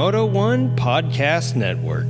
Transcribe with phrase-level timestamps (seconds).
[0.00, 2.06] Moto One Podcast Network.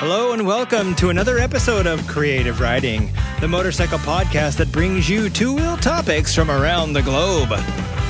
[0.00, 5.30] Hello and welcome to another episode of Creative Riding, the motorcycle podcast that brings you
[5.30, 7.50] two wheel topics from around the globe.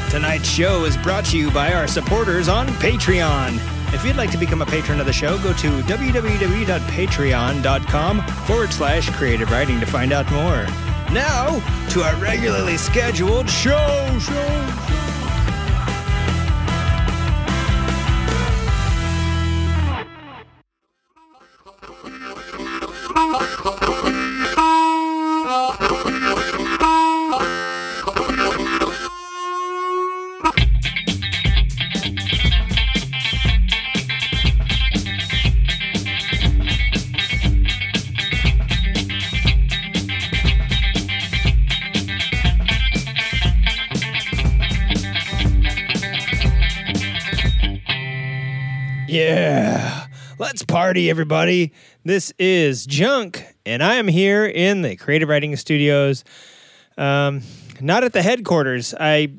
[0.08, 3.58] Tonight's show is brought to you by our supporters on Patreon.
[3.92, 9.10] If you'd like to become a patron of the show, go to www.patreon.com forward slash
[9.10, 10.66] creative riding to find out more.
[11.12, 14.83] Now, to our regularly scheduled show, show,
[50.94, 51.72] party, everybody.
[52.04, 56.22] This is Junk, and I am here in the Creative Riding Studios.
[56.96, 57.40] Um,
[57.80, 58.94] not at the headquarters.
[59.00, 59.32] I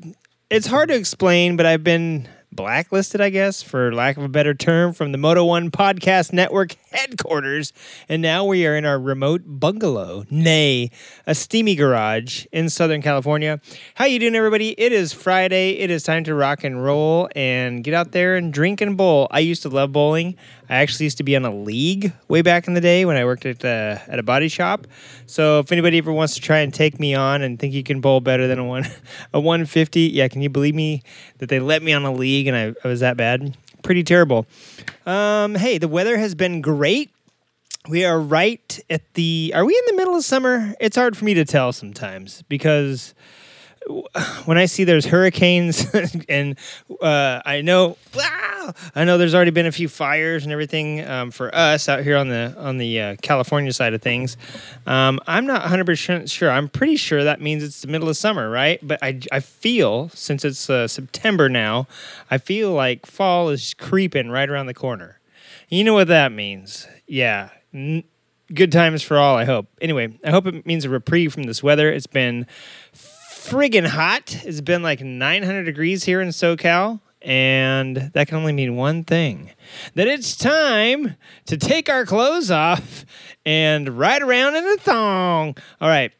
[0.50, 4.54] it's hard to explain, but I've been blacklisted, I guess, for lack of a better
[4.54, 7.72] term, from the Moto One Podcast Network headquarters,
[8.08, 10.90] and now we are in our remote bungalow, nay,
[11.26, 13.60] a steamy garage in Southern California.
[13.94, 14.70] How you doing, everybody?
[14.80, 15.72] It is Friday.
[15.72, 19.28] It is time to rock and roll and get out there and drink and bowl.
[19.30, 20.36] I used to love bowling.
[20.68, 23.24] I actually used to be on a league way back in the day when I
[23.24, 24.86] worked at uh, at a body shop.
[25.26, 28.00] So if anybody ever wants to try and take me on and think you can
[28.00, 28.84] bowl better than a one
[29.32, 31.02] a 150, yeah, can you believe me
[31.38, 33.56] that they let me on a league and I, I was that bad?
[33.82, 34.46] Pretty terrible.
[35.04, 37.10] Um, hey, the weather has been great.
[37.88, 39.52] We are right at the.
[39.54, 40.74] Are we in the middle of summer?
[40.80, 43.14] It's hard for me to tell sometimes because
[44.44, 45.86] when I see there's hurricanes
[46.28, 46.58] and
[47.00, 51.30] uh, I know wow, I know there's already been a few fires and everything um,
[51.30, 54.36] for us out here on the on the uh, California side of things.
[54.86, 56.50] Um, I'm not 100 percent sure.
[56.50, 58.80] I'm pretty sure that means it's the middle of summer, right?
[58.82, 61.86] But I, I feel since it's uh, September now,
[62.30, 65.20] I feel like fall is creeping right around the corner.
[65.68, 66.86] You know what that means?
[67.06, 67.50] Yeah.
[67.74, 68.04] N-
[68.54, 69.66] good times for all, I hope.
[69.80, 71.90] Anyway, I hope it means a reprieve from this weather.
[71.90, 72.46] It's been
[73.46, 74.44] friggin' hot.
[74.44, 77.00] It's been like 900 degrees here in SoCal.
[77.22, 79.50] And that can only mean one thing
[79.94, 83.04] that it's time to take our clothes off
[83.44, 85.56] and ride around in a thong.
[85.80, 86.12] All right,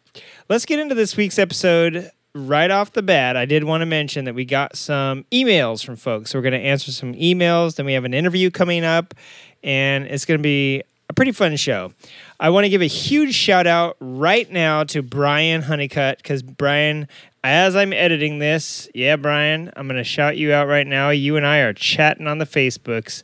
[0.48, 3.36] let's get into this week's episode right off the bat.
[3.36, 6.30] I did want to mention that we got some emails from folks.
[6.30, 7.76] So we're going to answer some emails.
[7.76, 9.14] Then we have an interview coming up,
[9.62, 11.92] and it's going to be a pretty fun show.
[12.40, 17.08] I want to give a huge shout out right now to Brian Honeycutt because Brian,
[17.44, 21.10] as I'm editing this, yeah, Brian, I'm going to shout you out right now.
[21.10, 23.22] You and I are chatting on the Facebooks.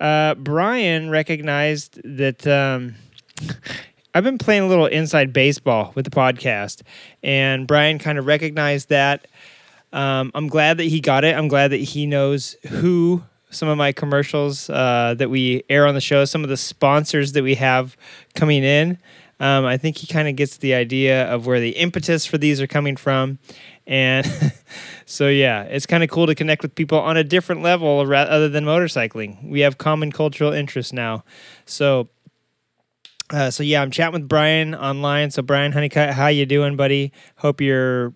[0.00, 2.94] Uh, Brian recognized that um,
[4.14, 6.82] I've been playing a little inside baseball with the podcast,
[7.22, 9.26] and Brian kind of recognized that.
[9.92, 11.36] Um, I'm glad that he got it.
[11.36, 13.22] I'm glad that he knows who
[13.54, 17.32] some of my commercials uh, that we air on the show, some of the sponsors
[17.32, 17.96] that we have
[18.34, 18.98] coming in.
[19.40, 22.60] Um, I think he kind of gets the idea of where the impetus for these
[22.60, 23.38] are coming from.
[23.86, 24.26] And
[25.06, 28.48] so, yeah, it's kind of cool to connect with people on a different level other
[28.48, 29.48] than motorcycling.
[29.48, 31.24] We have common cultural interests now.
[31.66, 32.08] So,
[33.30, 35.30] uh, so yeah, I'm chatting with Brian online.
[35.30, 37.12] So, Brian Honeycutt, how you doing, buddy?
[37.36, 38.14] Hope you're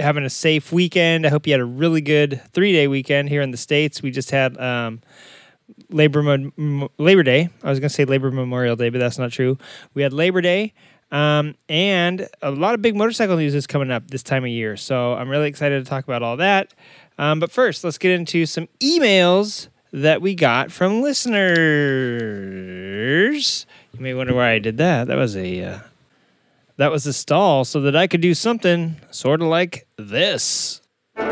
[0.00, 1.26] having a safe weekend.
[1.26, 4.02] I hope you had a really good three day weekend here in the states.
[4.02, 5.00] We just had um,
[5.90, 6.22] Labor
[6.56, 7.48] Mo- Labor Day.
[7.62, 9.58] I was going to say Labor Memorial Day, but that's not true.
[9.94, 10.72] We had Labor Day.
[11.12, 14.76] Um, and a lot of big motorcycle news is coming up this time of year.
[14.76, 16.72] So I'm really excited to talk about all that.
[17.18, 21.50] Um, but first, let's get into some emails that we got from listeners.
[23.92, 25.08] You may wonder why I did that.
[25.08, 25.78] That was a uh,
[26.80, 30.80] that was a stall so that I could do something sort of like this.
[31.18, 31.26] You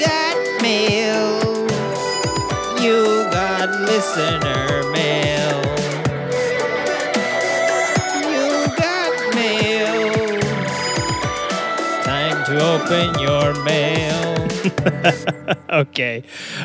[0.00, 1.42] got mail.
[2.80, 5.67] You got listener mail.
[12.78, 14.48] Open your mail.
[15.70, 16.22] okay.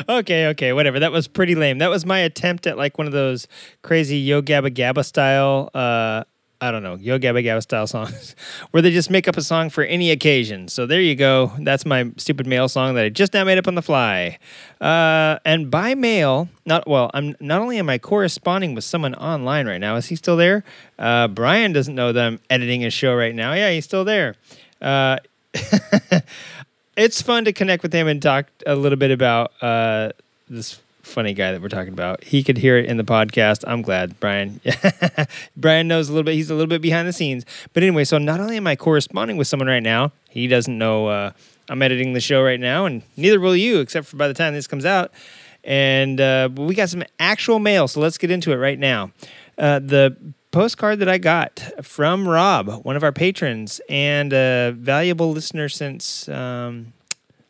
[0.08, 1.00] Okay, okay, whatever.
[1.00, 1.78] That was pretty lame.
[1.78, 3.48] That was my attempt at like one of those
[3.82, 6.24] crazy Yo Gabba Gabba style uh
[6.60, 8.34] I don't know, Yo Gabba Gabba style songs,
[8.70, 10.68] where they just make up a song for any occasion.
[10.68, 11.52] So there you go.
[11.58, 14.38] That's my stupid mail song that I just now made up on the fly.
[14.80, 17.10] Uh, and by mail, not well.
[17.12, 19.96] I'm not only am I corresponding with someone online right now.
[19.96, 20.64] Is he still there?
[20.98, 23.52] Uh, Brian doesn't know that I'm editing a show right now.
[23.52, 24.36] Yeah, he's still there.
[24.80, 25.18] Uh,
[26.96, 30.10] it's fun to connect with him and talk a little bit about uh,
[30.48, 32.24] this funny guy that we're talking about.
[32.24, 33.64] He could hear it in the podcast.
[33.66, 34.60] I'm glad, Brian.
[35.56, 36.34] Brian knows a little bit.
[36.34, 37.44] He's a little bit behind the scenes.
[37.72, 41.06] But anyway, so not only am I corresponding with someone right now, he doesn't know
[41.08, 41.32] uh,
[41.68, 44.54] I'm editing the show right now, and neither will you, except for by the time
[44.54, 45.12] this comes out.
[45.62, 49.12] And uh, we got some actual mail, so let's get into it right now.
[49.56, 50.16] Uh, the
[50.54, 56.28] postcard that I got from Rob, one of our patrons and a valuable listener since,
[56.28, 56.92] um,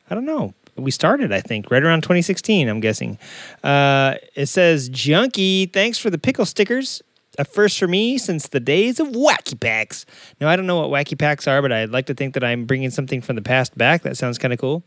[0.09, 3.19] I don't know, we started, I think, right around 2016, I'm guessing.
[3.63, 7.03] Uh, it says, Junkie, thanks for the pickle stickers.
[7.39, 10.07] A first for me since the days of Wacky Packs.
[10.41, 12.65] Now, I don't know what Wacky Packs are, but I'd like to think that I'm
[12.65, 14.03] bringing something from the past back.
[14.05, 14.83] That sounds kind of cool.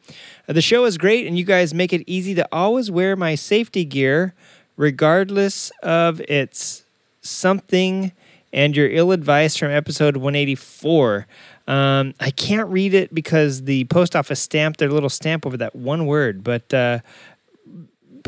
[0.49, 3.35] Uh, the show is great, and you guys make it easy to always wear my
[3.35, 4.33] safety gear,
[4.75, 6.83] regardless of its
[7.27, 8.11] something
[8.53, 11.27] and your ill advice from episode 184.
[11.67, 15.75] Um, I can't read it because the post office stamped their little stamp over that
[15.75, 16.99] one word, but uh,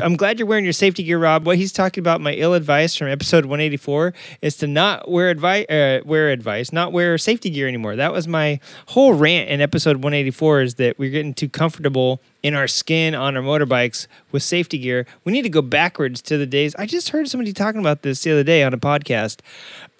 [0.02, 1.46] I'm glad you're wearing your safety gear, Rob.
[1.46, 5.66] What he's talking about, my ill advice from episode 184, is to not wear advice,
[5.68, 7.96] uh, wear advice, not wear safety gear anymore.
[7.96, 10.62] That was my whole rant in episode 184.
[10.62, 15.06] Is that we're getting too comfortable in our skin on our motorbikes with safety gear.
[15.24, 16.74] We need to go backwards to the days.
[16.76, 19.40] I just heard somebody talking about this the other day on a podcast,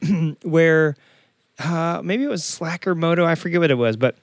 [0.43, 0.97] where
[1.59, 3.27] uh, maybe it was Slacker Moto.
[3.27, 4.17] I forget what it was, but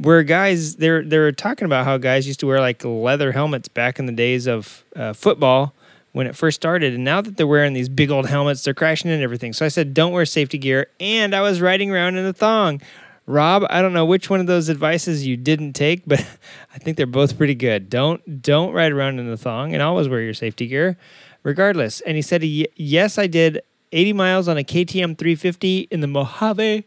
[0.00, 3.98] where guys they're they're talking about how guys used to wear like leather helmets back
[3.98, 5.74] in the days of uh, football
[6.12, 9.10] when it first started, and now that they're wearing these big old helmets, they're crashing
[9.10, 9.52] and everything.
[9.52, 12.80] So I said, don't wear safety gear, and I was riding around in a thong.
[13.26, 16.20] Rob, I don't know which one of those advices you didn't take, but
[16.74, 17.88] I think they're both pretty good.
[17.88, 20.96] Don't don't ride around in the thong, and always wear your safety gear,
[21.42, 22.00] regardless.
[22.00, 23.62] And he said, yes, I did
[23.92, 26.84] 80 miles on a KTM 350 in the Mojave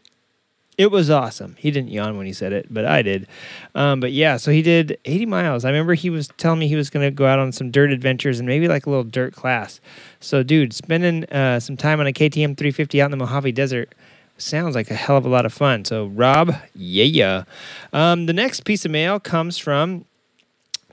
[0.76, 1.56] it was awesome.
[1.58, 3.26] He didn't yawn when he said it, but I did.
[3.74, 5.64] Um, but yeah, so he did 80 miles.
[5.64, 7.92] I remember he was telling me he was going to go out on some dirt
[7.92, 9.80] adventures and maybe like a little dirt class.
[10.20, 13.94] So, dude, spending uh, some time on a KTM 350 out in the Mojave Desert
[14.36, 15.84] sounds like a hell of a lot of fun.
[15.84, 17.44] So, Rob, yeah.
[17.92, 20.06] Um, the next piece of mail comes from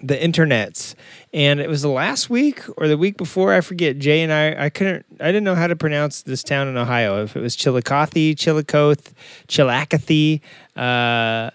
[0.01, 0.95] the internets
[1.33, 4.65] and it was the last week or the week before i forget jay and i
[4.65, 7.23] i couldn't i didn't know how to pronounce this town in ohio.
[7.23, 9.13] If it was chillicothe chillicothe
[9.47, 10.41] chillicothe
[10.75, 11.51] uh,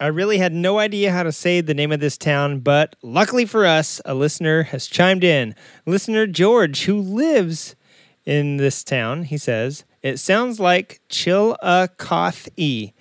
[0.00, 3.44] i really had no idea how to say the name of this town but luckily
[3.44, 5.54] for us a listener has chimed in.
[5.86, 7.76] Listener george who lives
[8.24, 12.92] in this town he says it sounds like chillicothe.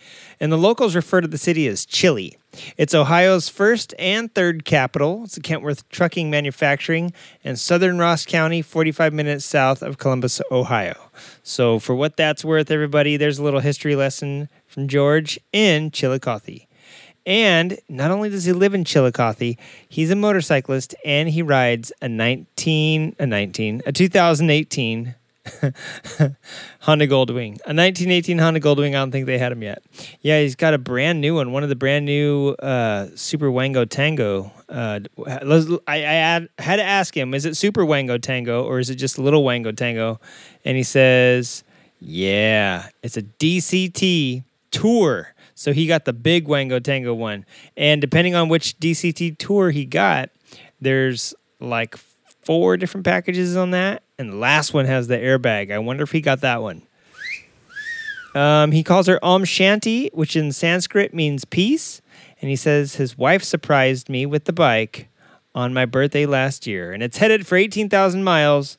[0.41, 2.38] And the locals refer to the city as chili
[2.77, 5.23] it's Ohio's first and third capital.
[5.23, 7.13] It's Kenworth trucking manufacturing
[7.43, 10.95] and southern Ross County, 45 minutes south of Columbus, Ohio.
[11.43, 16.61] So, for what that's worth, everybody, there's a little history lesson from George in Chillicothe.
[17.25, 19.57] And not only does he live in Chillicothe,
[19.87, 25.15] he's a motorcyclist and he rides a 19, a 19, a 2018
[26.81, 27.59] Honda Goldwing.
[27.65, 28.89] A 1918 Honda Goldwing.
[28.89, 29.83] I don't think they had him yet.
[30.21, 31.51] Yeah, he's got a brand new one.
[31.51, 34.51] One of the brand new uh, Super Wango Tango.
[34.67, 38.89] Uh, I, I had, had to ask him, is it Super Wango Tango or is
[38.89, 40.19] it just Little Wango Tango?
[40.65, 41.63] And he says,
[41.99, 45.33] yeah, it's a DCT tour.
[45.55, 47.45] So he got the big Wango Tango one.
[47.75, 50.29] And depending on which DCT tour he got,
[50.79, 51.97] there's like
[52.43, 55.71] four different packages on that, and the last one has the airbag.
[55.71, 56.83] I wonder if he got that one.
[58.35, 62.01] Um, he calls her Om Shanti, which in Sanskrit means peace,
[62.41, 65.07] and he says his wife surprised me with the bike
[65.55, 68.77] on my birthday last year, and it's headed for eighteen thousand miles.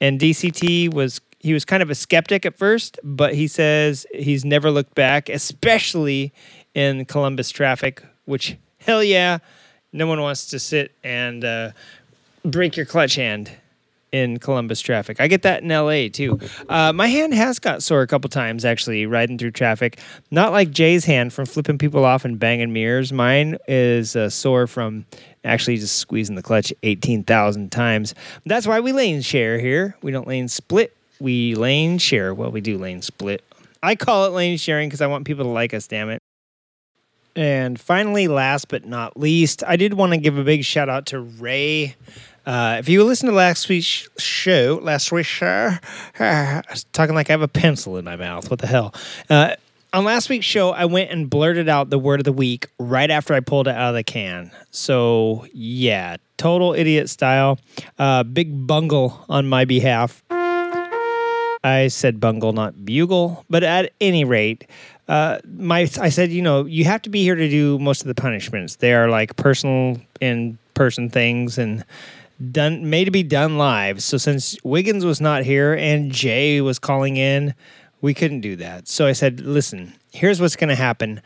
[0.00, 4.44] And DCT was he was kind of a skeptic at first, but he says he's
[4.44, 6.32] never looked back, especially
[6.74, 8.02] in Columbus traffic.
[8.24, 9.38] Which hell yeah,
[9.92, 11.70] no one wants to sit and uh,
[12.44, 13.52] break your clutch hand
[14.12, 15.20] in Columbus traffic.
[15.20, 16.38] I get that in LA too.
[16.68, 20.00] Uh, my hand has got sore a couple times actually riding through traffic.
[20.30, 23.12] Not like Jay's hand from flipping people off and banging mirrors.
[23.12, 25.06] Mine is uh, sore from
[25.44, 28.14] actually just squeezing the clutch 18,000 times.
[28.44, 29.96] That's why we lane share here.
[30.02, 32.34] We don't lane split, we lane share.
[32.34, 33.44] Well, we do lane split.
[33.82, 36.20] I call it lane sharing because I want people to like us, damn it.
[37.36, 41.06] And finally, last but not least, I did want to give a big shout out
[41.06, 41.94] to Ray
[42.46, 45.70] Uh, if you listen to last week's show, last week's show,
[46.92, 48.50] talking like I have a pencil in my mouth.
[48.50, 48.94] What the hell?
[49.28, 49.56] Uh,
[49.92, 53.10] on last week's show, I went and blurted out the word of the week right
[53.10, 54.52] after I pulled it out of the can.
[54.70, 57.58] So, yeah, total idiot style.
[57.98, 60.22] Uh, big bungle on my behalf.
[60.30, 63.44] I said bungle, not bugle.
[63.50, 64.66] But at any rate,
[65.08, 68.06] uh, my I said, you know, you have to be here to do most of
[68.06, 68.76] the punishments.
[68.76, 71.84] They are like personal in person things and
[72.50, 74.02] done made to be done live.
[74.02, 77.54] So since Wiggins was not here and Jay was calling in,
[78.00, 78.88] we couldn't do that.
[78.88, 81.20] So I said, listen, here's what's going to happen.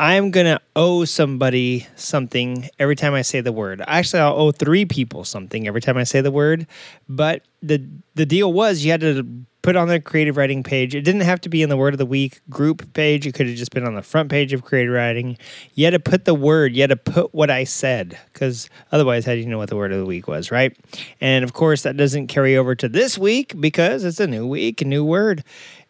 [0.00, 3.82] I'm going to owe somebody something every time I say the word.
[3.86, 6.68] Actually, I'll owe three people something every time I say the word.
[7.08, 9.26] But the the deal was you had to
[9.68, 10.94] put on the creative riding page.
[10.94, 13.26] It didn't have to be in the word of the week group page.
[13.26, 15.36] It could have just been on the front page of creative riding.
[15.74, 19.26] You had to put the word, you had to put what I said because otherwise,
[19.26, 20.74] how do you know what the word of the week was, right?
[21.20, 24.80] And of course, that doesn't carry over to this week because it's a new week,
[24.80, 25.44] a new word.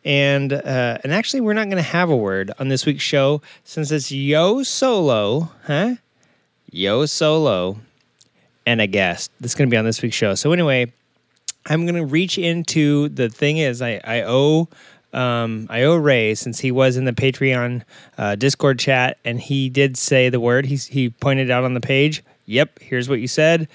[0.05, 3.43] And uh, and actually, we're not going to have a word on this week's show
[3.63, 5.95] since it's Yo Solo, huh?
[6.69, 7.79] Yo Solo,
[8.67, 10.35] and a guest that's going to be on this week's show.
[10.35, 10.93] So anyway,
[11.69, 14.69] I'm to reach into the thing is I I owe
[15.13, 17.83] um, I owe Ray since he was in the Patreon
[18.17, 20.67] uh, Discord chat and he did say the word.
[20.67, 22.25] He he pointed out on the page.
[22.47, 23.69] Yep, here's what you said.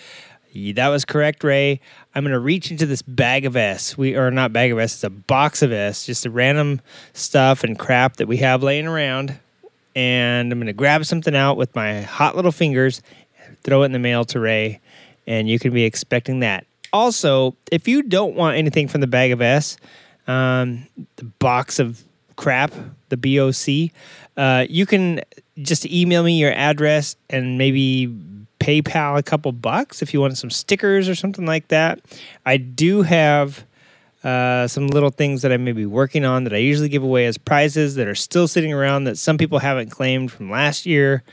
[0.55, 1.79] That was correct, Ray.
[2.13, 3.97] I'm gonna reach into this bag of S.
[3.97, 4.95] We are not bag of S.
[4.95, 6.81] It's a box of S, just the random
[7.13, 9.38] stuff and crap that we have laying around.
[9.95, 13.03] And I'm gonna grab something out with my hot little fingers,
[13.63, 14.79] throw it in the mail to Ray,
[15.27, 16.65] and you can be expecting that.
[16.93, 19.77] Also, if you don't want anything from the bag of S,
[20.27, 22.03] um, the box of
[22.35, 22.71] crap,
[23.09, 23.91] the BOC,
[24.38, 25.21] uh, you can
[25.57, 28.07] just email me your address and maybe
[28.59, 32.00] PayPal a couple bucks if you want some stickers or something like that.
[32.45, 33.65] I do have
[34.23, 37.25] uh, some little things that I may be working on that I usually give away
[37.25, 41.23] as prizes that are still sitting around that some people haven't claimed from last year.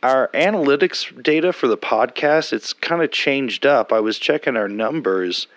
[0.02, 3.94] Our analytics data for the podcast, it's kind of changed up.
[3.94, 5.48] I was checking our numbers,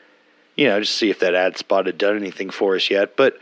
[0.56, 3.38] you know, just see if that ad spot had done anything for us yet, but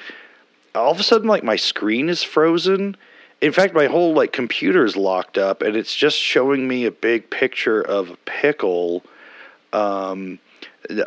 [0.74, 2.96] all of a sudden like my screen is frozen
[3.44, 6.90] in fact, my whole like computer is locked up, and it's just showing me a
[6.90, 9.04] big picture of a pickle.
[9.74, 10.38] Um,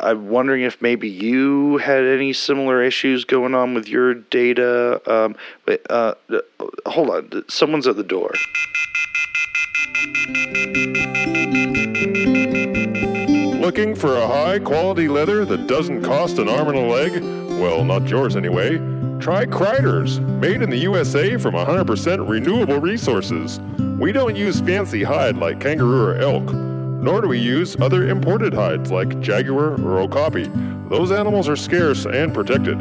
[0.00, 5.00] I'm wondering if maybe you had any similar issues going on with your data.
[5.10, 6.14] Um, but uh,
[6.86, 8.32] hold on, someone's at the door.
[13.60, 17.22] Looking for a high quality leather that doesn't cost an arm and a leg?
[17.60, 18.78] Well, not yours anyway.
[19.20, 23.60] Try Kreiders, made in the USA from 100% renewable resources.
[23.98, 26.67] We don't use fancy hide like kangaroo or elk,
[27.00, 30.50] nor do we use other imported hides like jaguar or okapi.
[30.88, 32.78] Those animals are scarce and protected.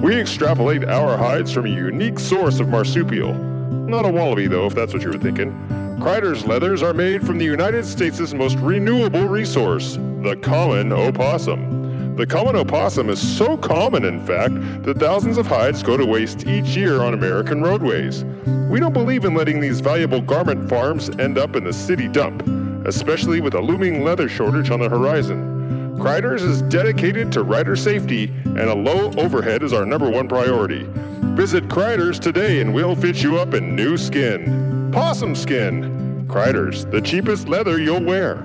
[0.00, 3.34] We extrapolate our hides from a unique source of marsupial.
[3.34, 5.52] Not a wallaby, though, if that's what you were thinking.
[5.98, 12.14] Kreiders leathers are made from the United States' most renewable resource, the common opossum.
[12.16, 14.54] The common opossum is so common, in fact,
[14.84, 18.24] that thousands of hides go to waste each year on American roadways.
[18.70, 22.42] We don't believe in letting these valuable garment farms end up in the city dump,
[22.86, 25.96] especially with a looming leather shortage on the horizon.
[25.98, 30.86] Kreiders is dedicated to rider safety, and a low overhead is our number one priority.
[31.36, 34.90] Visit Kreiders today and we'll fit you up in new skin.
[34.92, 36.26] Possum skin.
[36.28, 38.42] Kreiders, the cheapest leather you'll wear.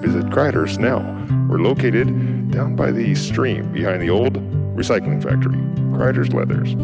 [0.00, 1.00] Visit Kreiders now.
[1.48, 4.34] We're located down by the stream behind the old
[4.76, 5.56] recycling factory,
[5.96, 6.74] Kreiders Leathers.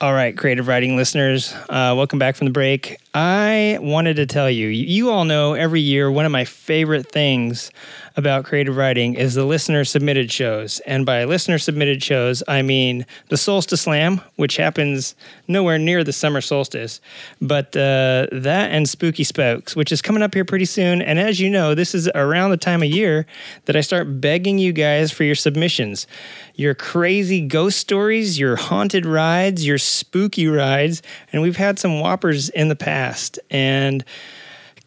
[0.00, 2.98] All right, creative riding listeners, uh, welcome back from the break.
[3.16, 7.70] I wanted to tell you, you all know every year one of my favorite things
[8.14, 10.80] about creative riding is the listener submitted shows.
[10.80, 15.14] And by listener submitted shows, I mean the Solstice Slam, which happens
[15.48, 17.00] nowhere near the summer solstice,
[17.40, 21.00] but uh, that and Spooky Spokes, which is coming up here pretty soon.
[21.00, 23.26] And as you know, this is around the time of year
[23.66, 26.06] that I start begging you guys for your submissions.
[26.54, 31.02] Your crazy ghost stories, your haunted rides, your spooky rides.
[31.32, 33.05] And we've had some whoppers in the past.
[33.50, 34.04] And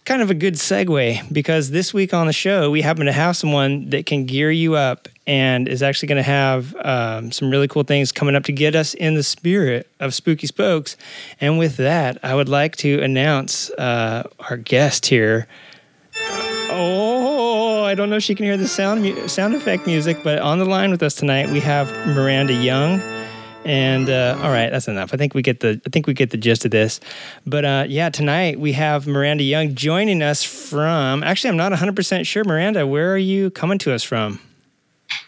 [0.10, 3.38] kind of a good segue because this week on the show, we happen to have
[3.38, 7.68] someone that can gear you up and is actually going to have um, some really
[7.68, 10.98] cool things coming up to get us in the spirit of Spooky Spokes.
[11.40, 15.48] And with that, I would like to announce uh, our guest here.
[16.72, 20.58] Oh, I don't know if she can hear the sound sound effect music, but on
[20.58, 23.19] the line with us tonight we have Miranda Young.
[23.66, 25.14] And uh, all right, that's enough.
[25.14, 27.00] I think we get the I think we get the gist of this.
[27.46, 31.24] But uh, yeah, tonight we have Miranda Young joining us from.
[31.24, 32.44] Actually, I'm not 100 percent sure.
[32.44, 34.40] Miranda, where are you coming to us from?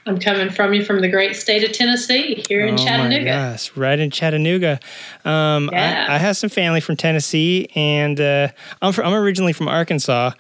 [0.06, 3.26] I'm coming from you from the great state of Tennessee, here in oh Chattanooga.
[3.26, 4.80] Yes, right in Chattanooga.
[5.26, 6.08] Um, Yeah.
[6.10, 8.48] I, I have some family from Tennessee, and uh,
[8.82, 10.32] I'm from, I'm originally from Arkansas.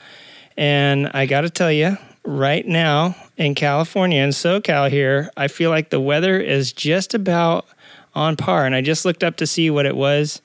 [0.57, 5.69] And I got to tell you, right now in California, in SoCal here, I feel
[5.69, 7.65] like the weather is just about
[8.13, 8.65] on par.
[8.65, 10.41] And I just looked up to see what it was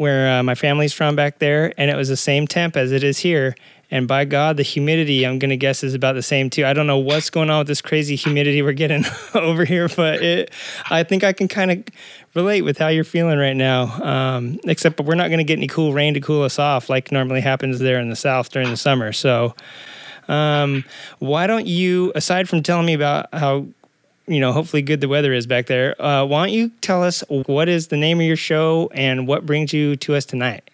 [0.00, 3.04] where uh, my family's from back there, and it was the same temp as it
[3.04, 3.54] is here.
[3.90, 6.64] And by God, the humidity, I'm going to guess, is about the same too.
[6.64, 10.22] I don't know what's going on with this crazy humidity we're getting over here, but
[10.22, 10.52] it,
[10.88, 11.84] I think I can kind of
[12.34, 13.92] relate with how you're feeling right now.
[14.02, 17.12] Um, except we're not going to get any cool rain to cool us off like
[17.12, 19.12] normally happens there in the South during the summer.
[19.12, 19.54] So,
[20.28, 20.82] um,
[21.18, 23.66] why don't you, aside from telling me about how
[24.30, 26.00] you know, hopefully good the weather is back there.
[26.00, 29.44] Uh, why don't you tell us what is the name of your show and what
[29.44, 30.70] brings you to us tonight?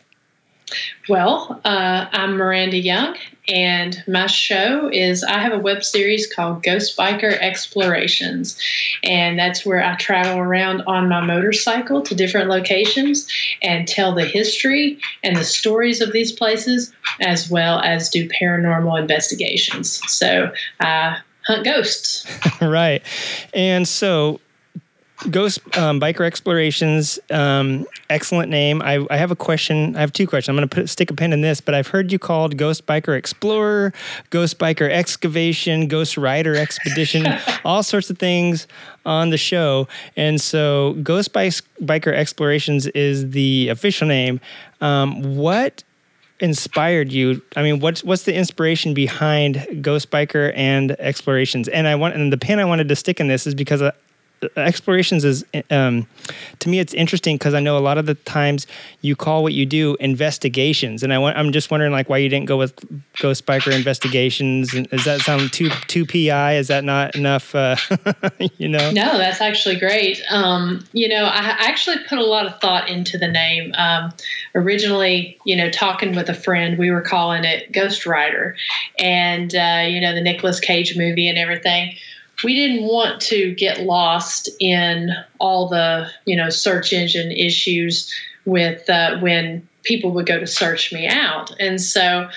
[1.08, 3.16] Well, uh, I'm Miranda Young,
[3.48, 8.60] and my show is I have a web series called Ghost Biker Explorations,
[9.04, 13.28] and that's where I travel around on my motorcycle to different locations
[13.62, 19.00] and tell the history and the stories of these places, as well as do paranormal
[19.00, 20.00] investigations.
[20.08, 22.26] So I hunt ghosts.
[22.60, 23.02] right.
[23.54, 24.40] And so,
[25.30, 28.82] Ghost um, Biker Explorations, um, excellent name.
[28.82, 29.96] I, I have a question.
[29.96, 30.50] I have two questions.
[30.50, 32.86] I'm going to put stick a pin in this, but I've heard you called Ghost
[32.86, 33.94] Biker Explorer,
[34.28, 37.26] Ghost Biker Excavation, Ghost Rider Expedition,
[37.64, 38.66] all sorts of things
[39.06, 39.88] on the show.
[40.16, 44.40] And so, Ghost Biker Explorations is the official name.
[44.82, 45.82] Um, what
[46.40, 47.42] inspired you?
[47.56, 51.68] I mean, what's what's the inspiration behind Ghost Biker and Explorations?
[51.68, 53.82] And I want and the pin I wanted to stick in this is because
[54.56, 56.06] Explorations is um,
[56.58, 58.66] to me it's interesting because I know a lot of the times
[59.00, 62.28] you call what you do investigations, and I want I'm just wondering like why you
[62.28, 62.74] didn't go with
[63.20, 64.74] Ghost Biker Investigations.
[64.74, 66.56] And Does that sound too too pi?
[66.56, 67.54] Is that not enough?
[67.54, 67.76] Uh,
[68.58, 68.90] you know?
[68.90, 70.20] No, that's actually great.
[70.28, 73.72] Um, you know, I I actually put a lot of thought into the name.
[73.76, 74.12] Um,
[74.54, 78.56] originally, you know, talking with a friend, we were calling it Ghost Rider,
[78.98, 81.96] and uh, you know, the Nicolas Cage movie and everything.
[82.44, 88.12] We didn't want to get lost in all the you know search engine issues
[88.44, 92.28] with uh, when people would go to search me out, and so.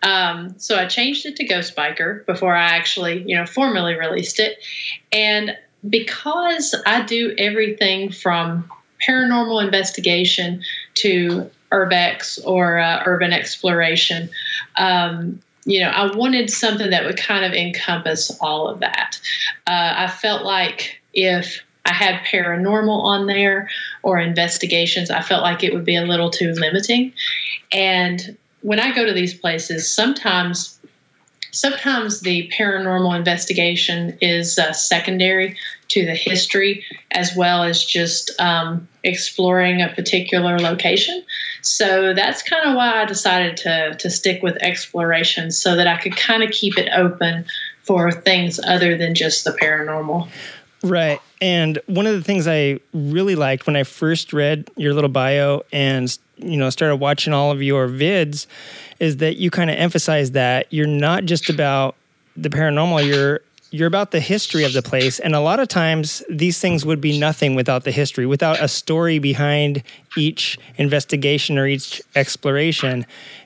[0.00, 4.38] Um, so I changed it to Ghost Biker before I actually, you know, formally released
[4.38, 4.64] it.
[5.10, 8.70] And because I do everything from
[9.06, 10.62] paranormal investigation
[10.94, 14.30] to urbex or uh, urban exploration,
[14.76, 19.20] um, you know, I wanted something that would kind of encompass all of that.
[19.66, 23.68] Uh, I felt like if I had paranormal on there
[24.02, 27.12] or investigations, I felt like it would be a little too limiting.
[27.72, 30.78] And when I go to these places, sometimes
[31.50, 35.56] sometimes the paranormal investigation is uh, secondary
[35.88, 41.24] to the history as well as just um, exploring a particular location.
[41.62, 45.96] So that's kind of why I decided to, to stick with exploration so that I
[45.96, 47.46] could kind of keep it open
[47.82, 50.28] for things other than just the paranormal.
[50.82, 51.20] Right.
[51.40, 55.62] And one of the things I really liked when I first read your little bio
[55.72, 58.46] and you know started watching all of your vids
[59.00, 61.96] is that you kind of emphasize that you're not just about
[62.36, 66.22] the paranormal, you're you're about the history of the place and a lot of times
[66.30, 69.82] these things would be nothing without the history without a story behind
[70.16, 73.04] each investigation or each exploration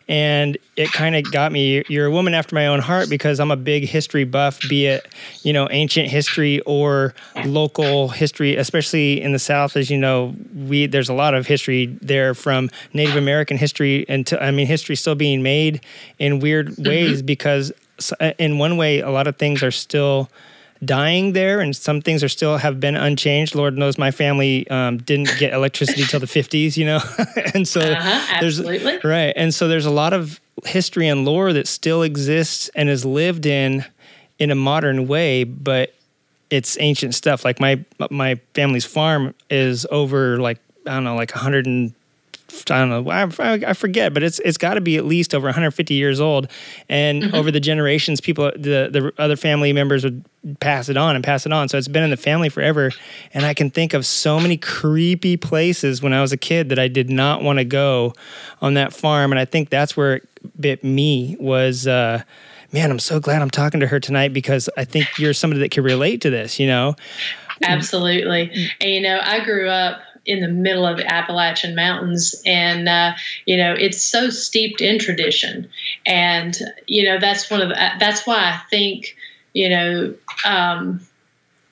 [0.09, 3.51] and it kind of got me you're a woman after my own heart because i'm
[3.51, 5.09] a big history buff be it
[5.43, 10.87] you know ancient history or local history especially in the south as you know we
[10.87, 14.95] there's a lot of history there from native american history and to, i mean history
[14.95, 15.81] still being made
[16.19, 16.89] in weird mm-hmm.
[16.89, 17.73] ways because
[18.39, 20.31] in one way a lot of things are still
[20.85, 23.55] dying there, and some things are still have been unchanged.
[23.55, 27.01] Lord knows my family um, didn't get electricity till the fifties, you know,
[27.55, 28.61] and so uh-huh, there's
[29.05, 33.05] right, and so there's a lot of history and lore that still exists and is
[33.05, 33.85] lived in
[34.39, 35.95] in a modern way, but
[36.51, 37.45] it's ancient stuff.
[37.45, 41.95] Like my my family's farm is over like I don't know, like 100 and
[42.71, 45.47] I don't know, I, I forget, but it's it's got to be at least over
[45.47, 46.49] 150 years old.
[46.89, 47.35] And mm-hmm.
[47.35, 50.25] over the generations, people, the the other family members would
[50.61, 51.69] pass it on and pass it on.
[51.69, 52.91] So it's been in the family forever.
[53.33, 56.79] And I can think of so many creepy places when I was a kid that
[56.79, 58.15] I did not want to go
[58.61, 59.33] on that farm.
[59.33, 60.29] And I think that's where it
[60.61, 61.87] bit me was.
[61.87, 62.23] Uh,
[62.73, 65.71] man, I'm so glad I'm talking to her tonight because I think you're somebody that
[65.71, 66.97] can relate to this, you know?
[67.63, 68.51] Absolutely.
[68.81, 73.13] And, you know, I grew up in the middle of the Appalachian Mountains, and uh,
[73.47, 75.69] you know it's so steeped in tradition,
[76.07, 76.57] and
[76.87, 79.17] you know that's one of the, that's why I think
[79.53, 81.01] you know um,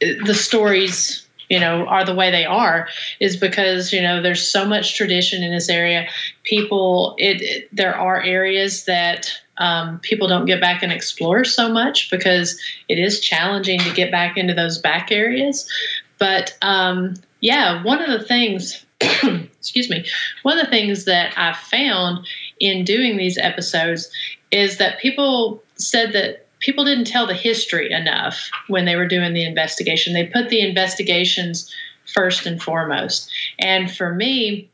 [0.00, 2.88] the stories you know are the way they are
[3.20, 6.08] is because you know there's so much tradition in this area.
[6.44, 11.70] People it, it there are areas that um, people don't get back and explore so
[11.70, 12.58] much because
[12.88, 15.70] it is challenging to get back into those back areas.
[16.18, 20.06] But um, yeah, one of the things, excuse me,
[20.42, 22.26] one of the things that I found
[22.58, 24.10] in doing these episodes
[24.50, 29.32] is that people said that people didn't tell the history enough when they were doing
[29.32, 30.12] the investigation.
[30.12, 31.74] They put the investigations
[32.12, 33.30] first and foremost.
[33.58, 34.68] And for me,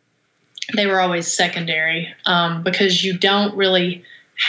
[0.74, 4.02] they were always secondary um, because you don't really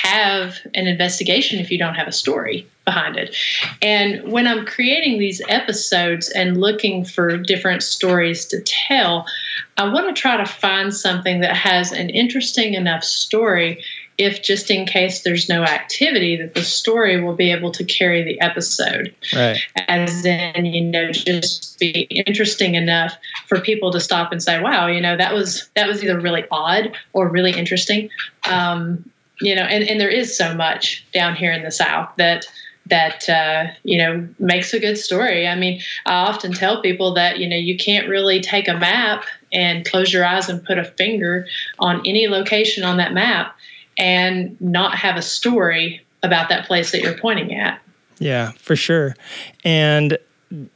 [0.04, 3.36] have an investigation if you don't have a story behind it.
[3.82, 9.28] And when I'm creating these episodes and looking for different stories to tell,
[9.76, 13.84] I want to try to find something that has an interesting enough story
[14.18, 18.24] if just in case there's no activity that the story will be able to carry
[18.24, 19.14] the episode.
[19.36, 19.60] Right.
[19.88, 23.16] As in you know just be interesting enough
[23.48, 26.46] for people to stop and say wow you know that was that was either really
[26.50, 28.10] odd or really interesting.
[28.50, 29.08] Um,
[29.40, 32.46] you know, and, and there is so much down here in the South that
[32.90, 35.48] that uh, you know makes a good story.
[35.48, 39.26] I mean, I often tell people that you know you can't really take a map
[39.52, 41.48] and close your eyes and put a finger
[41.80, 43.56] on any location on that map
[43.98, 47.82] and not have a story about that place that you're pointing at.
[48.20, 49.16] Yeah, for sure.
[49.64, 50.18] And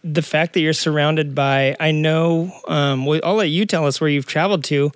[0.04, 4.10] the fact that you're surrounded by, I know, um, I'll let you tell us where
[4.10, 4.92] you've traveled to,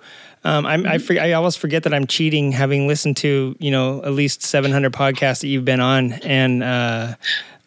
[0.46, 0.86] um, mm-hmm.
[0.86, 4.42] I, for, I always forget that I'm cheating, having listened to you know at least
[4.42, 7.14] 700 podcasts that you've been on, and uh,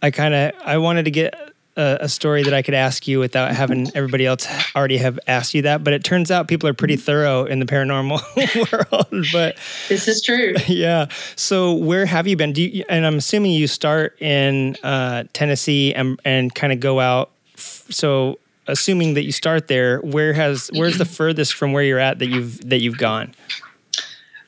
[0.01, 1.35] I kind of I wanted to get
[1.75, 5.53] a, a, story that I could ask you without having everybody else already have asked
[5.53, 5.83] you that.
[5.83, 9.25] But it turns out people are pretty thorough in the paranormal world.
[9.33, 9.57] But
[9.89, 10.55] this is true.
[10.67, 11.07] Yeah.
[11.35, 12.53] So where have you been?
[12.53, 16.99] Do you, and I'm assuming you start in uh, Tennessee and and kind of go
[16.99, 17.31] out.
[17.55, 22.19] So assuming that you start there, where has where's the furthest from where you're at
[22.19, 23.33] that you've that you've gone?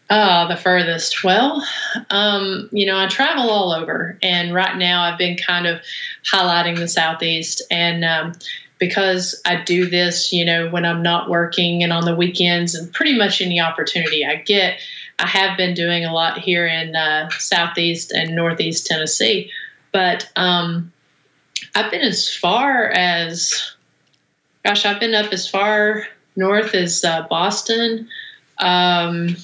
[0.10, 1.24] Uh, the furthest.
[1.24, 1.66] Well,
[2.10, 5.80] um, you know, I travel all over, and right now I've been kind of
[6.30, 8.34] highlighting the southeast, and um,
[8.78, 12.92] because I do this, you know, when I'm not working and on the weekends, and
[12.94, 14.82] pretty much any opportunity I get,
[15.18, 19.50] I have been doing a lot here in uh, southeast and northeast Tennessee,
[19.94, 20.92] but um,
[21.74, 23.76] I've been as far as
[24.64, 28.08] gosh, I've been up as far north as uh, Boston.
[28.60, 29.36] Um,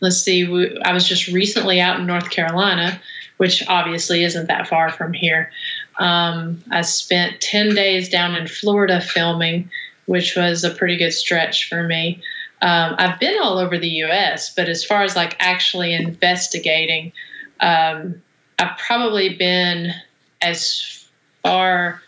[0.00, 3.00] let's see, we, I was just recently out in North Carolina,
[3.36, 5.50] which obviously isn't that far from here.
[5.98, 9.70] Um, I spent 10 days down in Florida filming,
[10.06, 12.22] which was a pretty good stretch for me.
[12.62, 17.12] Um, I've been all over the US, but as far as like actually investigating,
[17.60, 18.22] um,
[18.58, 19.92] I've probably been
[20.40, 21.06] as
[21.42, 22.00] far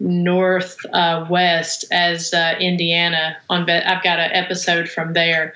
[0.00, 1.26] north uh,
[1.90, 3.36] as uh, Indiana.
[3.50, 5.54] On I've got an episode from there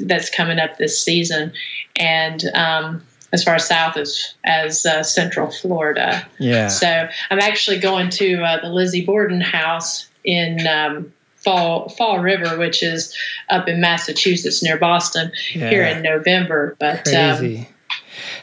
[0.00, 1.52] that's coming up this season,
[1.96, 3.02] and um,
[3.32, 6.26] as far south as as uh, Central Florida.
[6.38, 6.68] Yeah.
[6.68, 10.66] So I'm actually going to uh, the Lizzie Borden house in.
[10.66, 13.14] Um, Fall Fall River, which is
[13.50, 15.68] up in Massachusetts near Boston, yeah.
[15.68, 16.74] here in November.
[16.80, 17.66] But um, crazy, um,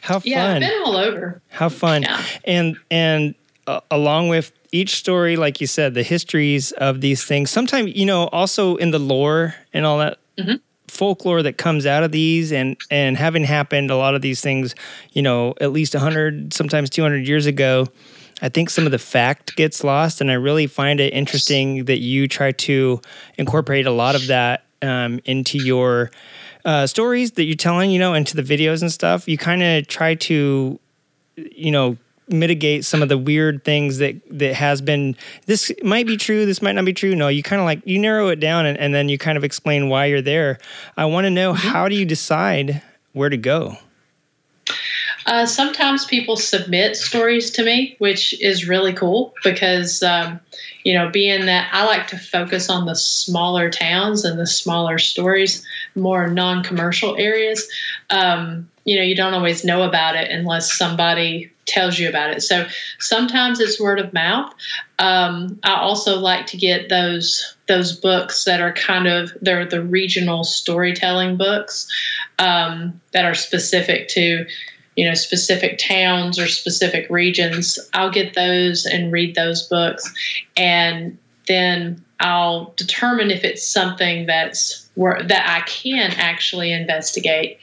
[0.02, 0.22] how fun!
[0.26, 1.42] Yeah, I've been all over.
[1.50, 2.04] How fun!
[2.04, 2.24] Yeah.
[2.44, 3.34] And and
[3.66, 7.50] uh, along with each story, like you said, the histories of these things.
[7.52, 10.56] Sometimes, you know, also in the lore and all that Mm-hmm.
[10.88, 14.74] folklore that comes out of these, and and having happened a lot of these things,
[15.12, 17.88] you know, at least hundred, sometimes two hundred years ago.
[18.42, 22.00] I think some of the fact gets lost, and I really find it interesting that
[22.00, 23.02] you try to
[23.38, 26.10] incorporate a lot of that um, into your
[26.66, 29.28] uh, stories that you're telling, you know, into the videos and stuff.
[29.28, 30.80] You kind of try to,
[31.36, 31.98] you know,
[32.32, 35.16] mitigate some of the weird things that that has been.
[35.46, 36.46] This might be true.
[36.46, 37.16] This might not be true.
[37.16, 39.44] No, you kind of like you narrow it down, and, and then you kind of
[39.44, 40.58] explain why you're there.
[40.98, 42.82] I want to know how do you decide
[43.14, 43.78] where to go?
[45.26, 50.40] Uh, sometimes people submit stories to me, which is really cool because, um,
[50.84, 54.98] you know, being that I like to focus on the smaller towns and the smaller
[54.98, 55.66] stories,
[55.96, 57.68] more non commercial areas,
[58.10, 62.42] um, you know, you don't always know about it unless somebody tells you about it.
[62.42, 62.68] So
[63.00, 64.54] sometimes it's word of mouth.
[65.00, 69.84] Um, I also like to get those those books that are kind of they're the
[69.84, 71.88] regional storytelling books
[72.40, 74.46] um, that are specific to
[74.96, 80.14] you know specific towns or specific regions i'll get those and read those books
[80.58, 81.18] and
[81.48, 87.58] then i'll determine if it's something that's where that i can actually investigate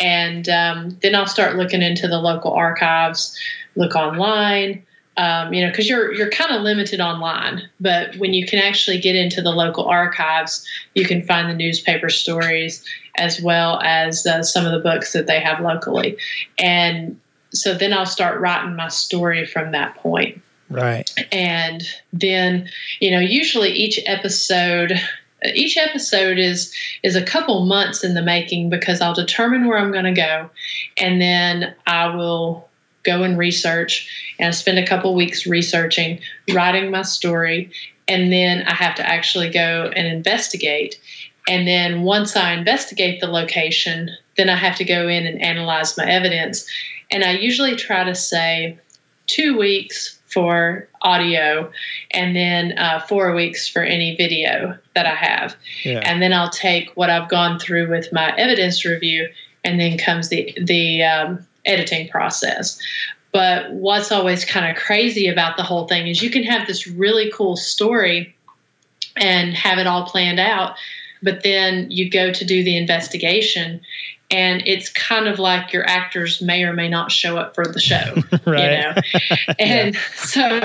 [0.00, 3.38] and um, then i'll start looking into the local archives
[3.76, 4.84] look online
[5.16, 8.98] um, you know because you're you're kind of limited online but when you can actually
[8.98, 12.84] get into the local archives you can find the newspaper stories
[13.16, 16.16] as well as uh, some of the books that they have locally.
[16.58, 17.18] And
[17.52, 20.40] so then I'll start writing my story from that point.
[20.70, 21.10] Right.
[21.30, 22.68] And then,
[23.00, 24.94] you know, usually each episode
[25.54, 29.92] each episode is is a couple months in the making because I'll determine where I'm
[29.92, 30.50] going to go
[30.96, 32.68] and then I will
[33.02, 36.20] go and research and I spend a couple weeks researching,
[36.52, 37.70] writing my story,
[38.08, 40.98] and then I have to actually go and investigate
[41.48, 45.96] and then once I investigate the location, then I have to go in and analyze
[45.96, 46.66] my evidence.
[47.10, 48.78] And I usually try to say
[49.26, 51.70] two weeks for audio
[52.10, 55.56] and then uh, four weeks for any video that I have.
[55.84, 56.00] Yeah.
[56.00, 59.28] And then I'll take what I've gone through with my evidence review,
[59.62, 62.78] and then comes the, the um, editing process.
[63.32, 66.86] But what's always kind of crazy about the whole thing is you can have this
[66.86, 68.34] really cool story
[69.16, 70.76] and have it all planned out
[71.24, 73.80] but then you go to do the investigation
[74.30, 77.80] and it's kind of like your actors may or may not show up for the
[77.80, 78.14] show
[78.46, 78.62] right.
[78.62, 78.94] you know
[79.58, 80.00] and yeah.
[80.16, 80.60] so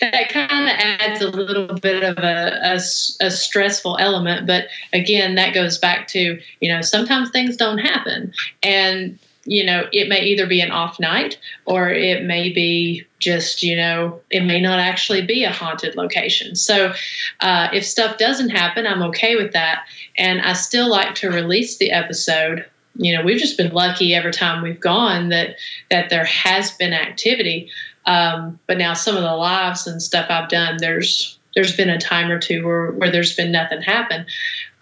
[0.00, 4.46] that kind of adds a little bit of a, a, a, stressful element.
[4.46, 8.32] But again that goes back to you know sometimes things don't happen.
[8.62, 13.62] And you know it may either be an off night or it may be just
[13.62, 16.54] you know it may not actually be a haunted location.
[16.54, 16.92] So
[17.40, 19.86] uh, if stuff doesn't happen i'm okay with that.
[20.16, 22.66] And i still like to release the episode
[22.98, 25.56] you know we've just been lucky every time we've gone that
[25.90, 27.70] that there has been activity
[28.06, 31.98] um, but now some of the lives and stuff i've done there's there's been a
[31.98, 34.26] time or two where, where there's been nothing happen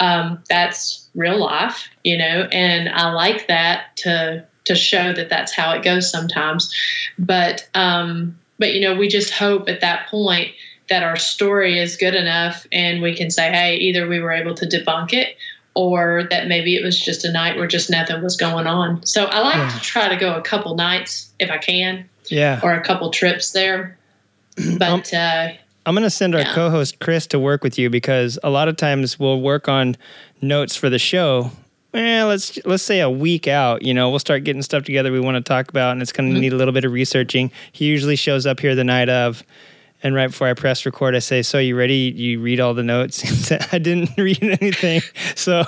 [0.00, 5.54] um, that's real life you know and i like that to to show that that's
[5.54, 6.72] how it goes sometimes.
[7.18, 10.52] But um, but you know, we just hope at that point
[10.88, 14.54] that our story is good enough, and we can say, hey, either we were able
[14.54, 15.36] to debunk it,
[15.76, 19.04] or that maybe it was just a night where just nothing was going on.
[19.04, 19.68] So I like yeah.
[19.68, 23.52] to try to go a couple nights if I can, yeah, or a couple trips
[23.52, 23.98] there.
[24.78, 25.48] But um, uh,
[25.84, 26.54] I'm going to send our yeah.
[26.54, 29.98] co-host Chris to work with you because a lot of times we'll work on
[30.40, 31.50] notes for the show
[31.96, 35.20] eh, let's let's say a week out, you know, we'll start getting stuff together we
[35.20, 36.42] want to talk about, and it's going to mm-hmm.
[36.42, 37.50] need a little bit of researching.
[37.72, 39.42] He usually shows up here the night of,
[40.06, 42.12] and right before I press record, I say, "So you ready?
[42.14, 45.02] You read all the notes?" I didn't read anything.
[45.34, 45.64] So,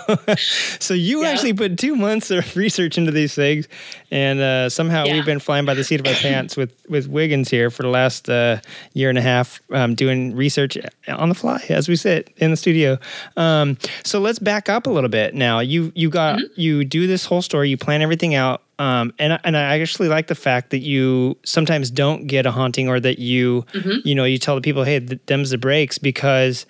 [0.81, 1.29] so you yeah.
[1.29, 3.68] actually put two months of research into these things,
[4.11, 5.14] and uh, somehow yeah.
[5.14, 7.88] we've been flying by the seat of our pants with with Wiggins here for the
[7.88, 8.61] last uh,
[8.94, 12.57] year and a half, um, doing research on the fly as we sit in the
[12.57, 12.98] studio.
[13.37, 15.35] Um, so let's back up a little bit.
[15.35, 16.61] Now you you got mm-hmm.
[16.61, 18.62] you do this whole story, you plan everything out.
[18.79, 22.88] Um, and and I actually like the fact that you sometimes don't get a haunting,
[22.88, 24.07] or that you mm-hmm.
[24.07, 26.64] you know you tell the people, hey, th- them's the breaks, because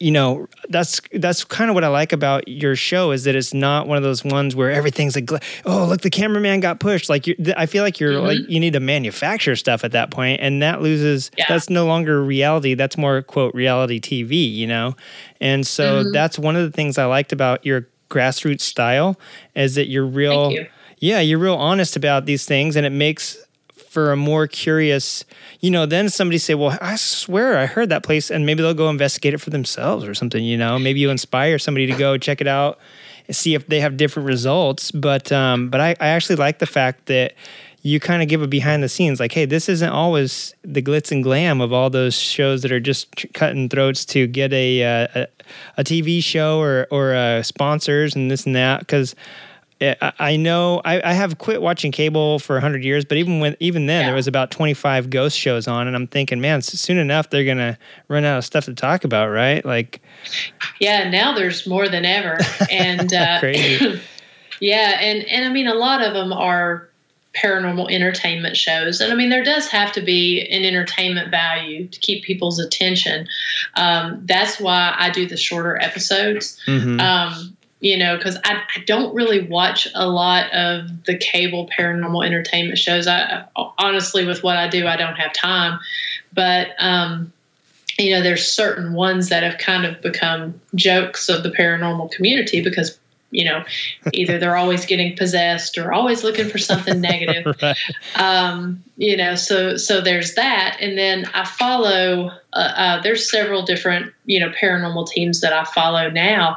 [0.00, 3.54] you know that's that's kind of what I like about your show is that it's
[3.54, 5.30] not one of those ones where everything's like,
[5.64, 7.08] oh look, the cameraman got pushed.
[7.08, 8.26] Like I feel like you're mm-hmm.
[8.26, 11.30] like you need to manufacture stuff at that point, and that loses.
[11.38, 11.44] Yeah.
[11.48, 12.74] That's no longer reality.
[12.74, 14.96] That's more quote reality TV, you know.
[15.40, 16.12] And so mm-hmm.
[16.12, 19.18] that's one of the things I liked about your grassroots style
[19.54, 20.50] is that you're real.
[20.50, 20.66] You
[21.02, 23.36] yeah, you're real honest about these things, and it makes
[23.74, 25.24] for a more curious,
[25.58, 28.72] you know, then somebody say, well, I swear I heard that place, and maybe they'll
[28.72, 30.44] go investigate it for themselves or something.
[30.44, 32.78] You know, maybe you inspire somebody to go check it out
[33.26, 34.92] and see if they have different results.
[34.92, 37.34] But um, but I, I actually like the fact that
[37.82, 41.10] you kind of give a behind the scenes like hey this isn't always the glitz
[41.10, 45.08] and glam of all those shows that are just cutting throats to get a uh,
[45.16, 45.26] a,
[45.78, 49.16] a, tv show or or uh, sponsors and this and that because
[50.18, 53.86] I know I, I, have quit watching cable for hundred years, but even when even
[53.86, 54.06] then yeah.
[54.08, 57.44] there was about twenty five ghost shows on, and I'm thinking, man, soon enough they're
[57.44, 59.64] gonna run out of stuff to talk about, right?
[59.64, 60.00] Like,
[60.78, 62.38] yeah, now there's more than ever,
[62.70, 64.00] and uh, crazy.
[64.60, 66.88] yeah, and and I mean a lot of them are
[67.34, 69.00] paranormal entertainment shows.
[69.00, 73.26] And I mean, there does have to be an entertainment value to keep people's attention.
[73.74, 76.60] Um, that's why I do the shorter episodes.
[76.66, 77.00] Mm-hmm.
[77.00, 77.51] Um,
[77.82, 82.78] you know, because I, I, don't really watch a lot of the cable paranormal entertainment
[82.78, 83.08] shows.
[83.08, 83.44] I
[83.76, 85.80] honestly, with what I do, I don't have time.
[86.32, 87.32] But um,
[87.98, 92.62] you know, there's certain ones that have kind of become jokes of the paranormal community
[92.62, 92.98] because
[93.32, 93.64] you know,
[94.12, 97.56] either they're always getting possessed or always looking for something negative.
[97.60, 97.76] right.
[98.16, 102.30] um, you know, so so there's that, and then I follow.
[102.52, 106.56] Uh, uh, there's several different you know paranormal teams that I follow now,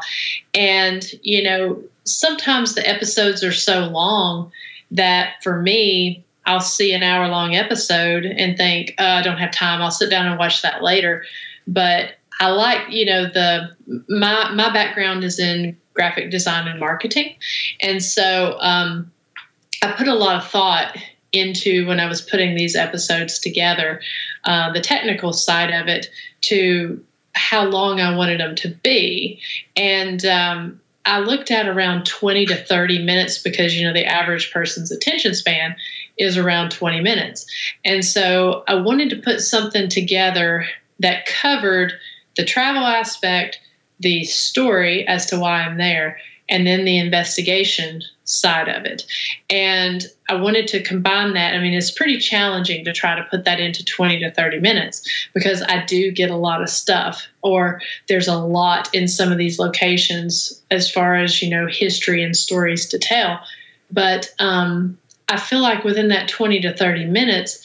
[0.53, 4.51] and you know sometimes the episodes are so long
[4.91, 9.51] that for me I'll see an hour long episode and think oh, I don't have
[9.51, 9.81] time.
[9.81, 11.23] I'll sit down and watch that later.
[11.67, 13.75] But I like you know the
[14.09, 17.35] my my background is in graphic design and marketing.
[17.81, 19.11] And so um,
[19.81, 20.95] I put a lot of thought
[21.31, 24.01] into when I was putting these episodes together,
[24.43, 26.09] uh, the technical side of it,
[26.41, 27.03] to
[27.33, 29.41] how long I wanted them to be.
[29.75, 34.51] And um, I looked at around 20 to 30 minutes because, you know, the average
[34.51, 35.75] person's attention span
[36.17, 37.45] is around 20 minutes.
[37.83, 40.65] And so I wanted to put something together
[40.99, 41.93] that covered
[42.37, 43.59] the travel aspect,
[43.99, 46.17] the story as to why I'm there,
[46.49, 49.05] and then the investigation side of it.
[49.49, 51.53] And I wanted to combine that.
[51.53, 55.07] I mean, it's pretty challenging to try to put that into 20 to 30 minutes
[55.33, 59.37] because I do get a lot of stuff, or there's a lot in some of
[59.37, 63.39] these locations as far as, you know, history and stories to tell.
[63.91, 64.97] But um,
[65.29, 67.63] I feel like within that 20 to 30 minutes,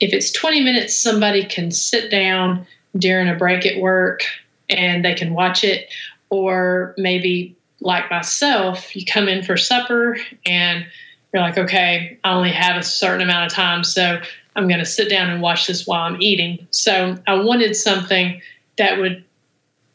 [0.00, 4.24] if it's 20 minutes, somebody can sit down during a break at work
[4.72, 5.88] and they can watch it.
[6.30, 10.86] Or maybe, like myself, you come in for supper and
[11.32, 14.20] you're like, okay, I only have a certain amount of time, so
[14.54, 16.66] I'm going to sit down and watch this while I'm eating.
[16.70, 18.40] So I wanted something
[18.78, 19.24] that would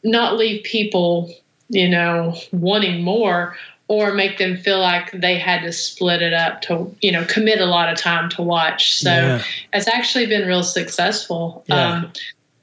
[0.04, 1.32] not leave people,
[1.68, 3.56] you know, wanting more
[3.88, 7.60] or make them feel like they had to split it up to, you know, commit
[7.60, 8.98] a lot of time to watch.
[8.98, 9.42] So yeah.
[9.72, 11.64] it's actually been real successful.
[11.68, 11.92] Yeah.
[11.92, 12.12] Um,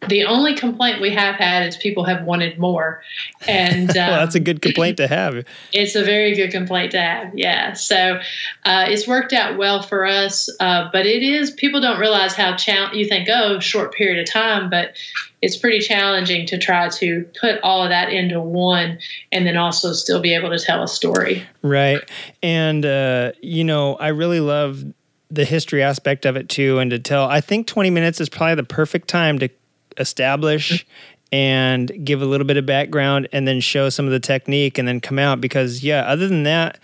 [0.08, 3.02] the only complaint we have had is people have wanted more,
[3.48, 5.46] and um, well, that's a good complaint to have.
[5.74, 7.38] It's a very good complaint to have.
[7.38, 8.20] Yeah, so
[8.63, 12.56] uh, it's worked out well for us, uh, but it is people don't realize how
[12.56, 14.96] chal- you think oh short period of time, but
[15.41, 19.00] it's pretty challenging to try to put all of that into one
[19.32, 21.46] and then also still be able to tell a story.
[21.62, 22.02] Right,
[22.41, 24.84] and uh, you know I really love
[25.32, 28.56] the history aspect of it too and to tell i think 20 minutes is probably
[28.56, 29.50] the perfect time to
[29.97, 30.86] establish
[31.31, 34.88] and give a little bit of background and then show some of the technique and
[34.88, 36.79] then come out because yeah other than that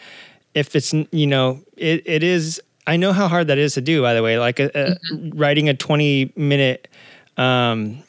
[0.53, 4.01] if it's you know it, it is i know how hard that is to do
[4.01, 5.37] by the way like a, a, mm-hmm.
[5.37, 6.87] writing a 20 minute
[7.37, 8.03] um,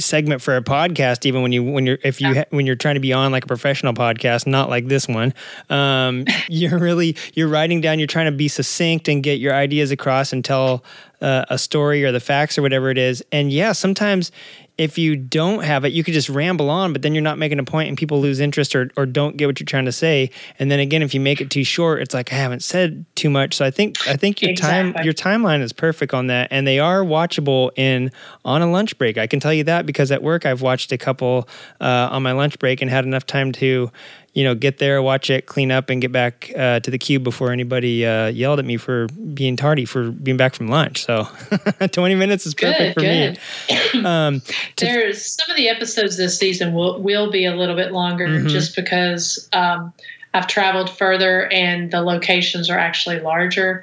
[0.00, 2.94] segment for a podcast even when you when you're if you ha, when you're trying
[2.94, 5.32] to be on like a professional podcast not like this one
[5.68, 9.90] um, you're really you're writing down you're trying to be succinct and get your ideas
[9.90, 10.82] across and tell
[11.20, 13.22] uh, a story or the facts or whatever it is.
[13.32, 14.32] And yeah, sometimes
[14.78, 17.58] if you don't have it, you could just ramble on, but then you're not making
[17.58, 20.30] a point and people lose interest or, or don't get what you're trying to say.
[20.58, 23.30] And then again, if you make it too short, it's like I haven't said too
[23.30, 23.54] much.
[23.54, 24.92] So I think I think your exactly.
[24.92, 26.48] time your timeline is perfect on that.
[26.50, 28.10] And they are watchable in
[28.44, 29.18] on a lunch break.
[29.18, 31.48] I can tell you that because at work I've watched a couple
[31.80, 33.90] uh, on my lunch break and had enough time to
[34.32, 37.24] you know, get there, watch it, clean up, and get back uh, to the cube
[37.24, 41.04] before anybody uh, yelled at me for being tardy for being back from lunch.
[41.04, 41.24] So
[41.92, 43.38] 20 minutes is perfect good, for good.
[43.92, 44.04] me.
[44.04, 44.40] Um,
[44.76, 48.26] to, There's some of the episodes this season will will be a little bit longer
[48.26, 48.46] mm-hmm.
[48.46, 49.92] just because um,
[50.32, 53.82] I've traveled further and the locations are actually larger.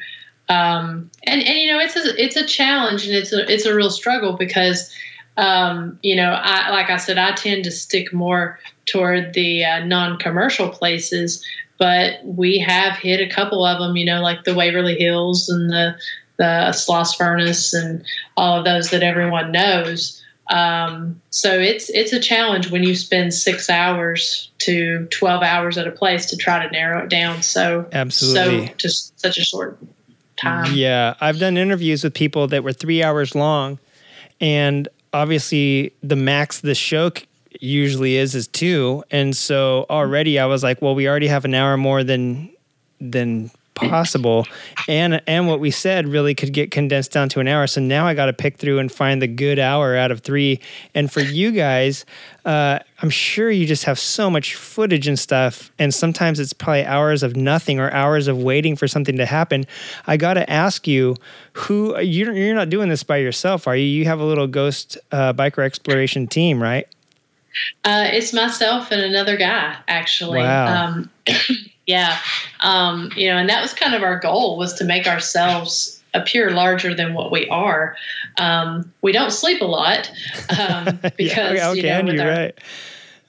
[0.50, 3.76] Um, and and you know it's a it's a challenge and it's a it's a
[3.76, 4.94] real struggle because
[5.38, 9.86] um, you know I like I said I tend to stick more toward the uh,
[9.86, 11.46] non-commercial places
[11.78, 15.70] but we have hit a couple of them you know like the waverly hills and
[15.70, 15.96] the
[16.38, 18.04] the Sloss furnace and
[18.38, 20.24] all of those that everyone knows.
[20.50, 25.88] Um, so it's it's a challenge when you spend six hours to twelve hours at
[25.88, 27.42] a place to try to narrow it down.
[27.42, 29.78] So absolutely, so just such a short
[30.38, 30.74] time.
[30.74, 33.78] Yeah, I've done interviews with people that were three hours long,
[34.40, 34.88] and
[35.18, 37.12] obviously the max the show
[37.60, 41.54] usually is is two, and so already I was like, well, we already have an
[41.54, 42.52] hour more than
[43.02, 44.48] than possible.
[44.88, 47.68] And and what we said really could get condensed down to an hour.
[47.68, 50.60] So now i got to pick through and find the good hour out of three.
[50.94, 52.06] And for you guys
[52.46, 55.72] uh, i'm sure you just have so much footage and stuff.
[55.78, 59.66] And sometimes it's probably hours of nothing or hours of waiting for something to happen.
[60.08, 61.16] I got to ask you
[61.54, 63.86] who you're, you're not doing this by yourself are you?
[63.86, 66.88] You have a little ghost uh, biker exploration team right?
[67.84, 70.40] Uh, it's myself and another guy actually.
[70.40, 70.88] Wow.
[70.88, 71.10] Um,
[71.88, 72.20] Yeah.
[72.60, 76.52] Um, you know, and that was kind of our goal was to make ourselves appear
[76.52, 77.96] larger than what we are.
[78.38, 80.12] Um, we don't sleep a lot
[80.60, 82.60] um, because yeah, you know, with our, right.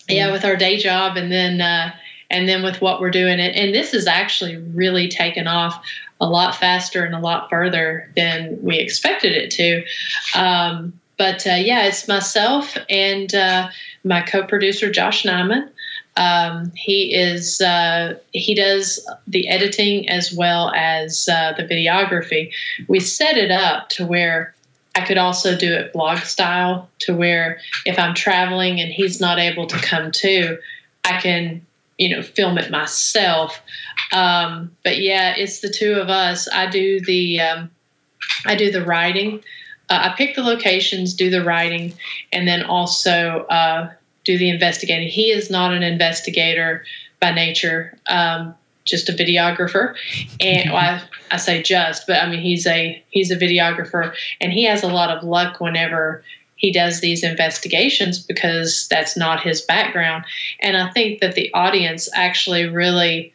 [0.09, 1.95] Yeah, with our day job, and then uh,
[2.31, 5.85] and then with what we're doing, and, and this has actually really taken off
[6.21, 9.85] a lot faster and a lot further than we expected it to.
[10.35, 13.69] Um, but uh, yeah, it's myself and uh,
[14.05, 15.69] my co-producer Josh Nyman.
[16.19, 22.53] Um, he is uh, he does the editing as well as uh, the videography.
[22.89, 24.55] We set it up to where
[24.97, 29.39] I could also do it blog style, to where if I'm traveling and he's not
[29.39, 30.59] able to come too,
[31.05, 31.65] I can
[31.99, 33.63] you know film it myself.
[34.13, 36.49] Um, but yeah, it's the two of us.
[36.53, 37.71] I do the um,
[38.45, 39.45] I do the writing.
[39.89, 41.95] Uh, I pick the locations, do the writing,
[42.33, 43.91] and then also uh,
[44.29, 45.09] do the investigating.
[45.09, 46.85] He is not an investigator
[47.19, 48.55] by nature, um,
[48.85, 49.95] just a videographer.
[50.39, 54.53] And well, I, I say just, but I mean he's a he's a videographer, and
[54.53, 56.23] he has a lot of luck whenever
[56.57, 60.25] he does these investigations because that's not his background.
[60.61, 63.33] And I think that the audience actually really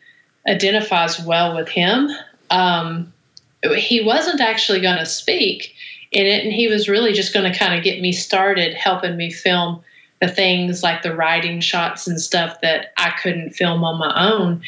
[0.48, 2.10] identifies well with him.
[2.52, 3.14] Um,
[3.76, 5.74] he wasn't actually going to speak
[6.12, 9.18] in it, and he was really just going to kind of get me started, helping
[9.18, 9.82] me film
[10.24, 14.62] the things like the riding shots and stuff that I couldn't film on my own.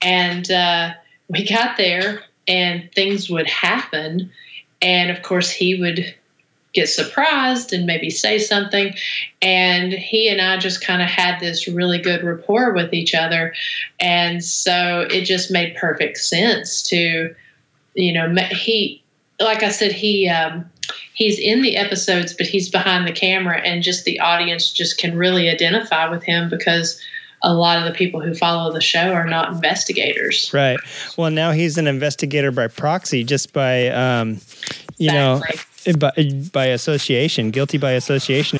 [0.00, 0.94] And uh,
[1.28, 4.30] we got there, and things would happen.
[4.80, 6.14] And of course, he would
[6.72, 8.94] get surprised and maybe say something.
[9.42, 13.52] And he and I just kind of had this really good rapport with each other.
[14.00, 17.34] And so it just made perfect sense to,
[17.92, 19.01] you know, he,
[19.44, 20.64] like I said, he, um,
[21.14, 25.16] he's in the episodes, but he's behind the camera, and just the audience just can
[25.16, 27.00] really identify with him because
[27.42, 30.50] a lot of the people who follow the show are not investigators.
[30.54, 30.78] Right.
[31.16, 34.40] Well, now he's an investigator by proxy, just by um,
[34.98, 35.92] you exactly.
[35.92, 38.58] know, by, by association, guilty by association.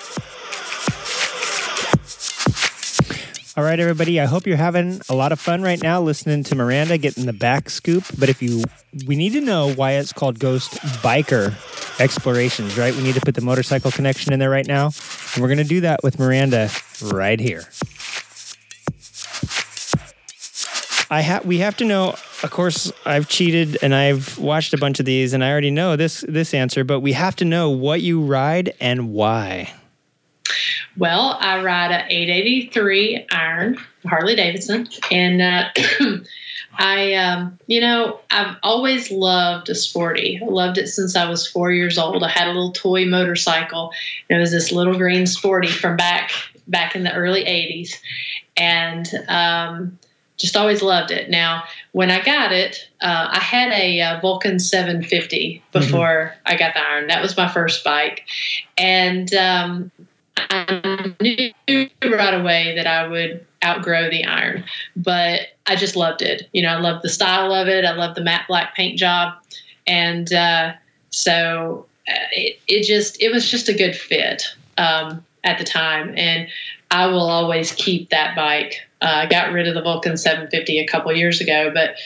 [3.55, 4.18] All right, everybody.
[4.18, 7.34] I hope you're having a lot of fun right now listening to Miranda getting the
[7.34, 8.05] back scoop.
[8.18, 8.64] But if you,
[9.07, 10.72] we need to know why it's called Ghost
[11.03, 11.53] Biker
[12.00, 12.94] Explorations, right?
[12.96, 14.86] We need to put the motorcycle connection in there right now.
[15.34, 16.70] And we're going to do that with Miranda
[17.03, 17.64] right here.
[21.11, 24.98] I have we have to know of course I've cheated and I've watched a bunch
[24.98, 28.00] of these and I already know this this answer but we have to know what
[28.00, 29.74] you ride and why.
[30.97, 35.68] Well, I ride a 883 iron Harley Davidson, and uh,
[36.78, 40.40] I, um, you know, I've always loved a sporty.
[40.43, 42.22] I loved it since I was four years old.
[42.22, 43.93] I had a little toy motorcycle.
[44.28, 46.30] It was this little green sporty from back
[46.68, 47.97] back in the early 80s,
[48.57, 49.99] and um,
[50.36, 51.28] just always loved it.
[51.30, 56.53] Now, when I got it, uh, I had a, a, uh, Vulcan 750 before mm-hmm.
[56.53, 57.09] I got the iron.
[57.09, 58.24] That was my first bike,
[58.76, 59.90] and um,
[60.37, 64.64] I knew right away that I would outgrow the iron,
[64.97, 66.49] but I just loved it.
[66.53, 67.85] You know, I loved the style of it.
[67.85, 69.35] I loved the matte black paint job,
[69.87, 70.72] and uh,
[71.11, 74.45] so uh, it, it just it was just a good fit
[74.78, 76.49] um, at the time, and
[76.91, 78.76] I will always keep that bike.
[79.01, 81.97] Uh, I got rid of the Vulcan 750 a couple years ago, but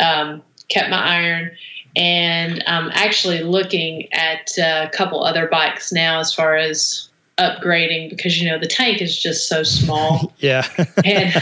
[0.00, 1.50] um, kept my iron.
[1.96, 7.07] And I'm actually looking at uh, a couple other bikes now as far as
[7.38, 10.32] upgrading because you know the tank is just so small.
[10.38, 10.66] yeah,
[11.04, 11.34] and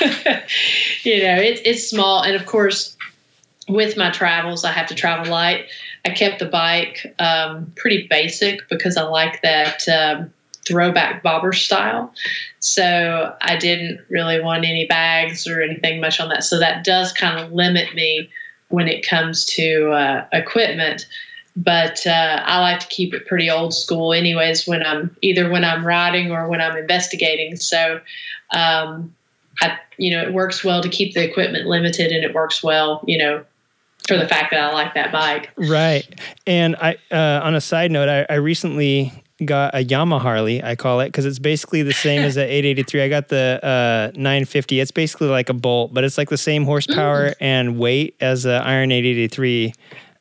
[1.02, 2.96] you know it's it's small, and of course,
[3.68, 5.66] with my travels, I have to travel light.
[6.04, 10.32] I kept the bike um, pretty basic because I like that um,
[10.66, 12.12] throwback bobber style.
[12.60, 16.44] So I didn't really want any bags or anything much on that.
[16.44, 18.30] So that does kind of limit me
[18.68, 21.06] when it comes to uh, equipment.
[21.54, 24.66] But uh, I like to keep it pretty old school, anyways.
[24.66, 28.00] When I'm either when I'm riding or when I'm investigating, so
[28.54, 29.14] um,
[29.60, 33.04] I, you know, it works well to keep the equipment limited, and it works well,
[33.06, 33.44] you know,
[34.08, 35.50] for the fact that I like that bike.
[35.56, 36.18] Right.
[36.46, 39.12] And I, uh, on a side note, I, I recently
[39.44, 43.02] got a Yamaha Harley, I call it, because it's basically the same as the 883.
[43.02, 44.80] I got the uh, 950.
[44.80, 47.34] It's basically like a Bolt, but it's like the same horsepower mm.
[47.40, 49.72] and weight as the Iron 883.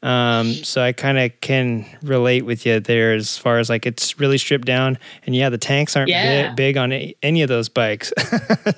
[0.03, 4.19] Um, so I kind of can relate with you there as far as like it's
[4.19, 6.47] really stripped down, and yeah, the tanks aren't yeah.
[6.47, 6.91] big, big, on
[7.21, 8.11] any of those bikes.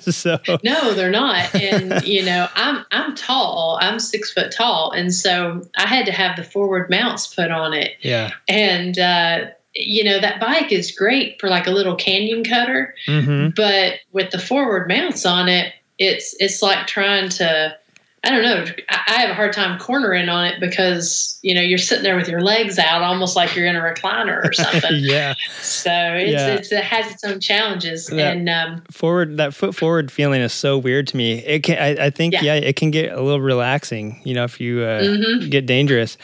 [0.00, 1.54] so no, they're not.
[1.54, 3.78] And you know, I'm I'm tall.
[3.80, 7.72] I'm six foot tall, and so I had to have the forward mounts put on
[7.72, 7.92] it.
[8.00, 8.98] Yeah, and.
[8.98, 9.46] uh
[9.76, 13.48] you know that bike is great for like a little canyon cutter mm-hmm.
[13.56, 17.76] but with the forward mounts on it it's it's like trying to
[18.24, 18.64] I don't know.
[18.88, 22.26] I have a hard time cornering on it because you know you're sitting there with
[22.26, 24.92] your legs out, almost like you're in a recliner or something.
[24.94, 25.34] yeah.
[25.60, 26.46] So it's, yeah.
[26.54, 30.54] It's, it has its own challenges, that and um, forward that foot forward feeling is
[30.54, 31.44] so weird to me.
[31.44, 32.42] It can I, I think yeah.
[32.42, 32.54] yeah.
[32.54, 34.20] it can get a little relaxing.
[34.24, 35.50] You know, if you uh, mm-hmm.
[35.50, 36.16] get dangerous.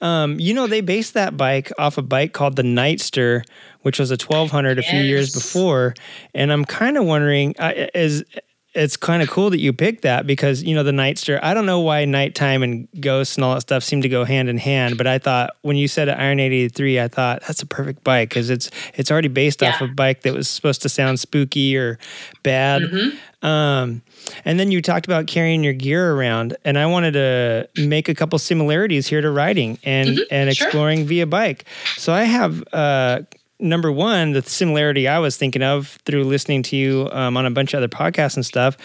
[0.00, 3.42] Um, you know, they based that bike off a bike called the Nightster
[3.82, 4.86] which was a 1200 yes.
[4.86, 5.94] a few years before
[6.34, 8.24] and i'm kind of wondering uh, is
[8.78, 11.40] it's kind of cool that you picked that because you know the Nightster.
[11.42, 14.48] I don't know why nighttime and ghosts and all that stuff seem to go hand
[14.48, 17.66] in hand, but I thought when you said Iron eighty three, I thought that's a
[17.66, 19.70] perfect bike because it's it's already based yeah.
[19.70, 21.98] off a bike that was supposed to sound spooky or
[22.42, 22.82] bad.
[22.82, 23.46] Mm-hmm.
[23.46, 24.02] Um,
[24.44, 28.14] and then you talked about carrying your gear around, and I wanted to make a
[28.14, 30.22] couple similarities here to riding and mm-hmm.
[30.30, 31.06] and exploring sure.
[31.06, 31.64] via bike.
[31.96, 33.20] So I have uh,
[33.60, 37.50] number one, the similarity I was thinking of through listening to you um, on a
[37.50, 38.76] bunch of other podcasts and stuff,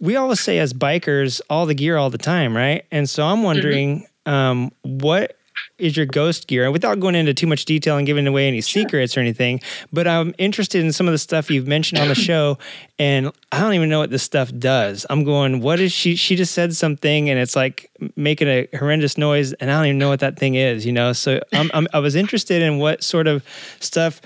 [0.00, 2.84] we always say as bikers, all the gear all the time, right?
[2.90, 4.32] And so I'm wondering mm-hmm.
[4.32, 5.36] um, what
[5.78, 6.64] is your ghost gear?
[6.64, 8.82] And without going into too much detail and giving away any sure.
[8.82, 9.60] secrets or anything,
[9.92, 12.58] but I'm interested in some of the stuff you've mentioned on the show,
[12.98, 15.06] and I don't even know what this stuff does.
[15.10, 16.16] I'm going, what is she?
[16.16, 19.98] She just said something, and it's like making a horrendous noise, and I don't even
[19.98, 21.12] know what that thing is, you know.
[21.12, 23.44] So I'm, I'm, I was interested in what sort of
[23.80, 24.20] stuff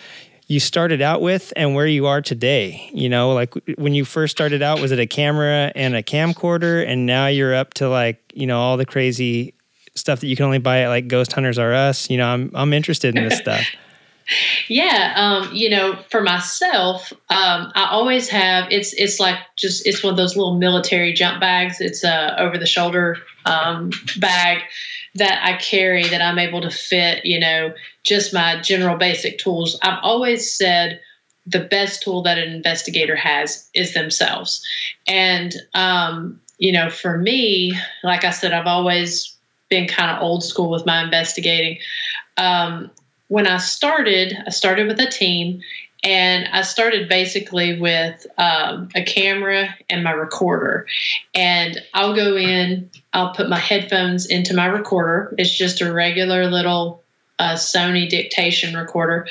[0.49, 2.89] you started out with and where you are today.
[2.93, 6.87] You know, like when you first started out, was it a camera and a camcorder,
[6.87, 9.55] and now you're up to like you know all the crazy
[9.97, 12.09] stuff that you can only buy at like Ghost Hunters R Us.
[12.11, 13.65] You know, I'm I'm interested in this stuff.
[14.69, 18.71] yeah, um, you know, for myself, um, I always have.
[18.71, 21.81] It's it's like just it's one of those little military jump bags.
[21.81, 24.63] It's a over the shoulder um, bag
[25.15, 27.25] that I carry that I'm able to fit.
[27.25, 27.75] You know,
[28.05, 29.79] just my general basic tools.
[29.83, 31.01] I've always said
[31.47, 34.65] the best tool that an investigator has is themselves,
[35.07, 39.36] and um, you know, for me, like I said, I've always
[39.69, 41.79] been kind of old school with my investigating.
[42.37, 42.91] Um,
[43.29, 45.63] when I started, I started with a team,
[46.05, 50.87] and I started basically with um, a camera and my recorder.
[51.35, 55.35] And I'll go in, I'll put my headphones into my recorder.
[55.37, 57.03] It's just a regular little
[57.39, 59.27] uh, Sony dictation recorder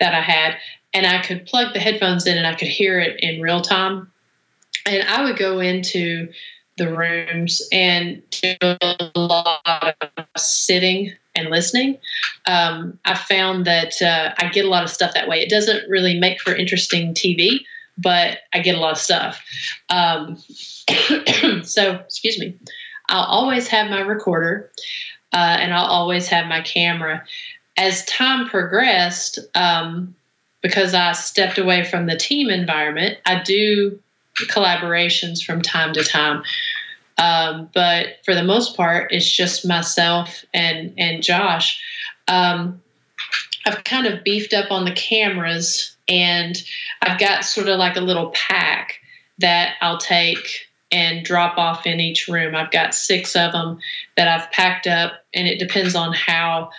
[0.00, 0.56] that I had.
[0.94, 4.10] And I could plug the headphones in and I could hear it in real time.
[4.86, 6.32] And I would go into
[6.76, 11.98] the rooms and do a lot of sitting and listening.
[12.46, 15.40] Um, I found that uh, I get a lot of stuff that way.
[15.40, 17.60] It doesn't really make for interesting TV,
[17.98, 19.44] but I get a lot of stuff.
[19.88, 20.36] Um,
[21.64, 22.56] so, excuse me.
[23.08, 24.70] I'll always have my recorder
[25.32, 27.24] uh, and I'll always have my camera.
[27.76, 30.14] As time progressed, um,
[30.62, 33.98] because I stepped away from the team environment, I do
[34.48, 36.42] collaborations from time to time.
[37.18, 41.80] Um, but for the most part, it's just myself and and Josh.
[42.28, 42.80] Um,
[43.66, 46.56] I've kind of beefed up on the cameras, and
[47.02, 49.00] I've got sort of like a little pack
[49.38, 52.54] that I'll take and drop off in each room.
[52.54, 53.78] I've got six of them
[54.16, 56.70] that I've packed up, and it depends on how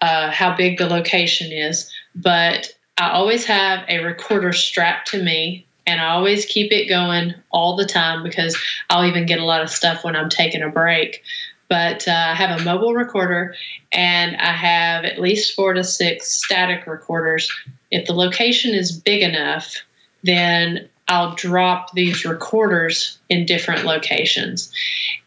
[0.00, 1.90] uh, how big the location is.
[2.14, 7.34] But I always have a recorder strapped to me and I always keep it going
[7.48, 8.54] all the time because
[8.90, 11.22] I'll even get a lot of stuff when I'm taking a break.
[11.70, 13.54] But uh, I have a mobile recorder
[13.90, 17.50] and I have at least four to six static recorders.
[17.90, 19.76] If the location is big enough,
[20.22, 24.70] then I'll drop these recorders in different locations.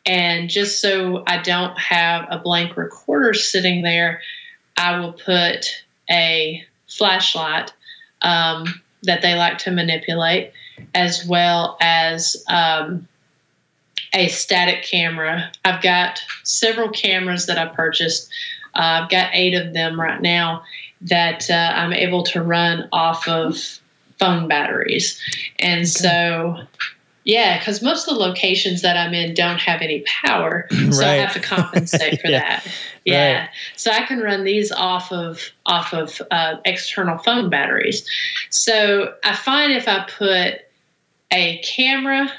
[0.05, 4.21] And just so I don't have a blank recorder sitting there,
[4.77, 7.73] I will put a flashlight
[8.21, 8.65] um,
[9.03, 10.51] that they like to manipulate,
[10.93, 13.07] as well as um,
[14.13, 15.51] a static camera.
[15.65, 18.31] I've got several cameras that I purchased.
[18.75, 20.63] Uh, I've got eight of them right now
[21.01, 23.79] that uh, I'm able to run off of
[24.19, 25.19] phone batteries.
[25.59, 26.57] And so,
[27.23, 31.15] yeah, because most of the locations that I'm in don't have any power, so I
[31.15, 32.39] have to compensate for Yeah.
[32.39, 32.67] that.
[33.05, 33.49] Yeah, Right.
[33.75, 38.07] so I can run these off of off of uh, external phone batteries.
[38.49, 40.61] So I find if I put
[41.31, 42.31] a camera,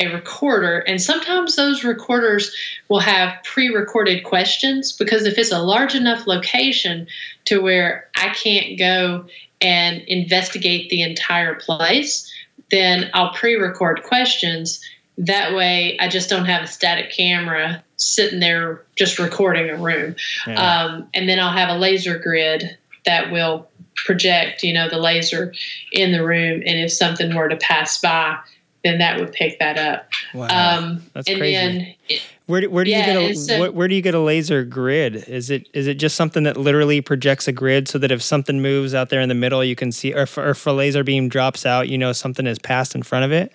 [0.00, 2.52] a recorder, and sometimes those recorders
[2.88, 7.06] will have pre-recorded questions because if it's a large enough location
[7.44, 9.26] to where I can't go
[9.60, 12.27] and investigate the entire place,
[12.70, 14.80] then I'll pre-record questions.
[15.16, 20.14] That way, I just don't have a static camera sitting there just recording a room.
[20.46, 20.54] Yeah.
[20.54, 25.52] Um, and then I'll have a laser grid that will project, you know, the laser
[25.92, 26.62] in the room.
[26.64, 28.38] And if something were to pass by,
[28.84, 30.08] then that would pick that up.
[30.34, 30.78] wow.
[30.78, 31.54] Um, That's and crazy.
[31.54, 34.14] then it, Where do, where do Yeah, you get a where, where do you get
[34.14, 35.16] a laser grid?
[35.28, 38.62] Is it is it just something that literally projects a grid so that if something
[38.62, 41.04] moves out there in the middle, you can see, or if, or if a laser
[41.04, 43.52] beam drops out, you know something has passed in front of it?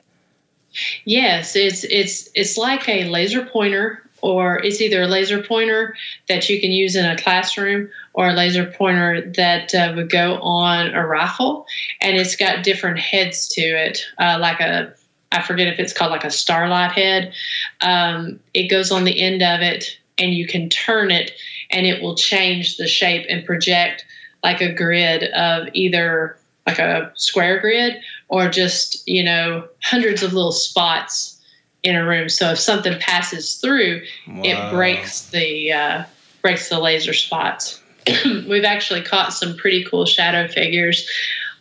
[1.05, 5.95] Yes, it's it's it's like a laser pointer, or it's either a laser pointer
[6.29, 10.39] that you can use in a classroom, or a laser pointer that uh, would go
[10.39, 11.65] on a rifle,
[11.99, 14.93] and it's got different heads to it, uh, like a
[15.33, 17.33] I forget if it's called like a starlight head.
[17.81, 21.31] Um, it goes on the end of it, and you can turn it,
[21.71, 24.05] and it will change the shape and project
[24.43, 30.33] like a grid of either like a square grid or just you know hundreds of
[30.33, 31.41] little spots
[31.81, 32.29] in a room.
[32.29, 36.03] So if something passes through, it breaks the uh,
[36.41, 37.81] breaks the laser spots.
[38.25, 41.09] We've actually caught some pretty cool shadow figures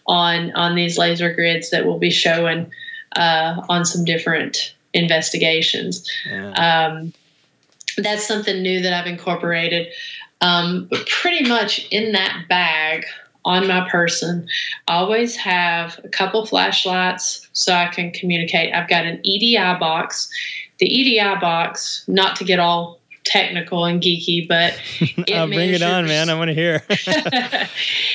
[0.07, 2.71] on on these laser grids that we'll be showing
[3.17, 6.09] uh, on some different investigations.
[6.27, 6.53] Yeah.
[6.53, 7.13] Um,
[7.99, 9.89] that's something new that I've incorporated.
[10.41, 13.05] Um, but pretty much in that bag
[13.45, 14.49] on my person,
[14.89, 18.75] I always have a couple flashlights so I can communicate.
[18.75, 20.31] I've got an EDI box.
[20.79, 25.83] The EDI box, not to get all technical and geeky, but it Uh, bring it
[25.83, 26.31] on, man.
[26.31, 26.85] I want to hear.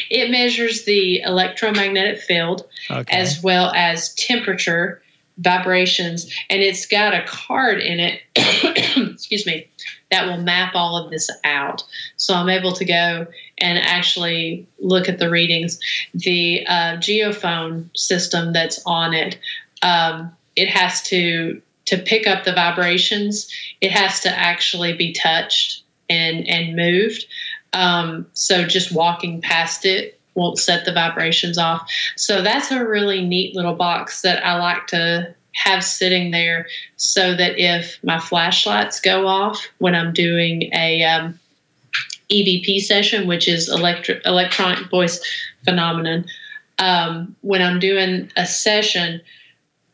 [0.09, 3.17] it measures the electromagnetic field okay.
[3.17, 5.01] as well as temperature,
[5.37, 8.21] vibrations, and it's got a card in it,
[9.13, 9.67] excuse me,
[10.11, 11.83] that will map all of this out.
[12.15, 13.27] So I'm able to go
[13.59, 15.79] and actually look at the readings.
[16.13, 19.37] The uh, geophone system that's on it,
[19.81, 23.51] um, it has to to pick up the vibrations.
[23.81, 27.25] It has to actually be touched and and moved.
[27.73, 31.89] Um, so just walking past it won't set the vibrations off.
[32.15, 36.67] So that's a really neat little box that I like to have sitting there
[36.97, 41.39] so that if my flashlights go off when I'm doing a um,
[42.31, 45.19] EVP session, which is electro- electronic voice
[45.65, 46.25] phenomenon,
[46.77, 49.19] um, when I'm doing a session,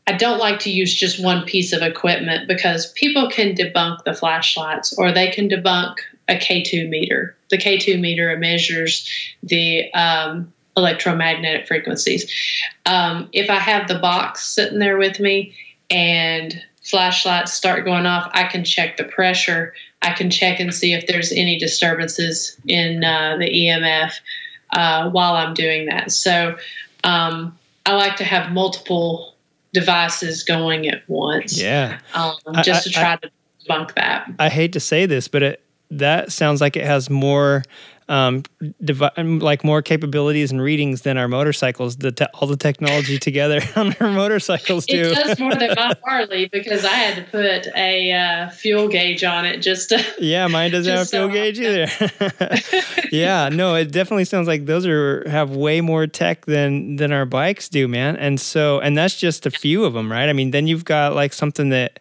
[0.06, 4.14] I don't like to use just one piece of equipment because people can debunk the
[4.14, 5.96] flashlights or they can debunk
[6.28, 7.36] a K2 meter.
[7.50, 9.08] The K2 meter measures
[9.42, 12.30] the um, electromagnetic frequencies.
[12.86, 15.56] Um, if I have the box sitting there with me
[15.90, 19.74] and flashlights start going off, I can check the pressure.
[20.02, 24.14] I can check and see if there's any disturbances in uh, the EMF
[24.72, 26.12] uh, while I'm doing that.
[26.12, 26.58] So
[27.06, 29.33] um, I like to have multiple
[29.74, 32.00] devices going at once, yeah.
[32.14, 33.32] um, just I- to try to
[33.68, 34.30] debunk that.
[34.40, 37.64] I hate to say this, but it, that sounds like it has more,
[38.10, 38.44] um,
[38.84, 41.98] devi- like more capabilities and readings than our motorcycles.
[41.98, 45.12] The te- all the technology together on our motorcycles do.
[45.12, 49.24] It does more than my Harley because I had to put a uh, fuel gauge
[49.24, 50.04] on it just to.
[50.20, 51.88] Yeah, mine doesn't have a Just so fuel gauge either.
[53.12, 57.26] yeah, no, it definitely sounds like those are have way more tech than than our
[57.26, 58.16] bikes do, man.
[58.16, 60.30] And so, and that's just a few of them, right?
[60.30, 62.00] I mean, then you've got like something that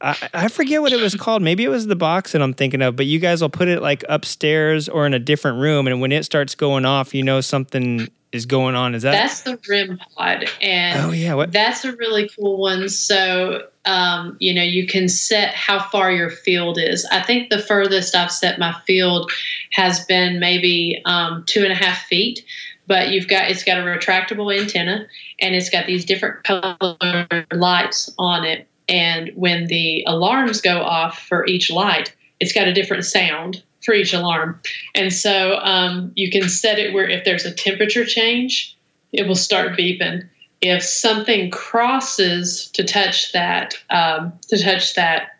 [0.00, 1.42] I, I forget what it was called.
[1.42, 3.82] Maybe it was the box that I'm thinking of, but you guys will put it
[3.82, 7.40] like upstairs or in a different room, and when it starts going off, you know
[7.40, 8.94] something is going on.
[8.94, 9.12] Is that?
[9.12, 11.52] That's the REM pod, and oh yeah, what?
[11.52, 12.88] That's a really cool one.
[12.88, 17.06] So, um, you know, you can set how far your field is.
[17.10, 19.30] I think the furthest I've set my field
[19.72, 22.44] has been maybe um, two and a half feet.
[22.88, 25.06] But you've got it's got a retractable antenna,
[25.40, 28.68] and it's got these different color lights on it.
[28.88, 33.94] And when the alarms go off for each light, it's got a different sound for
[33.94, 34.60] each alarm.
[34.94, 38.76] And so um, you can set it where if there's a temperature change,
[39.12, 40.28] it will start beeping
[40.60, 45.38] if something crosses to touch that um, to touch that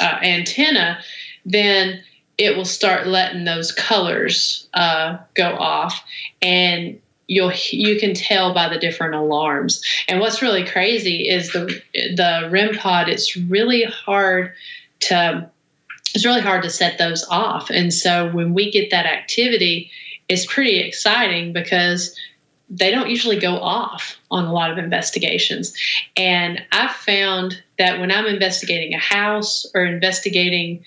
[0.00, 0.98] uh, antenna,
[1.44, 2.02] then
[2.38, 6.04] it will start letting those colors uh, go off,
[6.42, 9.82] and you'll you can tell by the different alarms.
[10.08, 13.08] And what's really crazy is the the REM pod.
[13.08, 14.52] It's really hard
[15.00, 15.50] to
[16.14, 17.68] it's really hard to set those off.
[17.70, 19.90] And so when we get that activity,
[20.28, 22.16] it's pretty exciting because
[22.68, 25.74] they don't usually go off on a lot of investigations.
[26.16, 30.84] And I've found that when I'm investigating a house or investigating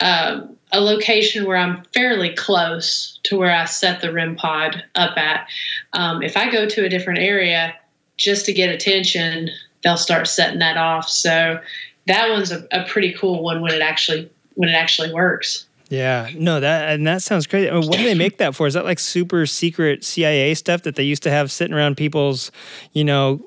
[0.00, 5.16] um, a location where I'm fairly close to where I set the REM pod up
[5.16, 5.48] at,
[5.92, 7.74] um, if I go to a different area
[8.16, 9.50] just to get attention,
[9.82, 11.08] they'll start setting that off.
[11.08, 11.60] So
[12.06, 15.66] that one's a, a pretty cool one when it actually when it actually works.
[15.88, 17.70] Yeah, no, that and that sounds crazy.
[17.70, 18.66] I mean, what do they make that for?
[18.66, 22.50] Is that like super secret CIA stuff that they used to have sitting around people's,
[22.92, 23.46] you know,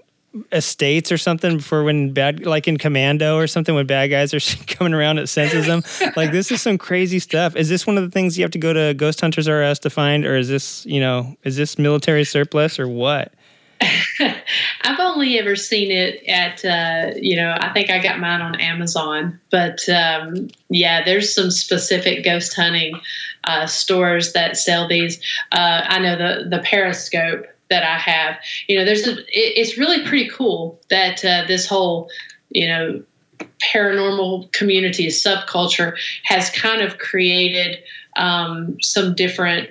[0.52, 4.40] estates or something for when bad, like in Commando or something, when bad guys are
[4.68, 5.84] coming around, it senses them.
[6.16, 7.56] like this is some crazy stuff.
[7.56, 9.80] Is this one of the things you have to go to Ghost Hunters R Us
[9.80, 13.34] to find, or is this, you know, is this military surplus or what?
[14.82, 18.60] I've only ever seen it at, uh, you know, I think I got mine on
[18.60, 19.40] Amazon.
[19.52, 23.00] But um, yeah, there's some specific ghost hunting
[23.46, 25.20] uh, stores that sell these.
[25.52, 28.38] Uh, I know the the Periscope that I have.
[28.68, 29.18] You know, there's a.
[29.20, 32.10] It, it's really pretty cool that uh, this whole,
[32.50, 33.04] you know,
[33.60, 37.80] paranormal community subculture has kind of created
[38.16, 39.70] um, some different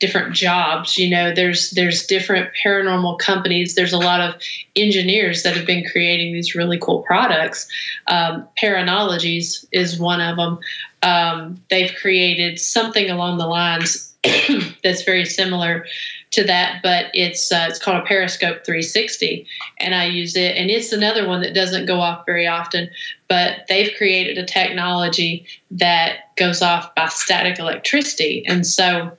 [0.00, 4.40] different jobs you know there's there's different paranormal companies there's a lot of
[4.76, 7.68] engineers that have been creating these really cool products
[8.06, 10.58] um, paranologies is one of them
[11.02, 14.14] um, they've created something along the lines
[14.84, 15.84] that's very similar
[16.30, 19.46] to that but it's uh, it's called a periscope 360
[19.80, 22.90] and i use it and it's another one that doesn't go off very often
[23.28, 29.10] but they've created a technology that goes off by static electricity and so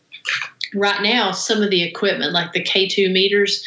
[0.76, 3.64] right now some of the equipment like the k2 meters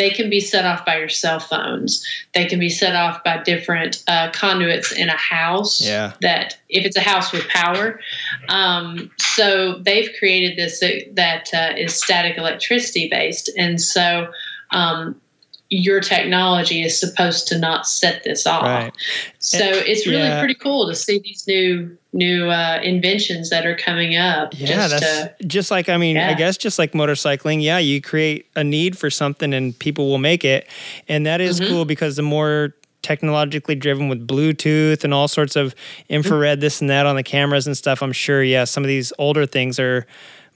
[0.00, 2.02] they can be set off by your cell phones.
[2.34, 6.14] They can be set off by different uh, conduits in a house yeah.
[6.22, 8.00] that if it's a house with power.
[8.48, 10.80] Um, so they've created this
[11.12, 13.50] that uh, is static electricity based.
[13.58, 14.32] And so
[14.70, 15.20] um,
[15.72, 18.64] your technology is supposed to not set this off.
[18.64, 18.92] Right.
[19.38, 20.40] So And- it's really yeah.
[20.40, 24.52] pretty cool to see these new new uh, inventions that are coming up.
[24.56, 27.62] Yeah, just that's to, just like I mean, I guess just like motorcycling.
[27.62, 30.66] Yeah, you create a need for something, and people will make it,
[31.08, 31.68] and that is Mhm.
[31.68, 35.74] cool because the more technologically driven with Bluetooth and all sorts of
[36.08, 38.02] infrared, this and that on the cameras and stuff.
[38.02, 40.04] I'm sure, yeah, some of these older things are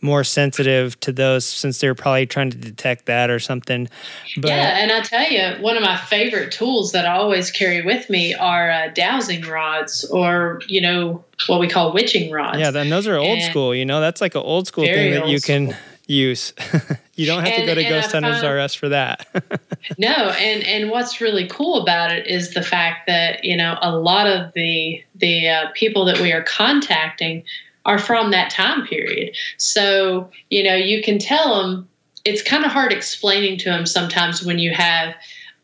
[0.04, 3.88] more sensitive to those since they're probably trying to detect that or something.
[4.36, 7.80] But yeah, and I tell you, one of my favorite tools that I always carry
[7.82, 12.58] with me are uh, dowsing rods, or you know what we call witching rods.
[12.58, 13.74] yeah, then those are old And- school.
[13.74, 15.74] You know, that's like an old school thing that you can
[16.06, 16.52] use.
[17.14, 19.26] you don't have to go to Ghost I Hunters find- R Us for that.
[19.98, 23.94] No, and and what's really cool about it is the fact that you know a
[23.94, 27.44] lot of the the uh, people that we are contacting
[27.84, 29.36] are from that time period.
[29.58, 31.88] So you know you can tell them
[32.24, 35.14] it's kind of hard explaining to them sometimes when you have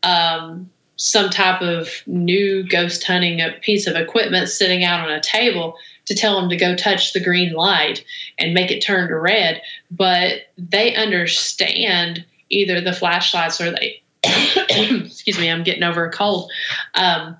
[0.03, 5.75] um, some type of new ghost hunting piece of equipment sitting out on a table
[6.05, 8.03] to tell them to go touch the green light
[8.37, 15.39] and make it turn to red, but they understand either the flashlights or they excuse
[15.39, 16.51] me, I'm getting over a cold.
[16.93, 17.37] Um,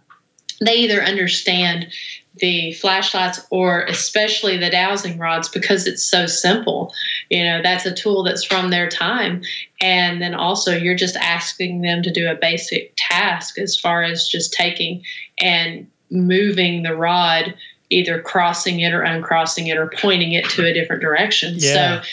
[0.65, 1.93] they either understand
[2.35, 6.93] the flashlights or especially the dowsing rods because it's so simple.
[7.29, 9.41] You know, that's a tool that's from their time.
[9.81, 14.27] And then also, you're just asking them to do a basic task as far as
[14.27, 15.03] just taking
[15.39, 17.53] and moving the rod.
[17.93, 21.55] Either crossing it or uncrossing it or pointing it to a different direction.
[21.57, 22.01] Yeah.
[22.01, 22.07] So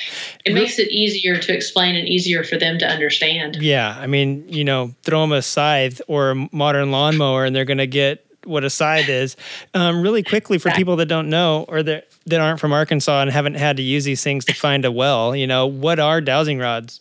[0.44, 3.58] it makes it easier to explain and easier for them to understand.
[3.60, 7.64] Yeah, I mean, you know, throw them a scythe or a modern lawnmower, and they're
[7.64, 9.36] going to get what a scythe is.
[9.74, 13.30] Um, really quickly for people that don't know or that that aren't from Arkansas and
[13.30, 16.58] haven't had to use these things to find a well, you know, what are dowsing
[16.58, 17.00] rods?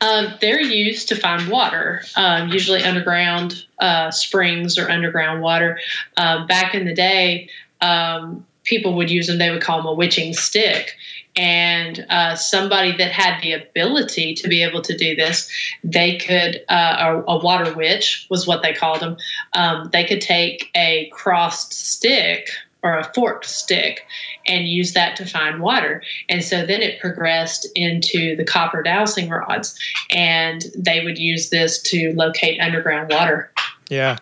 [0.00, 5.78] Um, they're used to find water, um, usually underground uh, springs or underground water.
[6.16, 7.50] Um, back in the day,
[7.82, 10.96] um, people would use them, they would call them a witching stick.
[11.36, 15.50] And uh, somebody that had the ability to be able to do this,
[15.84, 19.16] they could, uh, a, water witch was what they called them.
[19.52, 22.48] Um, they could take a crossed stick
[22.82, 24.06] or a forked stick
[24.46, 26.02] and use that to find water.
[26.28, 29.78] And so then it progressed into the copper dowsing rods,
[30.10, 33.52] and they would use this to locate underground water.
[33.90, 34.18] Yeah,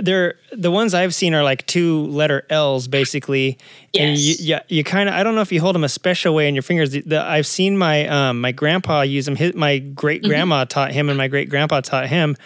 [0.00, 3.56] they're the ones I've seen are like two letter L's basically,
[3.92, 4.02] yes.
[4.02, 6.34] and you, yeah, you kind of I don't know if you hold them a special
[6.34, 6.90] way in your fingers.
[6.90, 9.36] The, the, I've seen my um, my grandpa use them.
[9.36, 10.68] His, my great grandma mm-hmm.
[10.68, 12.36] taught him, and my great grandpa taught him.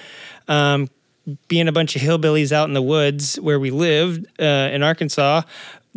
[0.48, 0.90] Um,
[1.48, 5.42] being a bunch of hillbillies out in the woods where we lived uh, in Arkansas,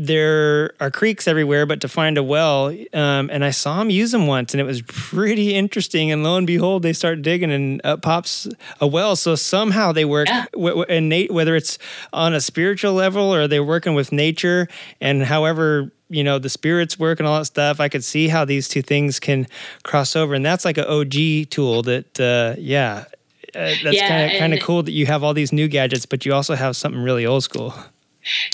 [0.02, 4.12] there are creeks everywhere, but to find a well, um, and I saw him use
[4.14, 6.10] them once, and it was pretty interesting.
[6.10, 8.48] And lo and behold, they start digging, and up pops
[8.80, 9.18] a well.
[9.18, 10.46] So somehow they work, yeah.
[10.54, 11.78] w- w- whether it's
[12.14, 14.70] on a spiritual level or they're working with nature,
[15.02, 17.82] and however you know the spirits work and all that stuff.
[17.82, 19.48] I could see how these two things can
[19.84, 21.82] cross over, and that's like an OG tool.
[21.82, 23.04] That uh, yeah,
[23.54, 26.06] uh, that's yeah, kind of kind of cool that you have all these new gadgets,
[26.06, 27.74] but you also have something really old school.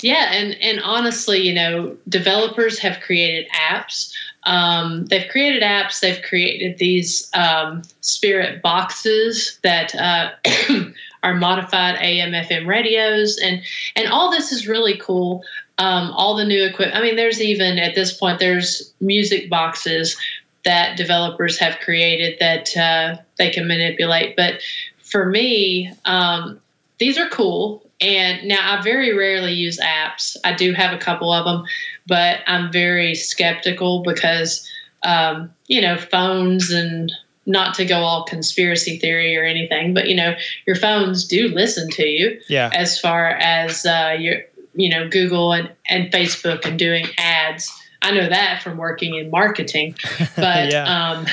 [0.02, 4.12] Yeah, and and honestly, you know, developers have created apps.
[4.44, 6.00] Um, they've created apps.
[6.00, 10.30] They've created these um, spirit boxes that uh,
[11.22, 13.60] are modified AM/FM radios, and
[13.96, 15.42] and all this is really cool.
[15.78, 16.96] Um, all the new equipment.
[16.96, 20.16] I mean, there's even at this point there's music boxes
[20.64, 24.36] that developers have created that uh, they can manipulate.
[24.36, 24.60] But
[24.98, 26.60] for me, um,
[26.98, 30.36] these are cool and now I very rarely use apps.
[30.44, 31.64] I do have a couple of them,
[32.06, 34.68] but I'm very skeptical because,
[35.02, 37.10] um, you know, phones and
[37.46, 40.34] not to go all conspiracy theory or anything, but you know,
[40.66, 42.40] your phones do listen to you.
[42.48, 42.70] Yeah.
[42.74, 44.42] As far as uh, your,
[44.74, 47.72] you know, Google and, and Facebook and doing ads.
[48.02, 49.96] I know that from working in marketing,
[50.36, 51.26] but um,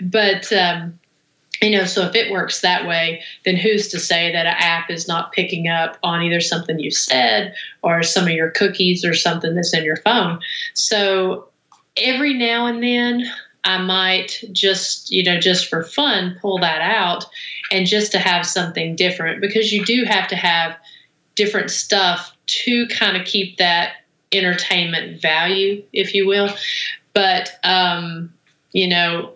[0.00, 0.98] but um,
[1.62, 4.90] you know so if it works that way then who's to say that an app
[4.90, 9.14] is not picking up on either something you said or some of your cookies or
[9.14, 10.40] something that's in your phone?
[10.74, 11.48] So
[11.96, 13.24] every now and then
[13.64, 17.26] i might just you know just for fun pull that out
[17.70, 20.74] and just to have something different because you do have to have
[21.34, 23.92] different stuff to kind of keep that
[24.32, 26.50] entertainment value if you will.
[27.14, 28.32] But um
[28.72, 29.32] you know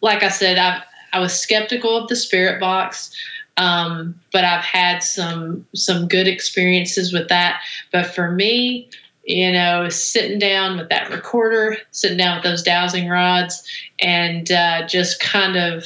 [0.00, 0.82] like i said i've
[1.12, 3.14] I was skeptical of the spirit box,
[3.56, 7.60] um, but I've had some some good experiences with that.
[7.92, 8.88] But for me,
[9.24, 13.62] you know, sitting down with that recorder, sitting down with those dowsing rods,
[14.00, 15.84] and uh, just kind of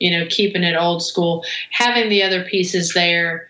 [0.00, 3.48] you know keeping it old school, having the other pieces there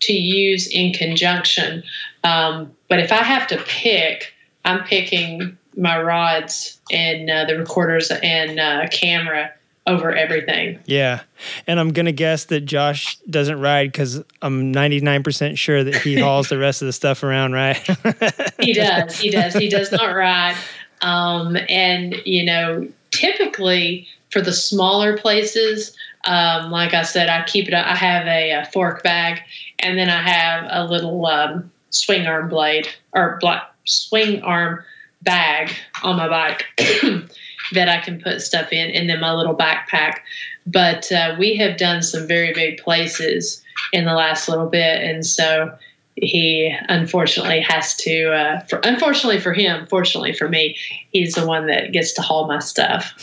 [0.00, 1.82] to use in conjunction.
[2.24, 4.32] Um, but if I have to pick,
[4.64, 9.52] I'm picking my rods and uh, the recorders and uh, camera
[9.88, 10.78] over everything.
[10.84, 11.22] Yeah.
[11.66, 16.20] And I'm going to guess that Josh doesn't ride because I'm 99% sure that he
[16.20, 17.76] hauls the rest of the stuff around, right?
[18.60, 19.18] he does.
[19.18, 19.54] He does.
[19.54, 20.56] He does not ride.
[21.00, 27.66] Um, and, you know, typically for the smaller places, um, like I said, I keep
[27.68, 29.40] it, I have a, a, fork bag
[29.78, 34.84] and then I have a little um, swing arm blade or black, swing arm
[35.22, 35.72] bag
[36.02, 36.66] on my bike.
[37.72, 40.18] that I can put stuff in, and then my little backpack.
[40.66, 43.62] But uh, we have done some very big places
[43.92, 45.76] in the last little bit, and so
[46.20, 48.32] he unfortunately has to.
[48.32, 50.76] Uh, for, unfortunately for him, fortunately for me,
[51.10, 53.14] he's the one that gets to haul my stuff.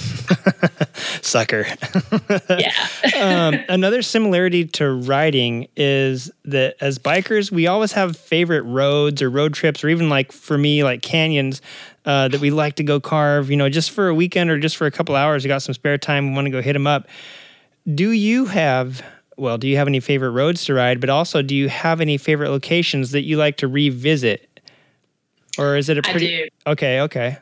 [1.22, 1.66] Sucker.
[2.50, 2.74] yeah.
[3.20, 9.30] um, another similarity to riding is that as bikers, we always have favorite roads or
[9.30, 11.62] road trips, or even like for me, like canyons
[12.06, 14.78] uh, that we like to go carve, you know, just for a weekend or just
[14.78, 15.44] for a couple hours.
[15.44, 17.08] We got some spare time, we want to go hit them up.
[17.94, 19.04] Do you have,
[19.38, 21.00] well, do you have any favorite roads to ride?
[21.00, 24.60] But also, do you have any favorite locations that you like to revisit?
[25.58, 26.50] Or is it a pretty.
[26.68, 27.38] Okay, okay.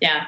[0.00, 0.26] Yeah.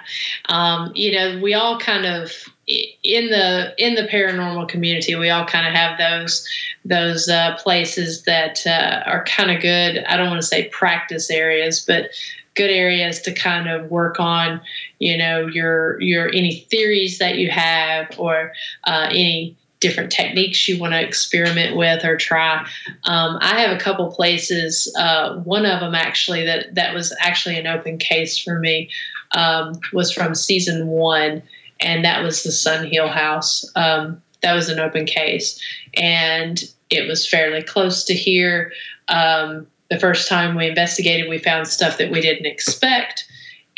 [0.48, 2.32] Um, you know, we all kind of
[2.66, 6.46] in the in the paranormal community, we all kind of have those
[6.84, 10.04] those uh, places that uh, are kind of good.
[10.04, 12.10] I don't want to say practice areas, but
[12.56, 14.60] good areas to kind of work on
[14.98, 18.52] you know your your any theories that you have or
[18.84, 22.66] uh, any different techniques you want to experiment with or try.
[23.04, 27.58] Um, i have a couple places uh, one of them actually that that was actually
[27.58, 28.90] an open case for me
[29.32, 31.42] um, was from season one
[31.80, 33.64] and that was the sun hill house.
[33.74, 35.60] Um, that was an open case
[35.94, 38.72] and it was fairly close to here.
[39.08, 43.26] Um, the first time we investigated, we found stuff that we didn't expect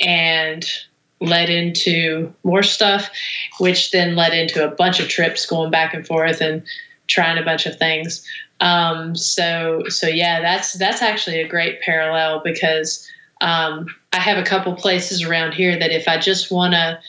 [0.01, 0.65] and
[1.23, 3.11] led into more stuff,
[3.59, 6.63] which then led into a bunch of trips going back and forth and
[7.09, 8.27] trying a bunch of things.
[8.61, 13.09] Um, so, so yeah, that's that's actually a great parallel because
[13.41, 17.01] um, I have a couple places around here that if I just want to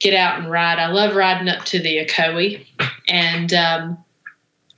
[0.00, 2.66] get out and ride, I love riding up to the Ocoee,
[3.08, 4.04] and um,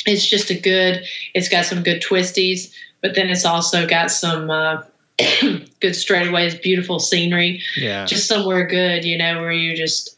[0.04, 1.02] it's just a good.
[1.34, 4.82] It's got some good twisties, but then it's also got some uh,
[5.18, 7.62] good straightaways, beautiful scenery.
[7.76, 8.06] Yeah.
[8.06, 10.16] Just somewhere good, you know, where you just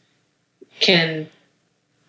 [0.79, 1.29] can,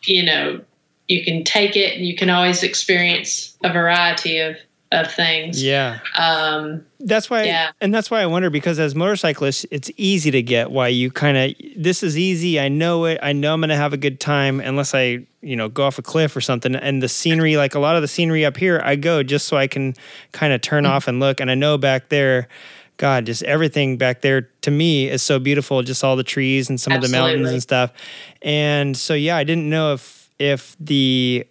[0.05, 0.61] you know,
[1.09, 4.57] you can take it and you can always experience a variety of
[4.93, 5.63] of things.
[5.63, 5.99] Yeah.
[6.17, 7.71] Um, That's why, Yeah.
[7.81, 11.37] and that's why I wonder because as motorcyclists, it's easy to get why you kind
[11.37, 12.59] of this is easy.
[12.61, 13.19] I know it.
[13.23, 15.99] I know I'm going to have a good time unless I, you know, go off
[15.99, 16.75] a cliff or something.
[16.75, 19.57] And the scenery, like a lot of the scenery up here, I go just so
[19.57, 19.95] I can
[20.33, 21.41] kind of turn off and look.
[21.41, 22.49] And I know back there,
[22.97, 25.83] God, just everything back there to me is so beautiful.
[25.83, 27.93] Just all the trees and some of the mountains and stuff.
[28.41, 31.47] And so yeah, I didn't know if if the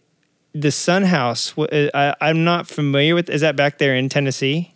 [0.56, 1.54] the Sun House.
[1.58, 3.30] I, am not familiar with.
[3.30, 4.74] Is that back there in Tennessee?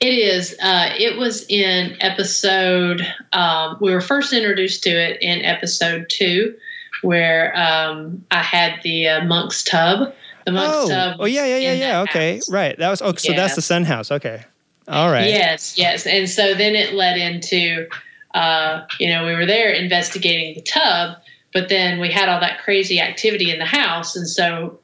[0.00, 0.56] It is.
[0.62, 3.06] Uh, it was in episode.
[3.32, 6.54] Um, we were first introduced to it in episode two,
[7.02, 10.14] where um, I had the uh, monk's tub.
[10.46, 11.16] The monk's oh, tub.
[11.18, 12.00] oh yeah, yeah, yeah, yeah.
[12.02, 12.50] Okay, house.
[12.50, 12.78] right.
[12.78, 13.02] That was.
[13.02, 14.10] Oh, so that's the Sun House.
[14.12, 14.44] Okay,
[14.86, 15.28] all right.
[15.28, 16.06] Yes, yes.
[16.06, 17.88] And so then it led into,
[18.34, 21.16] uh, you know, we were there investigating the tub,
[21.52, 24.78] but then we had all that crazy activity in the house, and so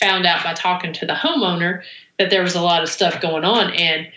[0.00, 1.82] found out by talking to the homeowner
[2.18, 4.08] that there was a lot of stuff going on, and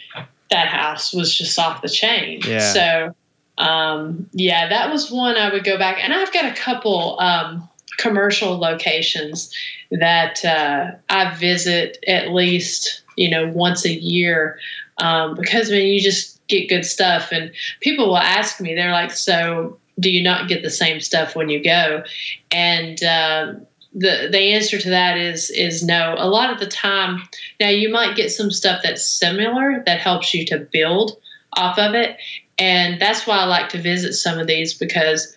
[0.52, 2.42] that house was just off the chain.
[2.46, 2.74] Yeah.
[2.74, 3.16] So,
[3.58, 7.68] um, yeah, that was one I would go back, and I've got a couple um,
[7.98, 9.54] commercial locations
[9.92, 14.60] that uh, I visit at least, you know, once a year
[14.98, 18.92] um, because I mean, you just get good stuff, and people will ask me, they're
[18.92, 22.04] like, "So, do you not get the same stuff when you go?"
[22.52, 23.54] And uh,
[23.94, 26.16] the the answer to that is is no.
[26.18, 27.24] A lot of the time,
[27.60, 31.18] now you might get some stuff that's similar that helps you to build
[31.54, 32.18] off of it,
[32.58, 35.36] and that's why I like to visit some of these because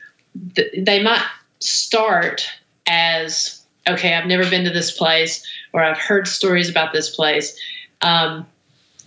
[0.57, 1.25] th- they might
[1.61, 2.49] start
[2.87, 7.59] as okay, I've never been to this place, or I've heard stories about this place.
[8.03, 8.47] Um,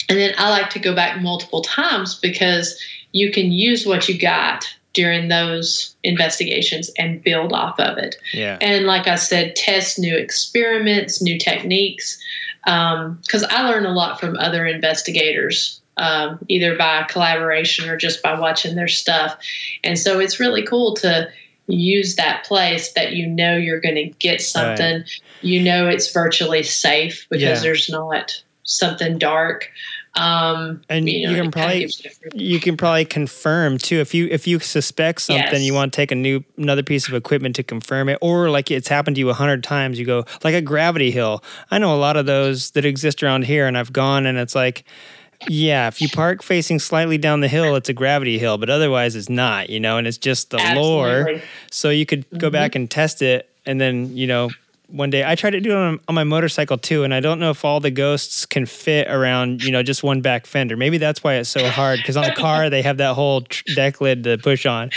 [0.09, 2.79] and then I like to go back multiple times because
[3.11, 8.15] you can use what you got during those investigations and build off of it.
[8.33, 8.57] Yeah.
[8.61, 12.21] And like I said, test new experiments, new techniques.
[12.65, 18.39] Because I learn a lot from other investigators, um, either by collaboration or just by
[18.39, 19.37] watching their stuff.
[19.83, 21.29] And so it's really cool to
[21.67, 25.03] use that place that you know you're going to get something.
[25.41, 27.59] You know it's virtually safe because Yeah.
[27.59, 29.69] there's not something dark.
[30.13, 31.89] Um, And know, you can probably
[32.33, 33.97] you can probably confirm too.
[34.01, 35.61] If you if you suspect something Yes.
[35.61, 38.69] you want to take a new another piece of equipment to confirm it or like
[38.71, 41.41] it's happened to you a hundred times you go like a gravity hill.
[41.69, 44.53] I know a lot of those that exist around here and i've gone and it's
[44.55, 44.83] like
[45.47, 49.15] yeah if you park facing slightly down the hill it's a gravity hill but otherwise
[49.15, 51.39] it's not you know and it's just the lore.
[51.71, 54.49] So you could go back and test it and then you know
[54.91, 57.39] one day i tried to do it on, on my motorcycle too and i don't
[57.39, 60.97] know if all the ghosts can fit around you know just one back fender maybe
[60.97, 64.01] that's why it's so hard because on the car they have that whole tr- deck
[64.01, 64.89] lid to push on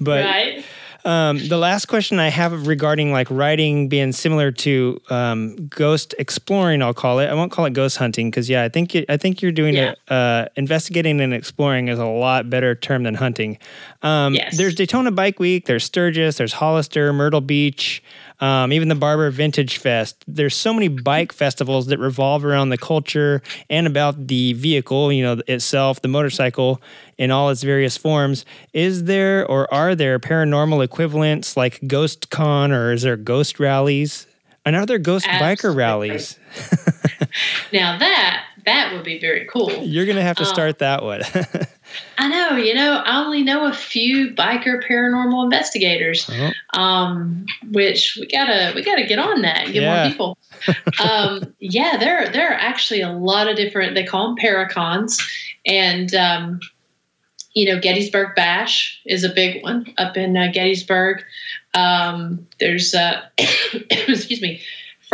[0.00, 0.64] but right?
[1.06, 6.80] um, the last question I have regarding like riding being similar to um, ghost exploring,
[6.80, 7.26] I'll call it.
[7.26, 9.74] I won't call it ghost hunting because yeah, I think it, I think you're doing
[9.74, 9.90] Yeah.
[9.90, 9.98] it.
[10.10, 13.58] Uh, investigating and exploring is a lot better term than hunting.
[14.02, 14.56] Um, Yes.
[14.56, 15.66] There's Daytona Bike Week.
[15.66, 16.38] There's Sturgis.
[16.38, 18.02] There's Hollister, Myrtle Beach.
[18.40, 20.24] Um, even the Barber Vintage Fest.
[20.26, 25.22] There's so many bike festivals that revolve around the culture and about the vehicle, you
[25.22, 26.82] know, itself, the motorcycle
[27.16, 28.44] in all its various forms.
[28.72, 34.26] Is there or are there paranormal equivalents like Ghost Con or is there ghost rallies?
[34.66, 36.38] And are there ghost biker rallies?
[37.72, 39.70] Now that that would be very cool.
[39.82, 41.22] You're gonna have to Um, start that one.
[42.18, 46.80] I know, you know, I only know a few biker paranormal investigators, Uh-huh.
[46.80, 50.02] um, which we gotta we gotta get on that, get Yeah.
[50.02, 50.38] more people.
[51.04, 53.94] um, yeah, there there are actually a lot of different.
[53.94, 55.20] They call them paracons,
[55.66, 56.60] and um,
[57.54, 61.22] you know, Gettysburg Bash is a big one up in uh, Gettysburg.
[61.74, 64.60] Um, there's uh, excuse me,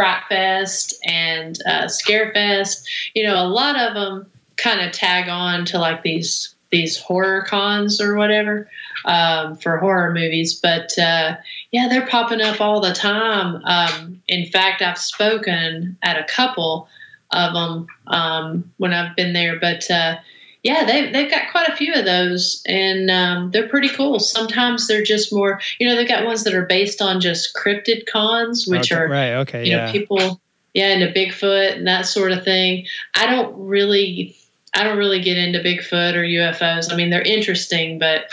[0.01, 2.89] Fright Fest and uh, Scare Fest.
[3.13, 7.45] You know, a lot of them kind of tag on to like these these horror
[7.47, 8.67] cons or whatever
[9.05, 10.59] um, for horror movies.
[10.59, 11.37] But uh,
[11.71, 13.63] yeah, they're popping up all the time.
[13.67, 16.89] Um, in fact, I've spoken at a couple
[17.33, 19.61] of them um, when I've been there.
[19.61, 20.17] But uh,
[20.63, 24.21] yeah, they, they've got quite a few of those, and um, they're pretty cool.
[24.21, 28.03] Sometimes they're just more, you know, they've got ones that are based on just cryptid
[28.13, 29.33] cons, which Okay, are right.
[29.37, 29.65] Okay.
[29.65, 29.87] you yeah.
[29.87, 30.41] know people
[30.75, 34.37] yeah into bigfoot and that sort of thing i don't really
[34.75, 38.27] i don't really get into bigfoot or ufos i mean they're interesting but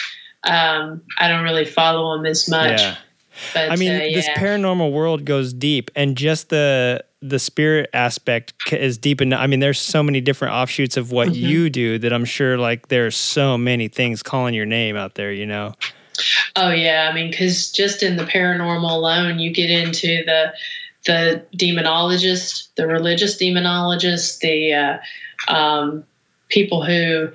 [0.43, 2.95] um, i don't really follow them as much yeah.
[3.53, 8.53] but I mean, uh, this paranormal world goes deep, and just the the spirit aspect
[8.71, 9.39] is deep enough.
[9.39, 11.45] I mean, there's so many different offshoots of what mm-hmm.
[11.45, 15.31] you do that I'm sure like there's so many things calling your name out there,
[15.31, 15.73] you know?
[16.55, 17.09] Oh yeah.
[17.11, 20.53] I mean, cause just in the paranormal alone, you get into the,
[21.05, 24.97] the demonologist, the religious demonologist, the, uh,
[25.51, 26.03] um,
[26.49, 27.29] people who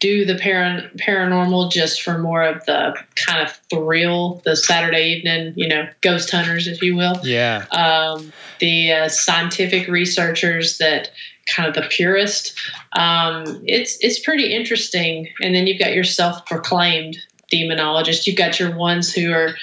[0.00, 5.52] do the para- paranormal just for more of the kind of thrill, the Saturday evening,
[5.56, 7.20] you know, ghost hunters, if you will.
[7.22, 7.66] Yeah.
[7.70, 11.10] Um, the uh, scientific researchers that
[11.46, 12.58] kind of the purist.
[12.94, 15.28] Um, it's it's pretty interesting.
[15.42, 17.18] And then you've got your self-proclaimed
[17.52, 18.26] demonologist.
[18.26, 19.54] You've got your ones who are.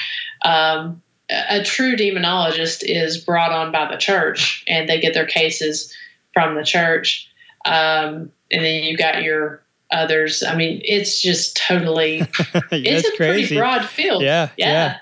[0.44, 5.26] Um, a, a true demonologist is brought on by the church, and they get their
[5.26, 5.94] cases
[6.34, 7.28] from the church.
[7.66, 9.62] Um, and then you've got your
[9.92, 10.44] others.
[10.44, 12.20] I mean, it's just totally
[12.72, 13.18] it's a crazy.
[13.18, 14.22] pretty broad field.
[14.22, 14.98] Yeah, yeah, yeah.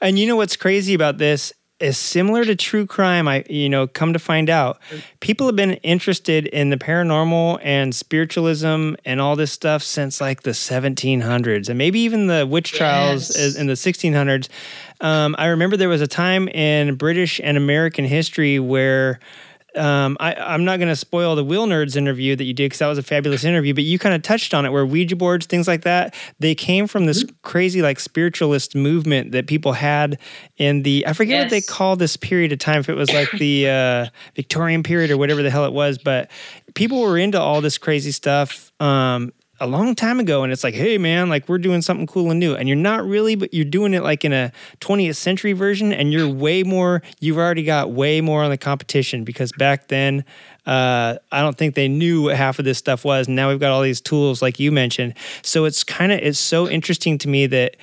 [0.00, 3.28] And you know what's crazy about this is similar to true crime.
[3.28, 4.80] I you know come to find out,
[5.20, 10.42] people have been interested in the paranormal and spiritualism and all this stuff since like
[10.42, 13.56] the 1700s and maybe even the witch trials yes.
[13.56, 14.48] in the 1600s.
[15.00, 19.20] Um, I remember there was a time in British and American history where
[19.76, 22.78] um, I, am not going to spoil the Wheel Nerds interview that you did because
[22.78, 25.46] that was a fabulous interview, but you kind of touched on it where Ouija boards,
[25.46, 27.34] things like that, they came from this mm-hmm.
[27.42, 30.18] crazy like spiritualist movement that people had
[30.56, 31.44] in the, I forget yes.
[31.44, 35.10] what they call this period of time, if it was like the uh, Victorian period
[35.10, 36.30] or whatever the hell it was, but
[36.74, 38.72] people were into all this crazy stuff.
[38.80, 42.30] Um, a long time ago and it's like hey man like we're doing something cool
[42.30, 42.54] and new.
[42.54, 46.12] And you're not really but you're doing it like in a 20th century version and
[46.12, 50.24] you're way more you've already got way more on the competition because back then
[50.66, 53.26] uh, i don't think they knew what half of this stuff was.
[53.26, 55.14] And now we've got all these tools like you mentioned.
[55.42, 57.76] So it's kind of it's so interesting to me that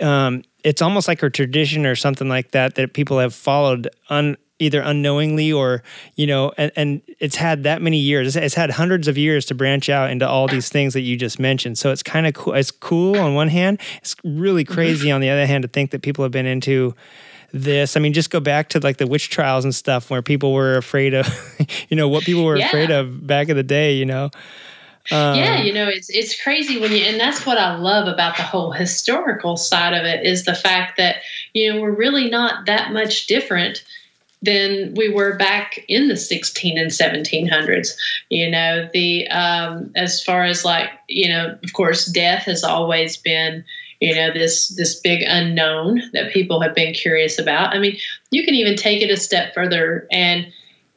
[0.00, 4.36] um, it's almost like a tradition or something like that that people have followed un,
[4.62, 5.82] either unknowingly or
[6.14, 8.36] you know and, and it's had that many years.
[8.36, 11.38] It's, had hundreds of years to branch out into all these things that you just
[11.40, 11.78] mentioned.
[11.78, 13.80] So it's kind of cool it's cool on one hand.
[13.98, 14.74] It's really mm-hmm.
[14.74, 16.94] crazy on the other hand to think that people have been into
[17.52, 17.96] this.
[17.96, 20.76] I mean just go back to like the witch trials and stuff where people were
[20.76, 21.28] afraid of
[21.88, 22.68] you know what people were yeah.
[22.68, 24.30] afraid of back in the day you know?
[25.10, 28.36] Um, yeah, you know, it's it's crazy when you, and that's what I love about
[28.36, 31.16] the whole historical side of it is the fact that
[31.54, 33.82] you know we're really not that much different
[34.42, 37.96] than we were back in the 16 and 1700s.
[38.28, 43.16] You know, the um, as far as like you know, of course, death has always
[43.16, 43.64] been
[44.00, 47.74] you know this this big unknown that people have been curious about.
[47.74, 47.96] I mean,
[48.30, 50.46] you can even take it a step further and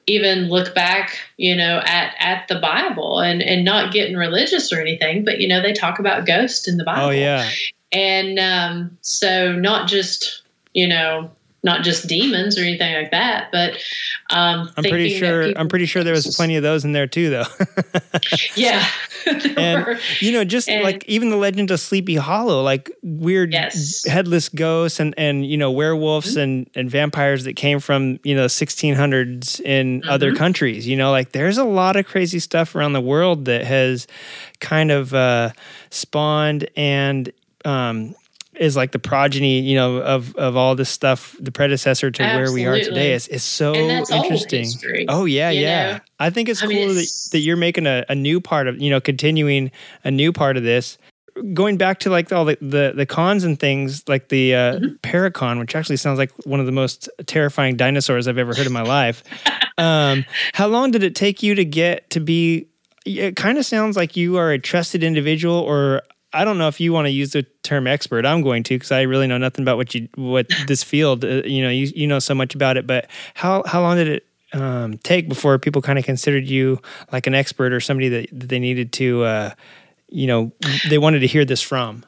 [0.08, 4.82] even look back, you know, at at the Bible and and not getting religious or
[4.82, 7.08] anything, but you know, they talk about ghosts in the Bible.
[7.08, 7.50] Oh yeah.
[7.91, 10.41] And um, so not just
[10.74, 11.32] you know
[11.66, 13.51] not just demons or anything like that.
[13.51, 13.74] But
[14.30, 17.30] um, I'm pretty sure I'm pretty sure there was plenty of those in there too,
[17.30, 17.45] though.
[18.55, 18.88] yeah,
[19.57, 19.99] and were.
[20.20, 24.05] you know, just and, like even the legend of Sleepy Hollow, like weird yes.
[24.05, 26.39] headless ghosts and and you know werewolves mm-hmm.
[26.39, 30.09] and and vampires that came from you know 1600s in mm-hmm.
[30.09, 30.88] other countries.
[30.88, 34.07] You know, like there's a lot of crazy stuff around the world that has
[34.59, 35.49] kind of uh,
[35.89, 37.34] spawned and
[37.66, 38.16] um,
[38.60, 42.64] is like the progeny, you know, of of all this stuff, the predecessor to Absolutely.
[42.64, 43.14] where we are today.
[43.14, 44.68] Is is so interesting.
[45.10, 45.93] oh yeah, yeah.
[45.93, 45.99] Know?
[46.20, 48.68] I think it's I cool mean, it's, that, that you're making a, a new part
[48.68, 49.72] of, you know, continuing
[50.03, 50.97] a new part of this.
[51.53, 54.95] Going back to like all the, the, the cons and things, like the uh, mm-hmm.
[55.03, 58.72] Paracon, which actually sounds like one of the most terrifying dinosaurs I've ever heard in
[58.72, 59.22] my life.
[59.78, 62.68] um, how long did it take you to get to be
[63.06, 66.01] it kind of sounds like you are a trusted individual or
[66.36, 68.25] I don't know if you want to use the term expert.
[68.25, 71.23] I'm going to because I really know nothing about what you what this field.
[71.23, 72.86] Uh, you know, you you know so much about it.
[72.86, 76.81] But how how long did it um, take before people kind of considered you
[77.11, 79.51] like an expert or somebody that, that they needed to, uh,
[80.09, 80.51] you know,
[80.89, 82.05] they wanted to hear this from?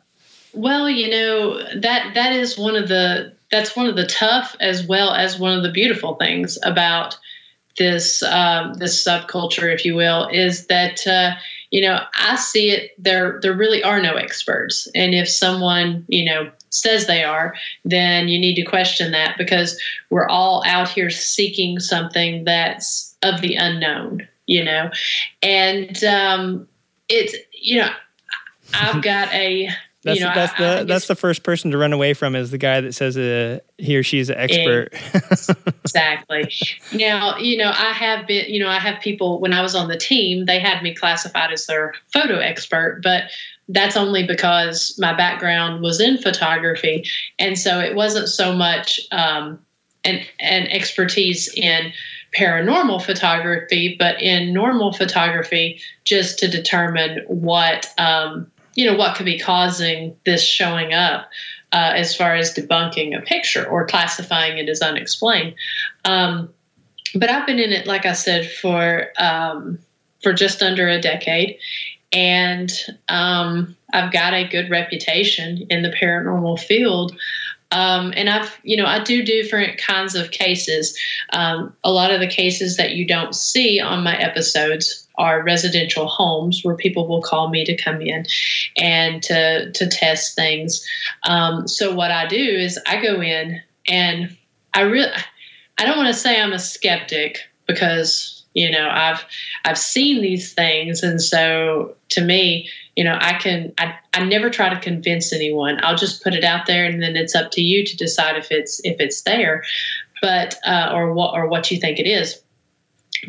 [0.53, 4.85] Well, you know that that is one of the that's one of the tough as
[4.85, 7.17] well as one of the beautiful things about
[7.77, 11.05] this um, this subculture, if you will, is that.
[11.07, 11.35] Uh,
[11.71, 14.87] you know, I see it there there really are no experts.
[14.95, 19.79] And if someone, you know, says they are, then you need to question that because
[20.09, 24.89] we're all out here seeking something that's of the unknown, you know.
[25.41, 26.67] And um
[27.09, 27.91] it's you know,
[28.73, 29.69] I've got a
[30.07, 32.35] that's, you know, that's I, the I that's the first person to run away from
[32.35, 34.93] is the guy that says uh, he or she's an expert.
[35.83, 36.51] exactly.
[36.93, 39.87] now, you know, I have been, you know, I have people when I was on
[39.87, 43.23] the team, they had me classified as their photo expert, but
[43.69, 47.05] that's only because my background was in photography,
[47.37, 49.59] and so it wasn't so much um,
[50.05, 51.91] an an expertise in
[52.35, 59.25] paranormal photography, but in normal photography, just to determine what um, you know what could
[59.25, 61.29] be causing this showing up.
[61.73, 65.53] Uh, as far as debunking a picture or classifying it as unexplained,
[66.05, 66.47] um,
[67.13, 69.77] but I've been in it, like I said, for um,
[70.23, 71.57] for just under a decade,
[72.13, 72.71] and
[73.09, 77.17] um, I've got a good reputation in the paranormal field.
[77.71, 80.97] Um, and I've, you know, I do different kinds of cases.
[81.33, 86.07] Um, a lot of the cases that you don't see on my episodes are residential
[86.07, 88.25] homes where people will call me to come in
[88.77, 90.85] and to to test things.
[91.23, 94.35] Um, so what I do is I go in and
[94.73, 95.11] I really,
[95.77, 99.23] I don't want to say I'm a skeptic because you know i've
[99.65, 101.03] i've seen these things.
[101.03, 105.79] And so to me you know i can i, I never try to convince anyone.
[105.83, 108.51] I'll just put it out there and then it's up to you to decide if
[108.51, 109.63] it's if it's there.
[110.21, 112.41] But uh, or what or what you think it is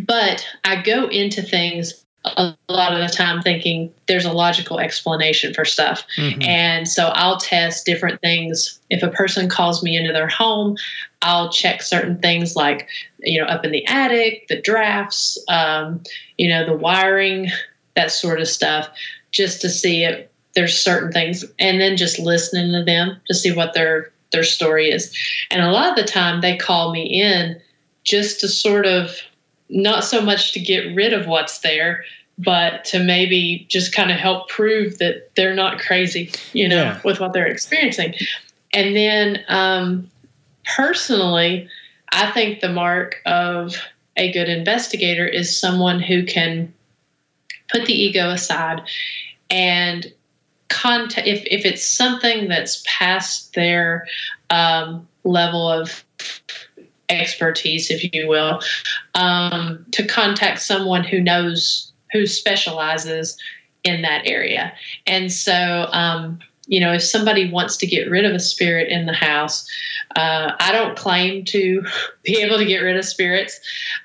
[0.01, 5.55] but i go into things a lot of the time thinking there's a logical explanation
[5.55, 6.05] for stuff.
[6.17, 6.43] Mm-hmm.
[6.43, 8.81] And so I'll test different things.
[8.91, 10.77] If a person calls me into their home,
[11.23, 12.89] I'll check certain things like,
[13.21, 16.03] you know, up in the attic, the drafts, um,
[16.37, 17.49] you know, the wiring,
[17.95, 18.89] that sort of stuff,
[19.31, 21.45] just to see if there's certain things.
[21.59, 25.17] And then just listening to them to see what their their story is.
[25.51, 27.59] And a lot of the time they call me in
[28.05, 29.19] just to sort of
[29.69, 32.05] not so much to get rid of what's there,
[32.39, 37.01] but to maybe just kind of help prove that they're not crazy, you know, yeah.
[37.05, 38.15] with what they're experiencing.
[38.73, 40.11] And then um,
[40.77, 41.69] personally,
[42.13, 43.77] I think the mark of
[44.17, 46.73] a good investigator is someone who can
[47.71, 48.83] put the ego aside
[49.51, 50.13] and
[50.69, 54.07] contact if, if it's something that's past their
[54.51, 56.05] um, level of
[57.09, 58.61] expertise, if you will,
[59.15, 63.37] um, to contact someone who knows, who specializes
[63.85, 64.73] in that area.
[65.07, 69.07] And so, um, you know, if somebody wants to get rid of a spirit in
[69.07, 69.67] the house,
[70.17, 71.85] uh, I don't claim to
[72.23, 73.59] be able to get rid of spirits.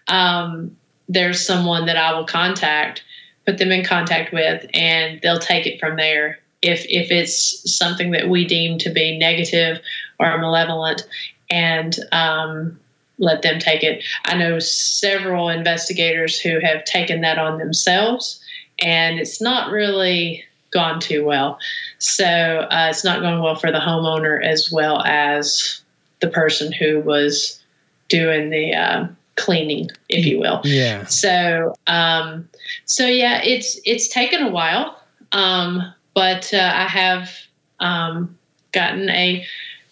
[0.07, 0.75] Um,
[1.09, 3.03] there's someone that I will contact,
[3.45, 6.39] put them in contact with, and they'll take it from there.
[6.61, 9.81] If if it's something that we deem to be negative
[10.17, 11.05] or malevolent,
[11.49, 12.79] and um,
[13.23, 14.03] let them take it.
[14.25, 18.43] I know several investigators who have taken that on themselves,
[18.79, 21.57] and it's not really gone too well.
[21.99, 25.81] So uh, it's not going well for the homeowner as well as
[26.19, 27.61] the person who was
[28.09, 30.61] doing the uh, cleaning, if you will.
[30.63, 31.05] Yeah.
[31.05, 32.49] So, um,
[32.85, 34.99] so yeah, it's it's taken a while,
[35.31, 37.31] um, but uh, I have
[37.79, 38.37] um,
[38.71, 39.45] gotten a,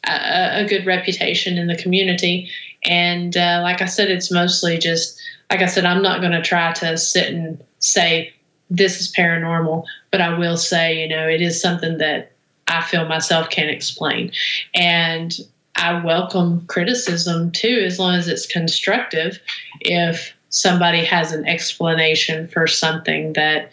[0.06, 2.50] a, a good reputation in the community
[2.84, 6.42] and uh, like I said, it's mostly just, like I said, I'm not going to
[6.42, 8.34] try to sit and say
[8.70, 12.32] this is paranormal, but I will say, you know, it is something that
[12.68, 14.32] I feel myself can't explain.
[14.74, 15.38] And
[15.76, 19.40] I welcome criticism too, as long as it's constructive.
[19.82, 23.72] If somebody has an explanation for something that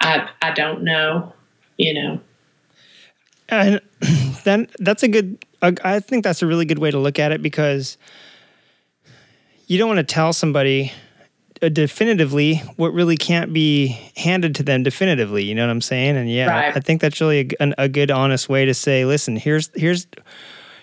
[0.00, 1.32] I, I don't know,
[1.76, 2.20] you know.
[3.48, 3.80] And
[4.44, 7.42] then that's a good, I think that's a really good way to look at it
[7.42, 7.98] because
[9.70, 10.90] you don't want to tell somebody
[11.62, 15.44] uh, definitively what really can't be handed to them definitively.
[15.44, 16.16] You know what I'm saying?
[16.16, 16.76] And yeah, right.
[16.76, 20.08] I think that's really a, a, good, honest way to say, listen, here's here's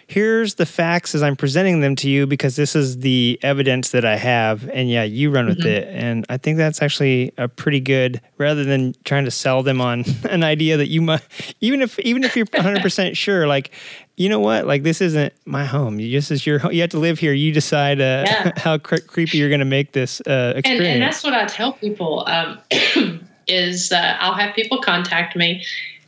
[0.08, 4.06] here's the facts as I'm presenting them to you because this is the evidence that
[4.06, 4.68] I have.
[4.70, 5.68] And yeah, you run with mm-hmm.
[5.68, 5.88] it.
[5.90, 10.06] And I think that's actually a pretty good, rather than trying to sell them on
[10.30, 11.22] an idea that you might,
[11.60, 13.72] even if, even if you're 100% sure, like,
[14.16, 14.66] you know what?
[14.66, 16.00] Like, this isn't my home.
[16.00, 17.34] You just, as your you have to live here.
[17.34, 18.52] You decide uh, yeah.
[18.58, 20.86] how cre- creepy you're going to make this uh, experience.
[20.86, 22.60] And, and, that's what I tell people um,
[23.48, 25.64] is uh, I'll have people contact me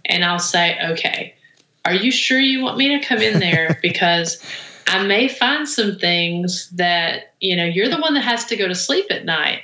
[0.05, 1.35] and I'll say, okay,
[1.85, 3.79] are you sure you want me to come in there?
[3.81, 4.43] Because
[4.87, 8.67] I may find some things that, you know, you're the one that has to go
[8.67, 9.61] to sleep at night.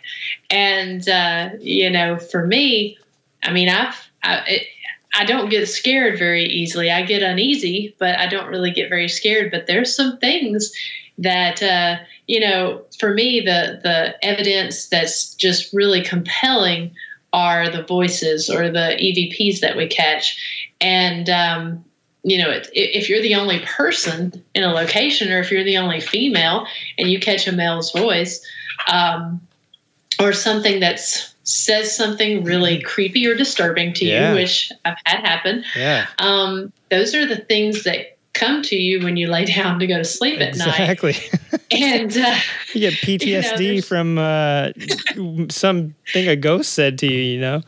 [0.50, 2.98] And, uh, you know, for me,
[3.44, 4.68] I mean, I've, I, it,
[5.18, 6.92] I don't get scared very easily.
[6.92, 9.50] I get uneasy, but I don't really get very scared.
[9.50, 10.72] But there's some things
[11.18, 11.98] that uh,
[12.28, 16.94] you know, for me, the the evidence that's just really compelling
[17.34, 21.86] are the voices or the EVPs that we catch, and um,
[22.26, 26.02] you know, if you're the only person in a location, or if you're the only
[26.02, 26.66] female
[26.98, 28.44] and you catch a male's voice,
[28.92, 29.40] um,
[30.20, 31.00] or something that
[31.44, 32.88] says something really mm-hmm.
[32.88, 34.30] creepy or disturbing to yeah.
[34.30, 35.64] you, which I've had happen.
[35.76, 36.08] Yeah.
[36.18, 40.00] Um, those are the things that come to you when you lay down to go
[40.00, 40.80] to sleep at night.
[40.80, 41.16] Exactly.
[41.70, 42.36] And uh,
[42.74, 44.72] you get PTSD there's- from uh,
[45.50, 47.20] something a ghost said to you.
[47.20, 47.62] You know.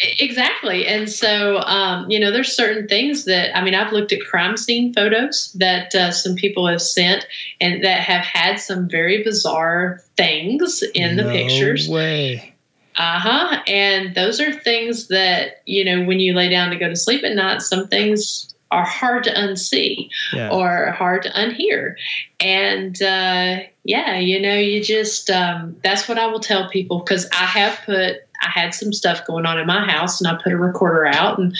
[0.00, 0.86] Exactly.
[0.86, 4.56] And so, um, you know, there's certain things that, I mean, I've looked at crime
[4.56, 7.26] scene photos that uh, some people have sent
[7.60, 11.88] and that have had some very bizarre things in the No pictures.
[11.88, 12.54] Way.
[12.96, 13.62] Uh huh.
[13.66, 17.24] And those are things that, you know, when you lay down to go to sleep
[17.24, 20.50] at night, some things are hard to unsee Yeah.
[20.50, 21.94] or hard to unhear.
[22.40, 27.28] And uh, yeah, you know, you just, um, that's what I will tell people because
[27.30, 30.52] I have put, I had some stuff going on in my house and I put
[30.52, 31.56] a recorder out and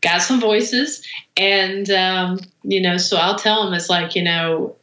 [0.00, 1.06] got some voices.
[1.36, 4.76] And, um, you know, so I'll tell them it's like, you know,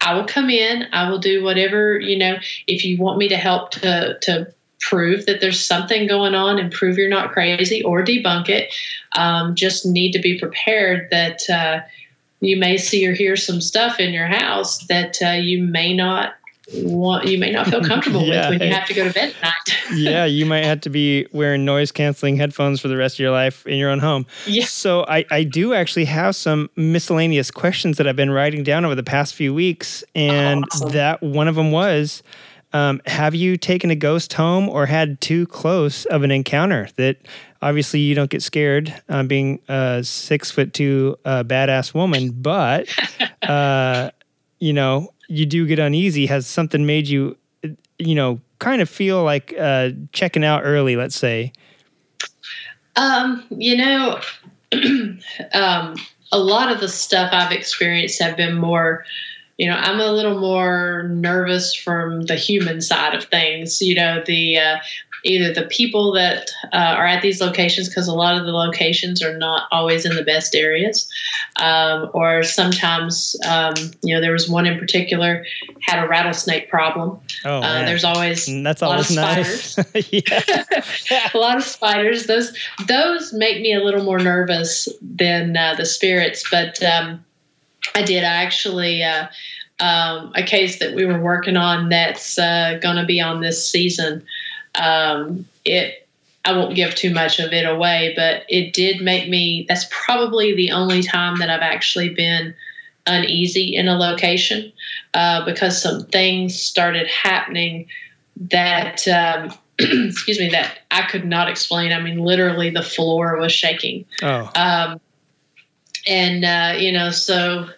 [0.00, 3.36] I will come in, I will do whatever, you know, if you want me to
[3.36, 8.02] help to, to, prove that there's something going on and prove you're not crazy or
[8.02, 8.74] debunk it
[9.16, 11.80] um, just need to be prepared that uh,
[12.40, 16.34] you may see or hear some stuff in your house that uh, you may not
[16.74, 18.50] want you may not feel comfortable Yeah.
[18.50, 20.90] with when you have to go to bed at night yeah, you might have to
[20.90, 24.24] be wearing noise canceling headphones for the rest of your life in your own home.
[24.46, 24.64] Yeah.
[24.66, 28.94] So I, I do actually have some miscellaneous questions that I've been writing down over
[28.94, 30.90] the past few weeks, and Awesome.
[30.90, 32.22] that one of them was.
[32.72, 37.16] Um, have you taken a ghost home or had too close of an encounter that
[37.60, 42.88] obviously you don't get scared um, being a six foot two uh, badass woman, but
[43.42, 44.10] uh,
[44.60, 46.26] you know you do get uneasy.
[46.26, 47.36] Has something made you,
[47.98, 50.96] you know, kind of feel like uh, checking out early?
[50.96, 51.52] Let's say.
[52.96, 54.20] Um, you know,
[55.54, 55.94] um,
[56.32, 59.04] a lot of the stuff I've experienced have been more,
[59.56, 63.80] you know, I'm a little more nervous from the human side of things.
[63.80, 64.76] You know, the uh,
[65.24, 69.22] either the people that uh, are at these locations, because a lot of the locations
[69.22, 71.08] are not always in the best areas,
[71.56, 75.44] um, or sometimes, um, you know, there was one in particular
[75.82, 77.18] had a rattlesnake problem.
[77.44, 79.78] Oh, Uh, there's always Mm, that's a lot always of nice.
[80.12, 80.64] yeah.
[81.34, 82.26] a lot of spiders.
[82.26, 82.56] Those
[82.86, 86.44] those make me a little more nervous than uh, the spirits.
[86.50, 87.24] But um,
[87.94, 88.24] I did.
[88.24, 89.26] I actually uh,
[89.80, 93.66] um, a case that we were working on that's uh, going to be on this
[93.66, 94.24] season.
[94.74, 96.06] Um, it
[96.44, 99.66] I won't give too much of it away, but it did make me.
[99.68, 102.54] That's probably the only time that I've actually been
[103.06, 104.72] uneasy in a location
[105.14, 107.86] uh, because some things started happening
[108.36, 111.92] that um, excuse me that I could not explain.
[111.92, 115.00] I mean, literally the floor was shaking, Oh, um,
[116.06, 117.68] and uh, you know, so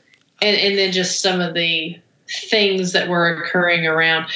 [0.41, 1.99] and and then just some of the
[2.33, 4.27] things that were occurring around.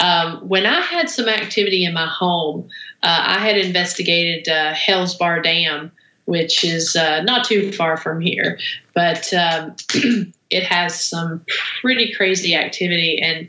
[0.00, 2.68] Um, when I had some activity in my home,
[3.02, 5.92] uh, I had investigated uh, Hales Bar Dam,
[6.26, 8.58] which is uh, not too far from here,
[8.94, 9.76] but um,
[10.50, 11.44] it has some
[11.80, 13.48] pretty crazy activity, and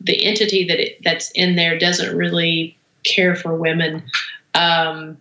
[0.00, 4.02] the entity that it, that's in there doesn't really care for women.
[4.54, 5.18] Um,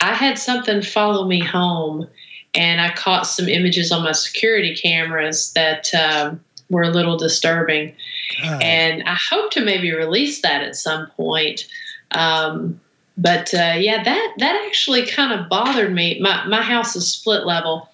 [0.00, 2.08] I had something follow me home,
[2.54, 6.40] and I caught some images on my security cameras that um,
[6.70, 7.94] were a little disturbing
[8.42, 8.62] God.
[8.62, 11.66] and I hope to maybe release that at some point.
[12.12, 12.80] Um,
[13.16, 16.18] but uh, yeah, that that actually kind of bothered me.
[16.20, 17.90] My my house is split level,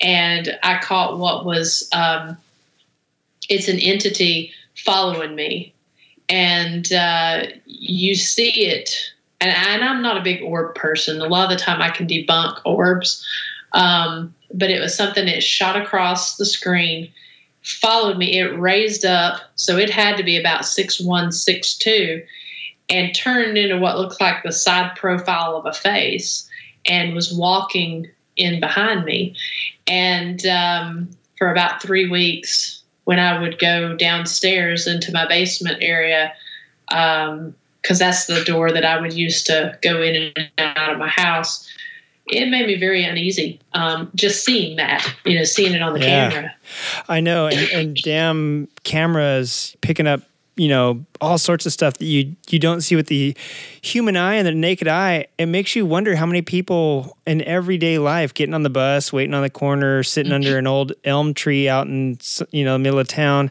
[0.00, 2.36] and I caught what was um,
[3.48, 5.74] it's an entity following me,
[6.28, 9.12] and uh, you see it.
[9.40, 11.20] And, and I'm not a big orb person.
[11.20, 13.26] A lot of the time, I can debunk orbs,
[13.72, 17.10] um, but it was something that shot across the screen
[17.68, 18.38] followed me.
[18.38, 22.22] It raised up, so it had to be about six one, six two,
[22.88, 26.48] and turned into what looked like the side profile of a face,
[26.86, 29.34] and was walking in behind me.
[29.86, 36.32] And um, for about three weeks, when I would go downstairs into my basement area,
[36.88, 41.08] because that's the door that I would use to go in and out of my
[41.08, 41.68] house.
[42.30, 43.60] It made me very uneasy.
[43.72, 46.30] Um, just seeing that, you know, seeing it on the Yeah.
[46.30, 46.54] camera.
[47.08, 50.22] I know, and, and damn cameras picking up,
[50.56, 53.36] you know, all sorts of stuff that you you don't see with the
[53.80, 55.26] human eye and the naked eye.
[55.38, 59.34] It makes you wonder how many people in everyday life getting on the bus, waiting
[59.34, 62.18] on the corner, sitting under an old elm tree out in
[62.50, 63.50] you know the middle of town.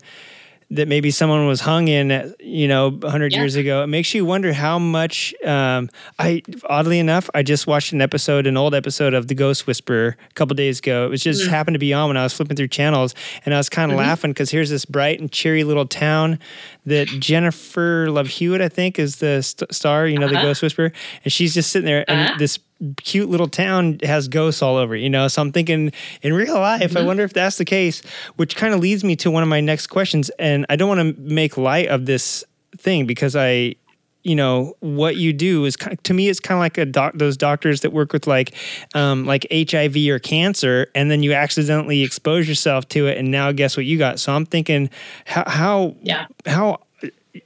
[0.70, 3.40] That maybe someone was hung in, you know, 100 Yeah.
[3.40, 3.84] years ago.
[3.84, 5.34] It makes you wonder how much.
[5.46, 5.90] Um,
[6.20, 10.18] I oddly enough, I just watched an episode, an old episode of The Ghost Whisperer
[10.30, 11.06] a couple days ago.
[11.06, 13.16] It was just happened to be on when I was flipping through channels,
[13.46, 16.38] and I was kind of laughing because here's this bright and cheery little town
[16.86, 20.06] that Jennifer Love Hewitt, I think, is the st- star.
[20.06, 20.48] You know, the Uh-huh.
[20.48, 20.92] Ghost Whisperer,
[21.24, 22.38] and she's just sitting there, and Uh-huh.
[22.40, 22.60] this
[22.98, 25.28] cute little town has ghosts all over, you know.
[25.28, 25.92] So I'm thinking
[26.22, 26.98] in real life, mm-hmm.
[26.98, 28.02] I wonder if that's the case,
[28.36, 30.30] which kind of leads me to one of my next questions.
[30.40, 32.44] And I don't want to make light of this
[32.78, 33.76] thing because I
[34.24, 37.38] you know what you do is to me it's kind of like a doc those
[37.38, 38.54] doctors that work with like
[38.94, 43.52] um, like hiv or cancer and then you accidentally expose yourself to it and now
[43.54, 44.90] guess what you got so i'm thinking
[45.26, 46.26] how how yeah.
[46.46, 46.78] how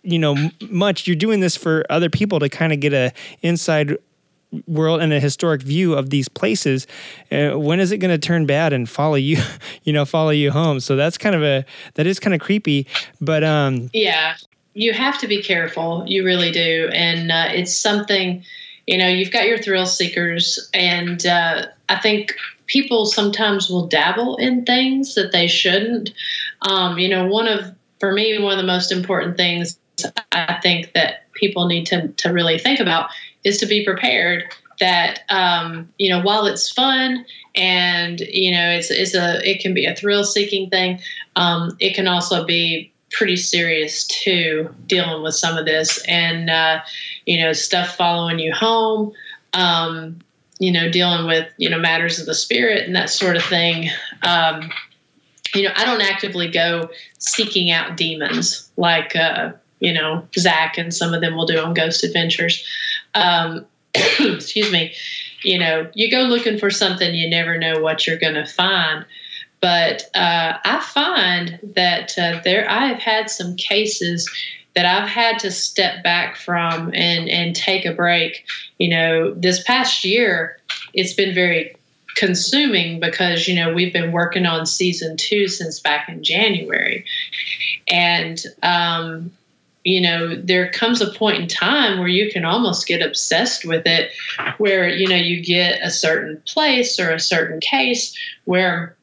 [0.02, 3.14] you know much you're doing this for other people to kind of get a
[3.44, 3.95] inside
[4.68, 6.86] world and a historic view of these places
[7.32, 9.41] uh, when is it going to turn bad and follow you
[9.84, 12.86] you know follow you home so that's kind of a that is kind of creepy
[13.22, 14.36] but um yeah
[14.73, 16.06] you have to be careful.
[16.07, 18.44] You really do, and uh, it's something.
[18.88, 22.34] You know, you've got your thrill seekers, and uh, I think
[22.68, 26.11] people sometimes will dabble in things that they shouldn't.
[26.61, 29.78] Um, you know, one of for me, one of the most important things
[30.32, 33.10] I think that people need to to really think about
[33.43, 34.45] is to be prepared
[34.80, 39.73] that um, you know while it's fun and you know it's it's a it can
[39.73, 40.99] be a thrill seeking thing
[41.35, 46.80] um, it can also be pretty serious too, dealing with some of this, and uh,
[47.26, 49.11] you know, stuff following you home.
[49.53, 50.19] Um,
[50.59, 53.89] you know, dealing with you know matters of the spirit and that sort of thing.
[54.23, 54.72] Um,
[55.53, 56.89] you know, I don't actively go
[57.19, 61.73] seeking out demons like uh, you know Zak and some of them will do on
[61.73, 62.65] Ghost Adventures.
[63.15, 64.93] Um, excuse me.
[65.43, 69.05] You know, you go looking for something, you never know what you're going to find.
[69.59, 74.29] But uh, I find that uh, there, I have had some cases
[74.75, 78.45] that I've had to step back from and and take a break.
[78.79, 80.57] You know, this past year,
[80.93, 81.75] it's been very
[82.15, 87.05] consuming because you know we've been working on season two since back in January,
[87.88, 89.31] and um,
[89.84, 93.84] you know there comes a point in time where you can almost get obsessed with
[93.86, 94.12] it,
[94.58, 98.95] where you know you get a certain place or a certain case where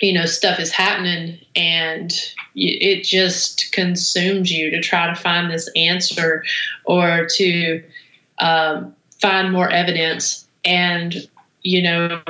[0.00, 2.12] you know stuff is happening and
[2.54, 6.42] it just consumes you to try to find this answer
[6.84, 7.82] or to
[8.38, 11.28] um, find more evidence and
[11.62, 12.22] you know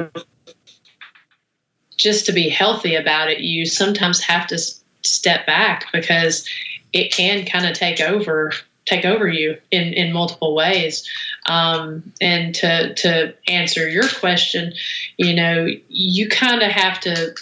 [1.96, 4.58] just to be healthy about it you sometimes have to
[5.02, 6.48] step back because
[6.92, 8.52] it can kind of take over
[8.86, 11.08] take over you in, in multiple ways.
[11.46, 14.72] Um, and to to answer your question,
[15.16, 17.34] you know, you kind of have to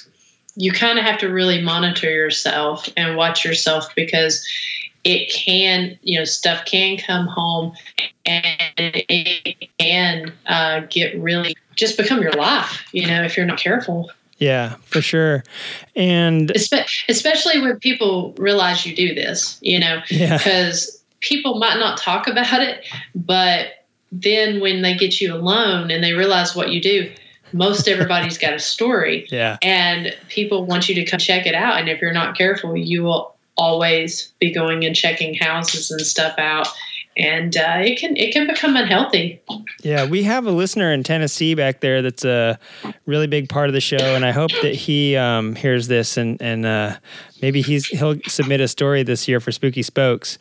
[0.57, 4.47] you kind of have to really monitor yourself and watch yourself because
[5.05, 7.73] it can, you know, stuff can come home
[8.27, 13.59] and it can uh, get really just become your life, you know, if you're not
[13.59, 14.11] careful.
[14.39, 15.43] Yeah, for sure.
[15.97, 21.19] And especially when people realize you do this, you know, because yeah.
[21.21, 22.85] people might not talk about it,
[23.15, 27.13] but then when they get you alone and they realize what you do,
[27.53, 29.27] most everybody's got a story.
[29.39, 29.59] Yeah.
[29.63, 31.79] And people want you to come check it out.
[31.79, 36.35] And if you're not careful, you will always be going and checking houses and stuff
[36.39, 36.69] out.
[37.19, 39.41] And uh, it can it can become unhealthy.
[39.83, 42.59] Yeah, we have a listener in Tennessee back there that's a
[43.07, 46.41] really big part of the show, and I hope that he um, hears this and
[46.41, 46.97] and uh,
[47.41, 50.39] Maybe he's he'll submit a story this year for Spooky Spokes.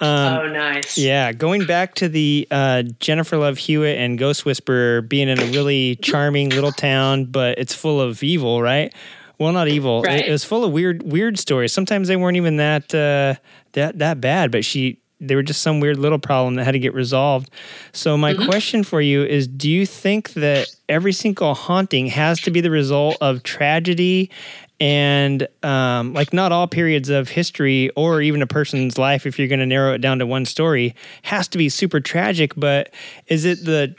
[0.00, 0.96] Um, oh, nice.
[0.96, 5.46] Yeah, going back to the uh, Jennifer Love Hewitt and Ghost Whisperer being in a
[5.46, 8.94] really charming little town, but it's full of evil, right?
[9.38, 10.02] Well, not evil.
[10.02, 10.20] Right.
[10.20, 11.72] It, it, was full of weird, weird stories.
[11.72, 13.34] Sometimes they weren't even that uh,
[13.72, 16.78] that that bad, but she they were just some weird little problem that had to
[16.78, 17.50] get resolved.
[17.92, 18.48] So my mm-hmm.
[18.48, 22.70] question for you is do you think that every single haunting has to be the
[22.70, 24.30] result of tragedy
[24.78, 29.48] and um, like not all periods of history or even a person's life if you're
[29.48, 32.92] going to narrow it down to one story has to be super tragic but
[33.26, 33.94] is it the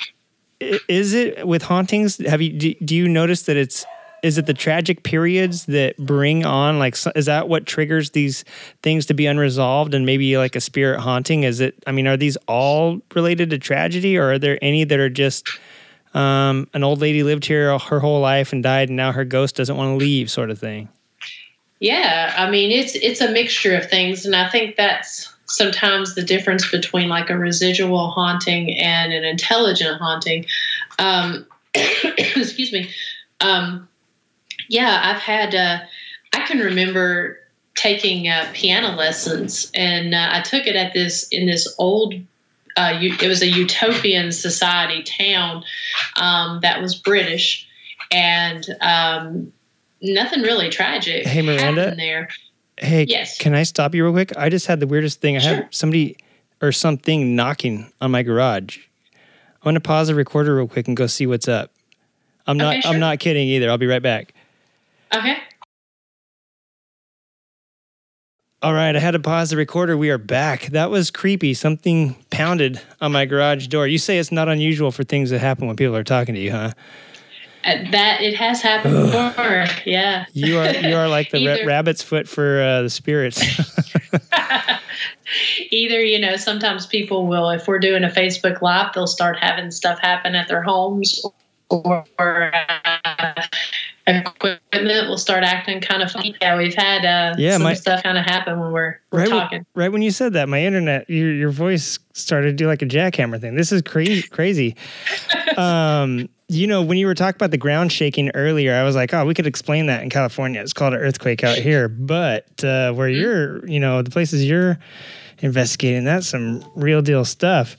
[0.60, 3.85] is it with hauntings have you do, do you notice that it's
[4.23, 8.44] is it the tragic periods that bring on like is that what triggers these
[8.81, 12.18] things to be unresolved and maybe like a spirit haunting is it i mean are
[12.18, 15.48] these all related to tragedy or are there any that are just
[16.18, 19.56] um, an old lady lived here her whole life and died, and now her ghost
[19.56, 20.89] doesn't want to leave, sort of thing.
[21.80, 26.23] Yeah, I mean it's it's a mixture of things, and I think that's sometimes the
[26.23, 30.45] difference between like a residual haunting and an intelligent haunting.
[30.98, 31.45] Um,
[31.76, 32.89] excuse me.
[33.41, 33.88] Um,
[34.68, 35.56] yeah, I've had.
[35.56, 35.80] Uh,
[36.34, 37.39] I can remember
[37.76, 42.14] taking uh, piano lessons, and uh, I took it at this in this old
[42.77, 45.64] uh, it was a utopian society town
[46.15, 47.68] um, that was British,
[48.11, 49.52] and um,
[50.02, 51.26] nothing really tragic.
[51.26, 51.95] Hey, Miranda.
[51.95, 52.30] There.
[52.77, 53.39] Hey, yes.
[53.39, 54.38] Can I stop you real quick?
[54.38, 55.35] I just had the weirdest thing.
[55.35, 55.56] I sure.
[55.56, 56.18] had somebody
[56.61, 58.77] or something knocking on my garage.
[59.15, 61.72] I'm gonna pause the recorder real quick and go see what's up.
[62.45, 62.73] I'm not.
[62.73, 62.94] Okay, sure.
[62.94, 63.72] I'm not kidding either.
[63.72, 64.35] I'll be right back.
[65.14, 65.38] Okay.
[68.62, 69.96] All right, I had to pause the recorder.
[69.96, 70.66] We are back.
[70.68, 71.54] That was creepy.
[71.54, 73.88] Something pounded on my garage door.
[73.88, 76.52] You say it's not unusual for things to happen when people are talking to you,
[76.52, 76.72] huh?
[77.64, 79.66] Uh, that it has happened before.
[79.86, 80.26] Yeah.
[80.34, 83.42] You are you are like the ra- rabbit's foot for uh, the spirits.
[85.70, 89.70] Either, you know, sometimes people will, if we're doing a Facebook Live, they'll start having
[89.70, 91.24] stuff happen at their homes
[91.70, 93.44] or uh,
[94.16, 96.34] equipment will start acting kind of funny.
[96.42, 99.28] Yeah, we've had uh, Yeah, some my- stuff kind of happen when we're, we're right,
[99.30, 99.66] when, talking.
[99.76, 102.86] right when you said that, my internet, your your voice started to do like a
[102.86, 103.56] jackhammer thing.
[103.56, 104.76] This is crazy, crazy.
[105.58, 109.14] um, you know, when you were talking about the ground shaking earlier, I was like,
[109.14, 110.62] oh, we could explain that in California.
[110.62, 113.22] It's called an earthquake out here, but uh, where Mm-hmm.
[113.22, 114.80] you're, you know, the places you're
[115.40, 117.76] investigating, that's some real deal stuff.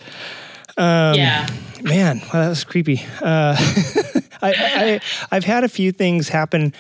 [0.79, 1.49] Um, yeah.
[1.83, 3.03] Man, wow, that was creepy.
[3.21, 3.57] Uh,
[4.43, 5.01] I, I
[5.31, 6.73] I've had a few things happen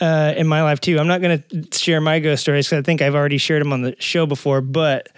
[0.00, 0.98] uh, in my life too.
[0.98, 3.72] I'm not going to share my ghost stories because I think I've already shared them
[3.72, 4.60] on the show before.
[4.60, 5.08] But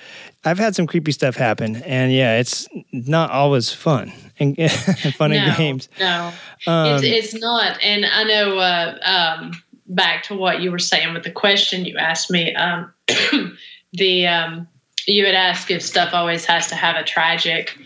[0.45, 4.57] I've had some creepy stuff happen, and yeah, it's not always fun and
[5.17, 5.89] fun and no, games.
[5.99, 6.33] No,
[6.67, 7.83] Um, it's, it's not.
[7.83, 9.53] And I know uh, um,
[9.87, 12.55] back to what you were saying with the question you asked me.
[12.55, 12.93] Um,
[13.93, 14.69] the um,
[15.07, 17.77] you had asked if stuff always has to have a tragic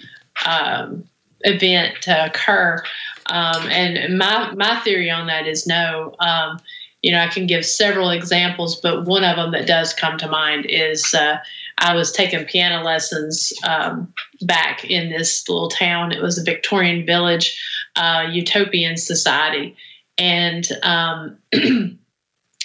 [0.44, 1.04] um,
[1.40, 2.82] event to occur,
[3.26, 6.14] um, and my my theory on that is no.
[6.18, 6.58] Um,
[7.02, 10.28] you know, I can give several examples, but one of them that does come to
[10.28, 11.36] mind is uh,
[11.78, 16.10] I was taking piano lessons um, back in this little town.
[16.10, 17.60] It was a Victorian village,
[17.96, 19.76] uh, utopian society,
[20.18, 21.38] and um,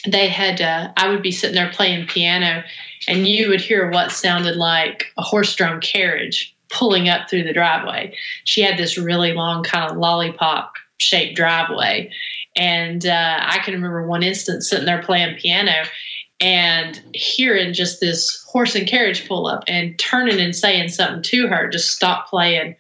[0.07, 0.61] they had.
[0.61, 2.63] Uh, I would be sitting there playing piano,
[3.07, 8.15] and you would hear what sounded like a horse-drawn carriage pulling up through the driveway.
[8.45, 12.11] She had this really long, kind of lollipop-shaped driveway,
[12.55, 15.83] and uh, I can remember one instance sitting there playing piano
[16.41, 21.47] and hearing just this horse and carriage pull up and turning and saying something to
[21.47, 22.75] her, just stop playing.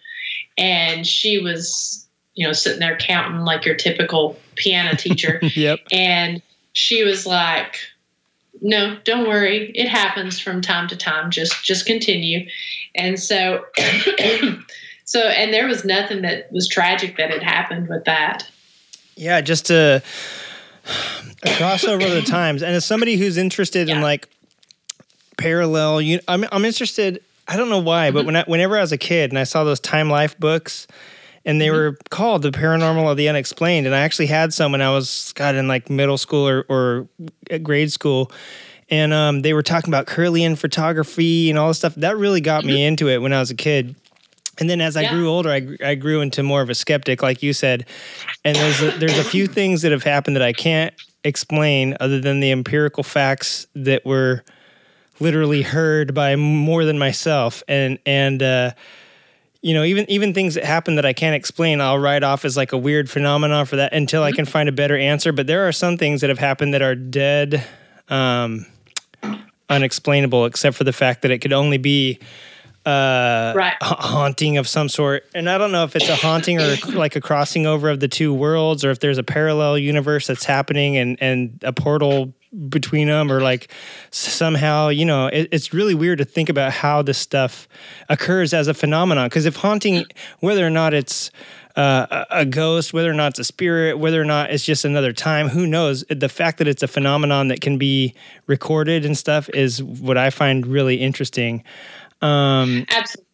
[0.57, 5.39] And she was, you know, sitting there counting like your typical piano teacher.
[5.55, 5.79] Yep.
[5.91, 6.41] and
[6.73, 7.77] she was like,
[8.61, 9.71] no, don't worry.
[9.75, 11.31] It happens from time to time.
[11.31, 12.47] Just just continue.
[12.95, 13.65] And so
[15.05, 18.47] so and there was nothing that was tragic that had happened with that.
[19.15, 20.01] Yeah, just a,
[21.43, 22.63] a crossover of the times.
[22.63, 24.27] And as somebody who's interested in like
[25.37, 27.23] parallel, you, I'm I'm interested.
[27.47, 28.15] I don't know why, Mm-hmm.
[28.15, 30.87] but when I, whenever I was a kid and I saw those Time Life books,
[31.43, 31.75] and they Mm-hmm.
[31.75, 35.33] were called the Paranormal or the Unexplained, and I actually had some when I was
[35.35, 37.07] God in like middle school or, or
[37.61, 38.31] grade school.
[38.91, 41.95] And um, they were talking about Kirlian photography and all this stuff.
[41.95, 43.95] That really got me into it when I was a kid.
[44.59, 45.13] And then as I Mm-hmm.
[45.15, 45.19] Yeah.
[45.19, 47.85] grew older, I, I grew into more of a skeptic, like you said.
[48.43, 50.93] And there's a, there's a few things that have happened that I can't
[51.23, 54.43] explain other than the empirical facts that were
[55.19, 57.63] literally heard by more than myself.
[57.67, 58.71] And and uh,
[59.61, 62.57] you know, even even things that happen that I can't explain, I'll write off as
[62.57, 65.31] like a weird phenomenon for that until I can find a better answer.
[65.31, 67.65] But there are some things that have happened that are dead.
[68.09, 68.65] Um,
[69.71, 72.19] unexplainable except for the fact that it could only be
[72.85, 73.73] uh Right.
[73.81, 77.15] ha- haunting of some sort and i don't know if it's a haunting or like
[77.15, 80.97] a crossing over of the two worlds or if there's a parallel universe that's happening
[80.97, 82.33] and and a portal
[82.69, 83.71] between them or like
[84.09, 87.67] somehow you know it, it's really weird to think about how this stuff
[88.09, 90.03] occurs as a phenomenon because if haunting
[90.39, 91.29] whether or not it's
[91.75, 95.13] uh, a ghost, whether or not it's a spirit, whether or not it's just another
[95.13, 96.03] time, who knows?
[96.09, 98.13] The fact that it's a phenomenon that can be
[98.47, 101.63] recorded and stuff is what I find really interesting.
[102.21, 103.27] Um, Absolutely.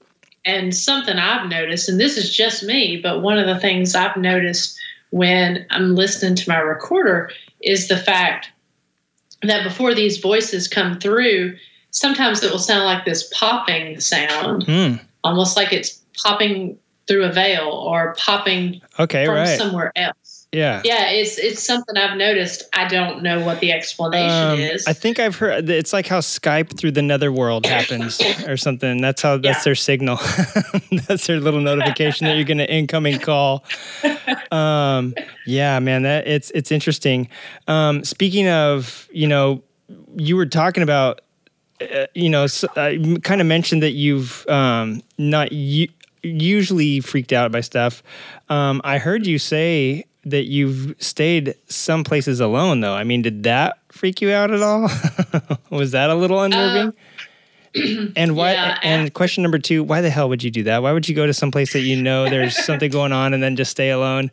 [0.46, 4.16] And something I've noticed, and this is just me, but one of the things I've
[4.16, 7.30] noticed when I'm listening to my recorder
[7.62, 8.50] is the fact
[9.42, 11.58] that before these voices come through,
[11.92, 16.78] sometimes it will sound like this popping sound, hmm, almost like it's popping
[17.08, 19.58] through a veil or popping okay, from right.
[19.58, 20.48] somewhere else.
[20.52, 20.82] yeah.
[20.86, 22.64] Yeah, it's it's something I've noticed.
[22.74, 24.86] I don't know what the explanation Um, is.
[24.88, 29.02] I think I've heard it's like how Skype through the netherworld happens or something.
[29.02, 29.64] That's how that's Yeah.
[29.64, 30.18] their signal.
[31.08, 33.64] that's their little notification that you're getting an incoming call.
[34.52, 35.14] Um,
[35.46, 37.30] yeah, man, that it's it's interesting.
[37.68, 39.64] Um, speaking of, you know,
[40.16, 41.22] you were talking about,
[41.82, 45.88] uh, you know, I kind of mentioned that you've um, not u-
[46.24, 48.04] usually freaked out by stuff.
[48.50, 52.94] Um, I heard you say that you've stayed some places alone, though.
[52.94, 54.90] I mean, did that freak you out at all?
[55.70, 56.94] Was that a little unnerving?
[58.16, 58.54] and why?
[58.54, 60.82] Yeah, and question number two: Why the hell would you do that?
[60.82, 63.42] Why would you go to some place that you know there's something going on and
[63.42, 64.32] then just stay alone?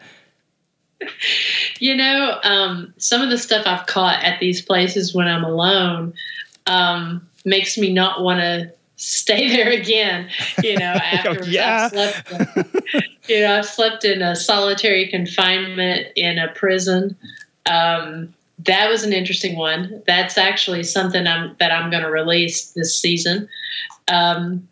[1.80, 6.14] You know, um, some of the stuff I've caught at these places when I'm alone
[6.66, 10.28] um, makes me not want to stay there again.
[10.62, 11.84] You know, after yeah.
[11.84, 12.74] I've slept,
[13.28, 17.16] you know, I've slept in a solitary confinement in a prison.
[17.66, 20.02] Um, that was an interesting one.
[20.06, 23.48] That's actually something I'm that I'm going to release this season.
[24.08, 24.68] Um,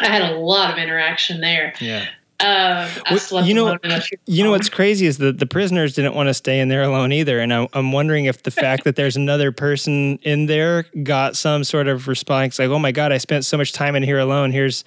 [0.00, 1.74] I had a lot of interaction there.
[1.80, 2.06] Yeah.
[2.42, 2.88] Um,
[3.30, 5.94] Well, you know- alone in a few You know what's crazy is that the prisoners
[5.94, 8.84] didn't want to stay in there alone either, and I'm, I'm wondering if the fact
[8.84, 13.12] that there's another person in there got some sort of response, like, "Oh my God,
[13.12, 14.50] I spent so much time in here alone.
[14.50, 14.84] Here's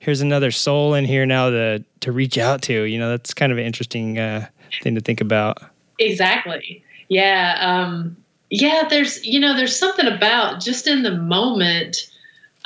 [0.00, 3.52] here's another soul in here now to to reach out to." You know, that's kind
[3.52, 4.46] of an interesting uh,
[4.82, 5.62] thing to think about.
[5.98, 6.82] Exactly.
[7.08, 7.56] Yeah.
[7.60, 8.16] Um,
[8.50, 8.86] yeah.
[8.88, 12.10] There's, you know, there's something about just in the moment.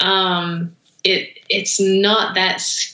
[0.00, 0.74] Um,
[1.04, 2.91] it it's not that scary.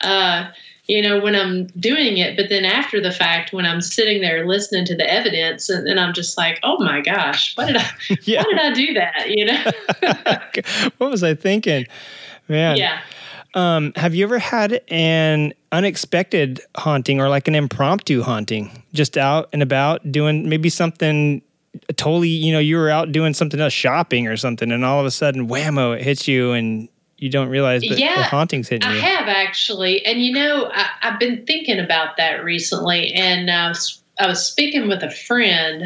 [0.00, 0.50] Uh,
[0.86, 4.44] you know, when I'm doing it, but then after the fact, when I'm sitting there
[4.46, 7.88] listening to the evidence, and then I'm just like, oh my gosh, why did I,
[8.22, 8.42] Yeah.
[8.42, 9.30] why did I do that?
[9.30, 10.90] You know?
[10.98, 11.86] what was I thinking,
[12.48, 12.76] man?
[12.76, 13.00] yeah.
[13.54, 19.48] Um, have you ever had an unexpected haunting or like an impromptu haunting, just out
[19.52, 21.42] and about doing maybe something
[21.96, 25.06] totally, you know, you were out doing something else, shopping or something, and all of
[25.06, 26.88] a sudden, whammo, it hits you and
[27.20, 29.00] you don't realize the Yeah, haunting's hitting I you.
[29.02, 34.02] have actually, and you know, I, I've been thinking about that recently, and I was,
[34.18, 35.82] I was speaking with a friend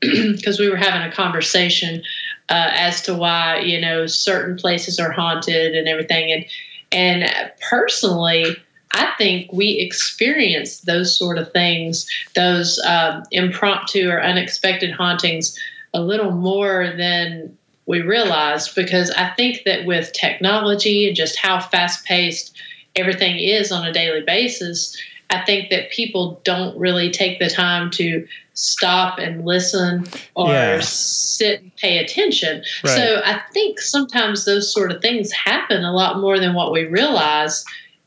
[0.00, 2.02] because we were having a conversation
[2.48, 6.44] uh, as to why you know certain places are haunted and everything, and
[6.92, 8.56] and personally.
[8.92, 15.56] I think we experience those sort of things, those um, impromptu or unexpected hauntings,
[15.94, 17.56] a little more than
[17.90, 22.56] we realized because I think that with technology and just how fast paced
[22.96, 24.96] everything is on a daily basis,
[25.28, 30.80] I think that people don't really take the time to stop and listen or Yeah.
[30.80, 32.64] sit and pay attention.
[32.84, 32.96] Right.
[32.96, 36.84] So I think sometimes those sort of things happen a lot more than what we
[36.84, 37.64] realize.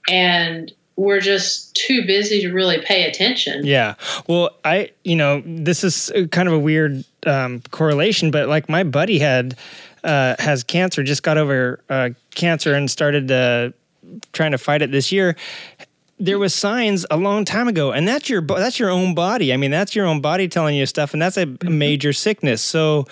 [0.09, 3.65] And we're just too busy to really pay attention.
[3.65, 3.95] Yeah.
[4.27, 8.83] Well, I, you know, this is kind of a weird um, correlation, but like my
[8.83, 9.55] buddy had,
[10.03, 13.71] uh, has cancer, just got over uh, cancer and started uh,
[14.33, 15.35] trying to fight it this year.
[16.19, 19.51] There was signs a long time ago, and that's your that's your own body.
[19.51, 22.61] I mean, that's your own body telling you stuff, and that's a major sickness.
[22.61, 23.07] So,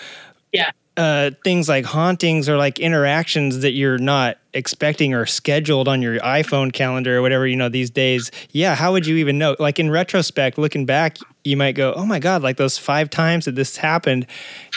[0.52, 0.72] Yeah.
[1.02, 6.20] Uh, things like hauntings or like interactions that you're not expecting or scheduled on your
[6.20, 8.30] iPhone calendar or whatever, you know, these days.
[8.52, 9.56] Yeah, how would you even know?
[9.58, 13.46] Like in retrospect, looking back, you might go, "Oh my god, like those 5 times
[13.46, 14.28] that this happened,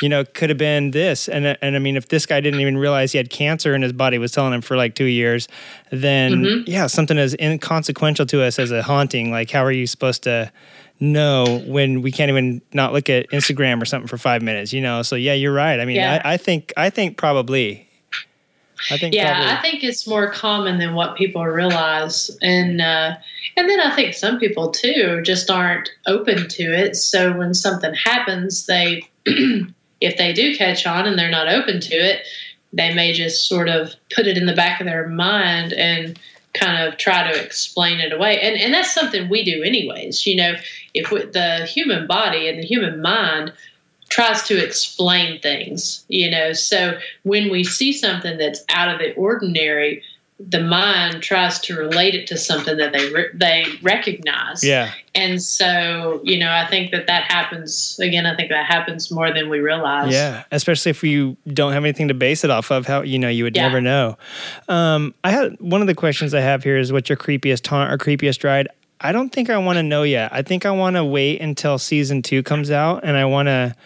[0.00, 2.78] you know, could have been this." And and I mean, if this guy didn't even
[2.78, 5.46] realize he had cancer and his body was telling him for like 2 years,
[5.90, 10.22] then yeah, something as inconsequential to us as a haunting, like how are you supposed
[10.22, 10.50] to
[11.12, 14.80] know when we can't even not look at Instagram or something for five minutes, you
[14.80, 15.02] know?
[15.02, 15.78] So yeah, you're right.
[15.78, 16.20] I mean, Yeah.
[16.24, 17.88] I, I think, I think probably,
[18.90, 23.14] I think yeah, probably, I think it's more common than what people realize, and uh,
[23.56, 26.96] and then I think some people too just aren't open to it.
[26.96, 31.94] So when something happens, they if they do catch on and they're not open to
[31.94, 32.26] it,
[32.72, 36.18] they may just sort of put it in the back of their mind and
[36.52, 38.40] kind of try to explain it away.
[38.40, 40.26] And and that's something we do anyways.
[40.26, 40.54] You know,
[40.94, 43.52] if we, the human body and the human mind
[44.08, 46.52] tries to explain things, you know.
[46.52, 50.02] So when we see something that's out of the ordinary,
[50.38, 54.62] the mind tries to relate it to something that they re- they recognize.
[54.64, 58.26] yeah, And so, you know, I think that that happens again.
[58.26, 60.12] I think that happens more than we realize.
[60.12, 60.42] yeah.
[60.50, 63.44] Especially if you don't have anything to base it off of, how you know you
[63.44, 63.62] would Yeah.
[63.68, 64.18] never know.
[64.68, 67.92] Um, I had one of the questions I have here is what's your creepiest taunt
[67.92, 68.68] or creepiest ride?
[69.04, 70.32] I don't think I want to know yet.
[70.32, 73.76] I think I want to wait until season two comes out, and I want to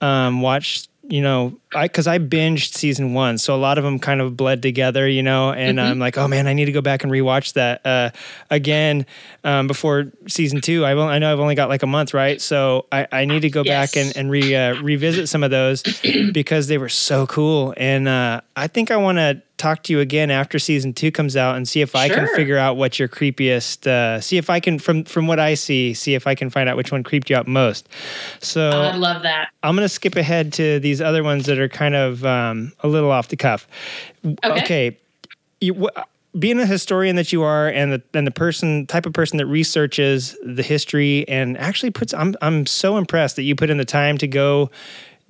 [0.00, 0.88] um, watch.
[1.06, 4.38] You know, I because I binged season one, so a lot of them kind of
[4.38, 5.06] bled together.
[5.06, 7.84] You know, and I'm like, oh man, I need to go back and rewatch that
[7.84, 8.10] uh,
[8.48, 9.04] again
[9.42, 10.84] um, before season two.
[10.84, 12.40] I will, I know I've only got like a month, right?
[12.40, 15.82] So I, I need to go back and and re uh, revisit some of those
[16.32, 17.74] because they were so cool.
[17.76, 21.36] And uh, I think I want to talk to you again after season two comes
[21.36, 23.86] out and see if I can figure out what your creepiest.
[23.86, 26.68] Uh, see if I can from from what I see, see if I can find
[26.68, 27.88] out which one creeped you out most.
[28.40, 29.48] So I love that.
[29.62, 33.10] I'm to skip ahead to these other ones that are kind of um, a little
[33.10, 33.66] off the cuff.
[34.44, 34.98] Okay.
[35.60, 36.02] You, wh-
[36.38, 39.46] being a historian that you are, and the and the person type of person that
[39.46, 43.84] researches the history and actually puts, I'm I'm so impressed that you put in the
[43.84, 44.70] time to go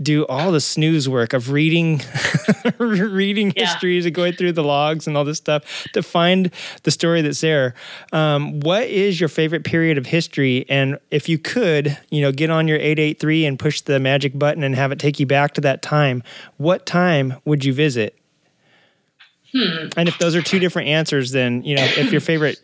[0.02, 2.00] do all the snooze work of reading
[2.78, 3.66] reading Yeah.
[3.66, 6.50] histories and going through the logs and all this stuff to find
[6.82, 7.74] the story that's there.
[8.12, 10.66] Um, what is your favorite period of history?
[10.68, 14.64] And if you could, you know, get on your 883 and push the magic button
[14.64, 16.22] and have it take you back to that time,
[16.56, 18.18] what time would you visit?
[19.96, 22.58] And if those are two different answers, then, you know, if your favorite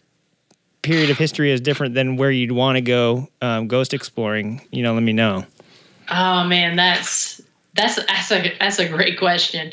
[0.83, 4.83] period of history is different than where you'd want to go um, ghost exploring, you
[4.83, 5.45] know, let me know.
[6.11, 7.41] Oh man, that's
[7.75, 9.73] that's that's a that's a great question.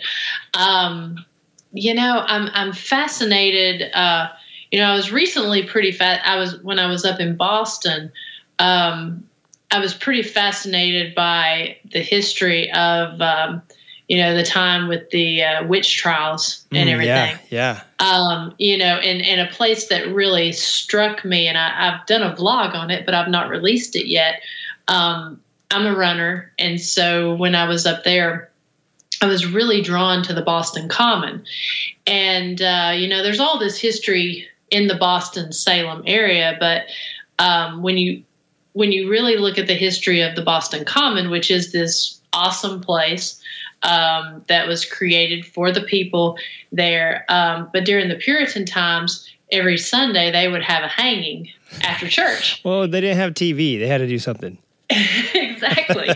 [0.53, 1.25] Um,
[1.71, 3.89] you know, I'm I'm fascinated.
[3.93, 4.29] Uh,
[4.71, 6.21] you know, I was recently pretty fat.
[6.25, 8.11] I was when I was up in Boston.
[8.59, 9.27] Um,
[9.71, 13.61] I was pretty fascinated by the history of um,
[14.07, 18.77] you know the time with the uh, witch trials and Mm, everything Yeah, um, you
[18.77, 22.75] know, in, in a place that really struck me, and I, I've done a vlog
[22.75, 24.41] on it, but I've not released it yet.
[24.87, 25.41] Um,
[25.71, 28.49] I'm a runner, and so when I was up there,
[29.21, 31.45] I was really drawn to the Boston Common,
[32.05, 36.83] and uh, you know, there's all this history in the Boston Salem area, but
[37.39, 38.23] um, when you
[38.73, 42.79] when you really look at the history of the Boston Common, which is this awesome
[42.79, 43.41] place
[43.83, 46.37] um, that was created for the people
[46.71, 47.25] there.
[47.29, 51.49] Um, but during the Puritan times, every Sunday they would have a hanging
[51.81, 52.61] after church.
[52.63, 53.79] Well, they didn't have TV.
[53.79, 54.57] They had to do something.
[55.33, 56.07] exactly.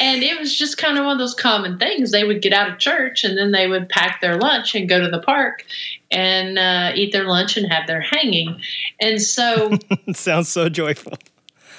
[0.00, 2.10] and it was just kind of one of those common things.
[2.10, 5.00] They would get out of church and then they would pack their lunch and go
[5.00, 5.66] to the park
[6.10, 8.60] and uh, eat their lunch and have their hanging.
[9.00, 9.72] And so
[10.14, 11.18] sounds so joyful.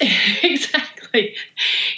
[0.42, 1.34] exactly.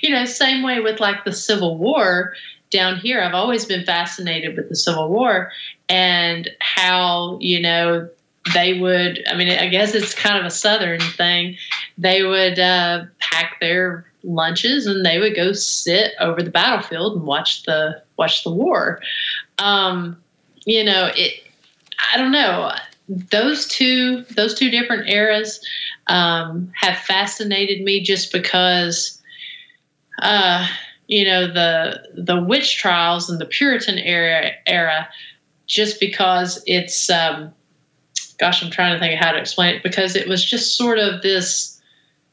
[0.00, 2.32] You know, same way with like the Civil War
[2.70, 3.20] down here.
[3.20, 5.52] I've always been fascinated with the Civil War
[5.90, 8.08] and how, you know,
[8.54, 11.56] they would, I mean, I guess it's kind of a Southern thing.
[11.98, 17.26] They would uh, pack their lunches and they would go sit over the battlefield and
[17.26, 19.00] watch the watch the war.
[19.58, 20.20] Um,
[20.64, 21.34] you know, it.
[22.12, 22.72] I don't know.
[23.08, 25.60] Those two those two different eras
[26.06, 29.20] um, have fascinated me just because,
[30.20, 30.66] uh,
[31.08, 35.08] you know, the the witch trials and the Puritan era era,
[35.66, 37.10] just because it's.
[37.10, 37.52] Um,
[38.38, 40.98] gosh, I'm trying to think of how to explain it because it was just sort
[40.98, 41.80] of this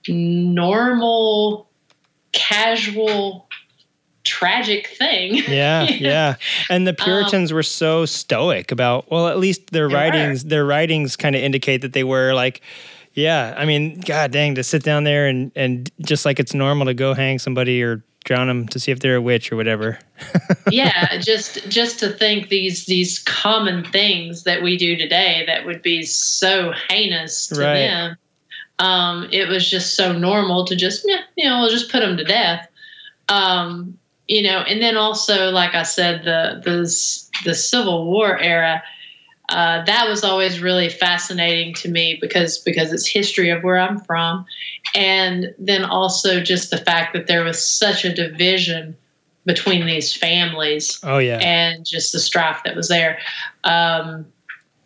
[0.07, 1.68] normal,
[2.31, 3.47] casual,
[4.23, 5.35] tragic thing.
[5.47, 6.35] Yeah, yeah.
[6.69, 9.99] And the Puritans were so stoic about well, at least their Um, They were.
[10.01, 12.61] writings their writings kind of indicate that they were like
[13.13, 16.85] yeah, I mean, god dang to sit down there and and just like it's normal
[16.85, 19.97] to go hang somebody or drown them to see if they're a witch or whatever.
[20.69, 25.81] yeah, just just to think these these common things that we do today that would
[25.81, 27.73] be so heinous to Right.
[27.79, 28.15] them.
[28.79, 32.23] Um, it was just so normal to just you know, we'll just put them to
[32.23, 32.67] death.
[33.27, 33.97] Um,
[34.27, 38.83] you know, and then also, like I said, the the the Civil War era.
[39.49, 43.99] Uh, that was always really fascinating to me because because it's history of where I'm
[43.99, 44.45] from,
[44.95, 48.95] and then also just the fact that there was such a division
[49.45, 51.39] between these families Oh yeah.
[51.39, 53.17] and just the strife that was there.
[53.63, 54.27] Um,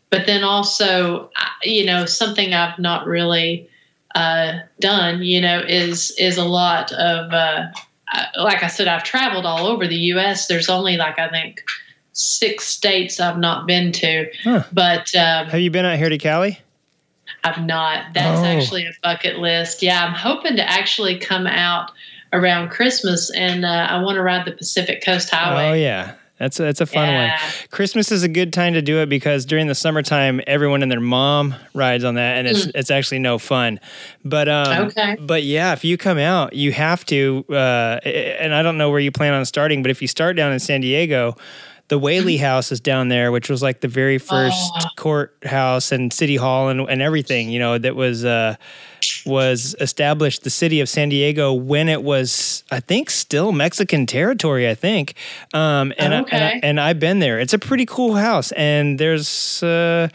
[0.10, 1.30] but then also,
[1.64, 3.68] you know, something I've not really
[4.16, 7.68] uh, done, you know, is is a lot of, uh,
[8.14, 10.48] uh, like I said, I've traveled all over the U.S.
[10.48, 11.64] There's only like I think
[12.14, 14.64] six states I've not been to, Huh.
[14.72, 16.60] but um, Have you been out here to Cali?
[17.44, 18.14] I've not.
[18.14, 18.46] That's Oh.
[18.46, 19.82] actually a bucket list.
[19.82, 21.92] Yeah, I'm hoping to actually come out
[22.32, 25.70] around Christmas, and uh, I want to ride the Pacific Coast Highway.
[25.70, 26.14] Oh yeah.
[26.40, 27.30] That's a, that's a fun Yeah.
[27.32, 27.52] one.
[27.70, 31.00] Christmas is a good time to do it because during the summertime, everyone and their
[31.00, 33.80] mom rides on that, and it's it's actually no fun.
[34.26, 34.88] But um, Mm.
[34.88, 35.16] Okay.
[35.20, 37.46] but yeah, if you come out, you have to.
[37.50, 40.52] Uh, and I don't know where you plan on starting, but if you start down
[40.52, 41.36] in San Diego,
[41.90, 44.86] the Whaley House is down there, which was like the very first Oh.
[44.98, 47.50] courthouse and city hall and, and everything.
[47.50, 48.24] You know that was.
[48.26, 48.56] Uh,
[49.26, 54.70] was established the city of San Diego when it was, I think, still Mexican territory.
[54.70, 55.16] I think,
[55.54, 57.38] um, and I, and, I, and I've been there.
[57.38, 60.08] It's a pretty cool house, and there's uh,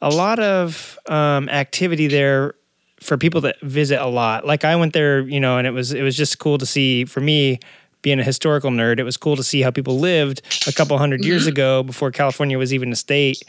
[0.00, 2.54] a lot of um, activity there
[3.02, 4.46] for people that visit a lot.
[4.46, 7.04] Like I went there, you know, and it was it was just cool to see
[7.04, 7.60] for me.
[8.02, 11.24] Being a historical nerd, it was cool to see how people lived a couple hundred
[11.24, 13.42] years ago before California was even a state,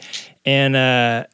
[0.44, 1.24] and uh,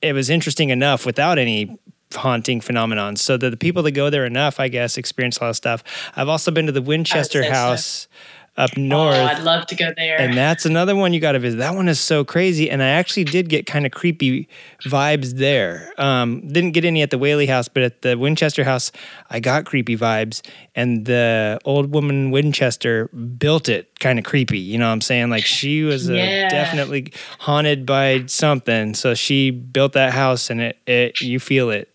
[0.00, 1.78] it was interesting enough without any
[2.14, 3.16] haunting phenomenon.
[3.16, 5.82] So that the people that go there enough, I guess, experience a lot of stuff.
[6.16, 8.08] I've also been to the Winchester House.
[8.54, 9.14] Up north.
[9.16, 10.20] Oh, I'd love to go there.
[10.20, 11.56] And that's another one you got to visit.
[11.56, 12.68] That one is so crazy.
[12.70, 14.46] And I actually did get kind of creepy
[14.84, 15.90] vibes there.
[15.96, 18.92] Um, didn't get any at the Whaley house, but at the Winchester house,
[19.30, 20.42] I got creepy vibes.
[20.74, 24.58] And the old woman Winchester built it kind of creepy.
[24.58, 25.30] You know what I'm saying?
[25.30, 26.50] Like she was Yeah.
[26.50, 28.92] definitely haunted by something.
[28.92, 31.91] So she built that house and it, it you feel it.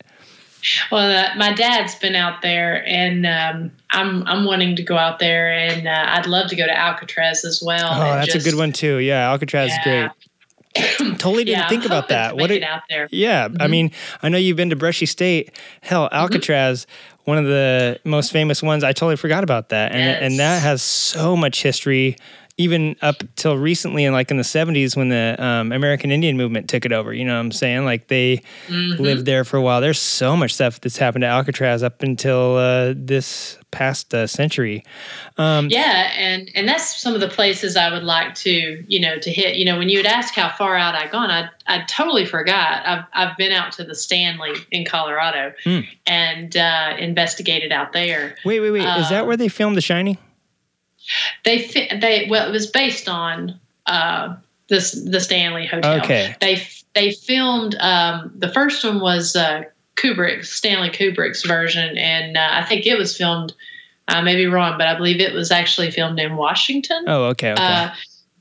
[0.92, 5.20] Well, uh, my dad's been out there, and um, I'm I'm wanting to go out
[5.20, 7.90] there, and uh, I'd love to go to Alcatraz as well.
[7.92, 8.98] Oh, that's just- a good one too.
[8.98, 9.78] Yeah, Alcatraz Yeah.
[9.78, 10.12] is great.
[11.20, 12.38] totally didn't Yeah, I'm think about that.
[12.38, 13.08] What it out there?
[13.12, 13.70] Yeah, I Mhm.
[13.70, 13.92] mean,
[14.22, 15.52] I know you've been to Brushy State.
[15.82, 16.86] Hell, Alcatraz,
[17.24, 18.84] one of the most famous ones.
[18.84, 20.20] I totally forgot about that, and Yes.
[20.22, 22.16] and that has so much history.
[22.60, 26.68] Even up till recently, and like in the '70s, when the um, American Indian movement
[26.68, 27.86] took it over, you know what I'm saying?
[27.86, 28.98] Like they Mhm.
[28.98, 29.80] lived there for a while.
[29.80, 34.84] There's so much stuff that's happened to Alcatraz up until uh, this past uh, century.
[35.38, 39.20] Um, Yeah, and and that's some of the places I would like to, you know,
[39.20, 39.58] to hit.
[39.58, 42.82] You know, when you would ask how far out I'd gone, I I totally forgot.
[42.88, 45.82] I've I've been out to the Stanley in Colorado Hmm.
[46.08, 48.36] and uh, investigated out there.
[48.46, 48.80] Wait, wait, wait.
[48.98, 50.18] Is that Um, where they filmed The Shining?
[51.44, 51.68] They
[52.00, 54.36] they well, it was based on uh,
[54.70, 56.00] this the Stanley Hotel.
[56.00, 56.36] Okay.
[56.42, 56.62] They
[56.94, 59.64] they filmed um, the first one was uh,
[59.96, 63.54] Kubrick Stanley Kubrick's version, and uh, I think it was filmed.
[64.08, 67.04] I may be wrong, but I believe it was actually filmed in Washington.
[67.08, 67.64] Oh, okay, okay.
[67.64, 67.90] Uh,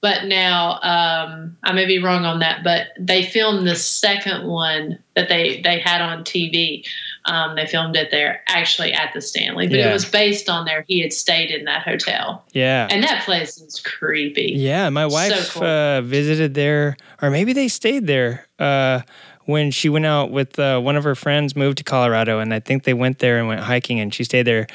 [0.00, 4.98] but now um, I may be wrong on that, but they filmed the second one
[5.14, 6.86] that they they had on TV.
[7.28, 9.90] Um, they filmed it there, actually at the Stanley, but Yeah.
[9.90, 10.84] it was based on there.
[10.86, 12.86] He had stayed in that hotel, yeah.
[12.90, 14.52] and that place is creepy.
[14.54, 15.64] Yeah, my wife cool.
[15.64, 19.00] uh, visited there, or maybe they stayed there uh,
[19.44, 22.60] when she went out with uh, one of her friends, moved to Colorado, and I
[22.60, 24.66] think they went there and went hiking, and she stayed there.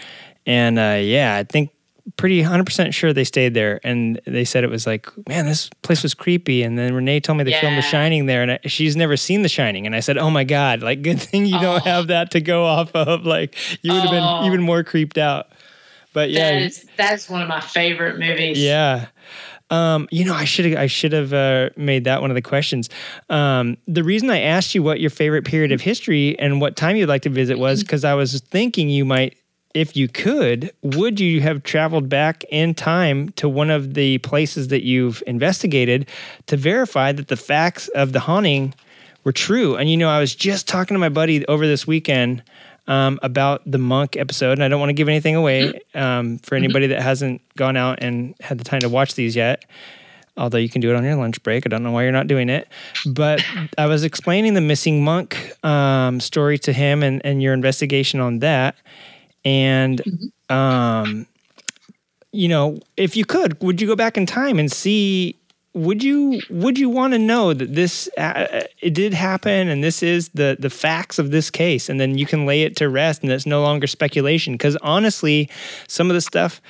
[0.46, 1.70] And uh, yeah, I think
[2.18, 3.80] pretty 100% sure they stayed there.
[3.84, 6.64] And they said it was like, man, this place was creepy.
[6.64, 9.42] And then Renee told me they filmed The Shining there, and I, she's never seen
[9.42, 9.86] The Shining.
[9.86, 11.90] And I said, oh my God, like, good thing you don't Oh.
[11.90, 13.26] have that to go off of.
[13.26, 14.40] Like, you would have Oh.
[14.42, 15.48] been even more creeped out.
[16.14, 18.58] But yeah, That is that's one of my favorite movies.
[18.62, 19.08] yeah.
[19.70, 22.42] Um, you know, I should have I should have uh, made that one of the
[22.42, 22.90] questions.
[23.30, 26.98] Um, the reason I asked you what your favorite period of history and what time
[26.98, 29.38] you'd like to visit was because I was thinking you might,
[29.74, 34.70] if you could, would you have traveled back in time to one of the places
[34.70, 36.08] that you've investigated
[36.48, 38.74] to verify that the facts of the haunting
[39.24, 39.76] were true?
[39.76, 42.44] And you know, I was just talking to my buddy over this weekend
[42.88, 46.56] um, about the monk episode, and I don't want to give anything away um, for
[46.56, 49.66] anybody that hasn't gone out and had the time to watch these yet.
[50.38, 52.28] Although you can do it on your lunch break, I don't know why you're not
[52.28, 52.68] doing it.
[53.06, 53.44] But
[53.78, 58.40] I was explaining the missing monk um, story to him and, and your investigation on
[58.40, 58.76] that.
[59.44, 60.02] And,
[60.50, 61.26] um,
[62.32, 65.36] you know, if you could, would you go back in time and see
[65.74, 70.04] would you would you want to know that this uh, it did happen and this
[70.04, 71.88] is the the facts of this case?
[71.88, 74.54] And then you can lay it to rest and it's no longer speculation.
[74.54, 75.50] Because honestly
[75.88, 76.62] some of the stuff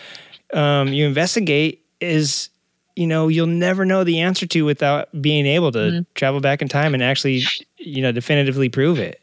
[0.53, 2.49] um, you investigate is
[2.95, 6.67] you know you'll never know the answer to without being able to travel back in
[6.67, 7.43] time and actually
[7.77, 9.19] you know definitively prove it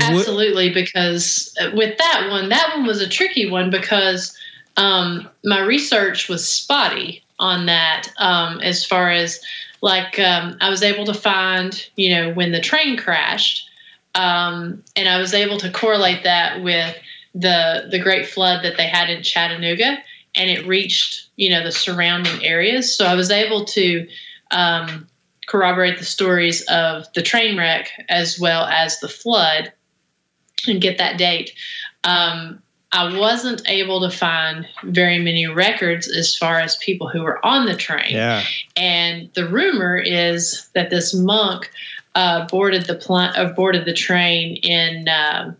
[0.00, 4.36] Absolutely, because uh, with that one, that one was a tricky one because
[4.76, 8.08] um, my research was spotty on that.
[8.18, 9.40] Um, as far as
[9.82, 13.68] like, um, I was able to find, you know, when the train crashed,
[14.16, 16.96] um, and I was able to correlate that with
[17.34, 19.98] the the great flood that they had in Chattanooga,
[20.34, 22.96] and it reached, you know, the surrounding areas.
[22.96, 24.08] So I was able to.
[24.50, 25.06] Um,
[25.46, 29.70] corroborate the stories of the train wreck as well as the flood
[30.68, 31.52] and get that date.
[32.04, 32.60] Um,
[32.92, 37.66] I wasn't able to find very many records as far as people who were on
[37.66, 38.10] the train.
[38.10, 38.44] yeah
[38.76, 41.70] And the rumor is that this monk
[42.14, 45.56] uh, boarded the pl- uh, boarded the train in um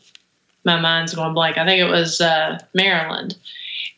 [0.65, 1.59] my mind's going blank.
[1.59, 3.37] I think it was uh, Maryland,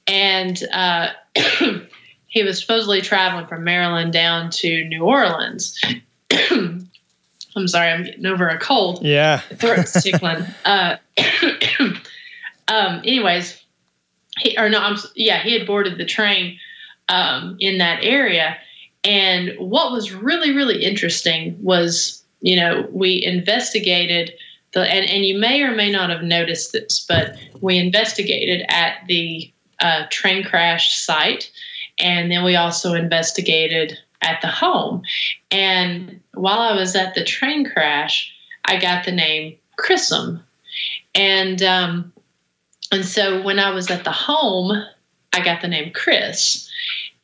[0.07, 1.11] and uh,
[2.27, 5.81] he was supposedly traveling from Maryland down to New Orleans.
[7.57, 9.03] I'm sorry, I'm getting over a cold.
[9.03, 9.39] Yeah.
[9.39, 10.45] Throat's tickling.
[10.65, 10.97] uh,
[12.69, 13.61] um, anyways,
[14.39, 16.59] he, or no, I'm yeah, he had boarded the train
[17.09, 18.59] um, in that area,
[19.05, 24.35] and what was really really interesting was you know we investigated
[24.73, 28.99] the and and you may or may not have noticed this, but we investigated at
[29.09, 29.51] the
[29.81, 31.51] uh, train crash site,
[31.99, 35.03] and then we also investigated at the home.
[35.51, 38.33] And while I was at the train crash,
[38.65, 40.43] I got the name Chrism.
[41.15, 42.13] And um,
[42.93, 44.73] and so when I was at the home,
[45.33, 46.71] I got the name Chris.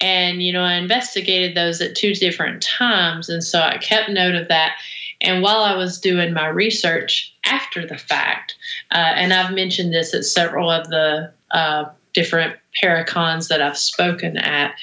[0.01, 3.29] And, you know, I investigated those at two different times.
[3.29, 4.77] And so I kept note of that.
[5.21, 8.57] And while I was doing my research after the fact,
[8.91, 14.37] uh, and I've mentioned this at several of the uh, different paracons that I've spoken
[14.37, 14.75] at,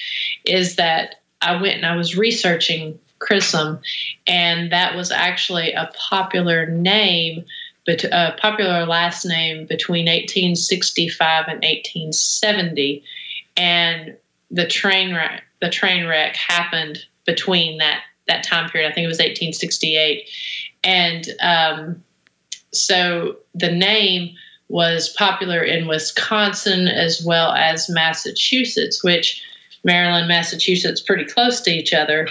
[0.46, 3.80] is that I went and I was researching chrism,
[4.28, 7.46] and that was actually a popular name,
[7.86, 13.04] but a popular last name between 1865 and 1870,
[13.58, 14.18] and
[14.52, 18.90] the train wreck the train wreck happened between that that time period.
[18.90, 20.30] I think it was 1868,
[20.84, 22.04] and um,
[22.72, 24.36] so the name
[24.70, 29.44] was popular in Wisconsin as well as Massachusetts, which
[29.84, 32.28] Maryland, Massachusetts, pretty close to each other.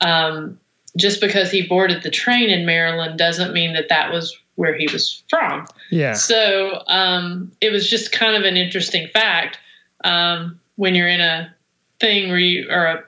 [0.00, 0.58] Um,
[0.96, 4.88] just because he boarded the train in Maryland doesn't mean that that was where he
[4.90, 5.66] was from.
[5.90, 6.14] Yeah.
[6.14, 9.58] So um, it was just kind of an interesting fact
[10.04, 11.54] um, when you're in a
[12.00, 13.04] thing where you or a,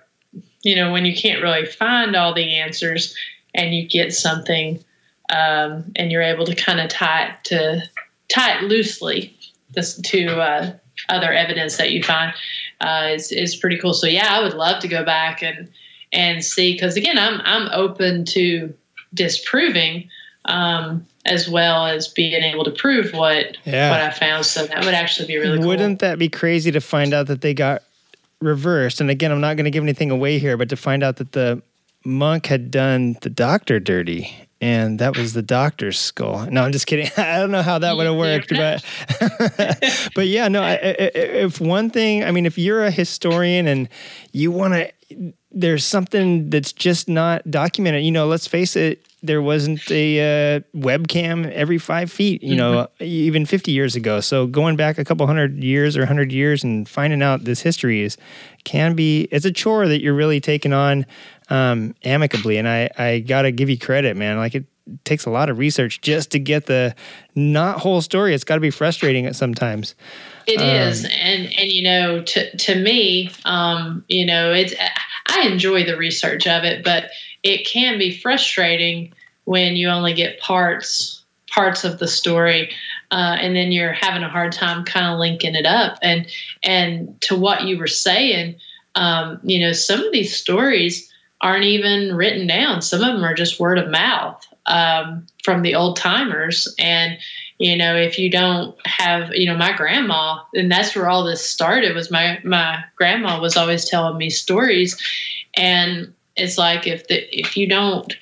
[0.63, 3.15] you know when you can't really find all the answers
[3.55, 4.83] and you get something
[5.31, 7.83] um, and you're able to kind of tie it to
[8.29, 9.37] tie it loosely
[9.71, 10.73] this, to uh,
[11.09, 12.33] other evidence that you find
[12.81, 13.95] uh, is is pretty cool.
[13.95, 15.69] So yeah, I would love to go back and
[16.13, 18.73] and see because again, I'm I'm open to
[19.15, 20.09] disproving
[20.45, 23.91] um, as well as being able to prove what Yeah.
[23.91, 24.47] what I found.
[24.47, 25.69] So that would actually be really cool.
[25.69, 27.83] Wouldn't that be crazy to find out that they got
[28.41, 29.01] reversed?
[29.01, 31.33] And again, I'm not going to give anything away here, but to find out that
[31.33, 31.63] the
[32.05, 36.47] monk had done the doctor dirty and that was the doctor's skull.
[36.51, 37.11] No, I'm just kidding.
[37.17, 38.85] I don't know how that would have worked, but
[40.15, 40.63] but yeah, no.
[40.63, 43.89] I, I, if one thing, I mean, if you're a historian and
[44.33, 48.05] you want to, there's something that's just not documented.
[48.05, 49.05] You know, let's face it.
[49.21, 50.21] There wasn't a
[50.57, 52.41] uh, webcam every five feet.
[52.41, 54.21] You know, even 50 years ago.
[54.21, 58.03] So going back a couple hundred years or hundred years and finding out this history
[58.03, 58.17] is
[58.65, 59.23] can be.
[59.33, 61.05] It's a chore that you're really taking on
[61.51, 62.59] um, amicably.
[62.59, 64.37] And I I gotta give you credit, man.
[64.37, 64.65] Like it
[65.05, 66.95] takes a lot of research just to get the
[67.35, 68.35] not whole story.
[68.35, 69.95] It's got to be frustrating at sometimes.
[70.47, 74.75] It Um, is, and and you know, to to me, um, you know, it's
[75.27, 77.11] I enjoy the research of it, but
[77.43, 79.13] it can be frustrating
[79.45, 82.71] when you only get parts parts of the story,
[83.11, 85.99] uh, and then you're having a hard time kind of linking it up.
[86.03, 86.27] And
[86.63, 88.57] and to what you were saying,
[88.95, 91.08] um, you know, some of these stories
[91.41, 92.83] aren't even written down.
[92.83, 97.19] Some of them are just word of mouth um, from the old timers, and
[97.59, 101.45] you know if you don't have you know my grandma and that's where all this
[101.45, 104.97] started was my my grandma was always telling me stories
[105.57, 108.15] and it's like if the if you don't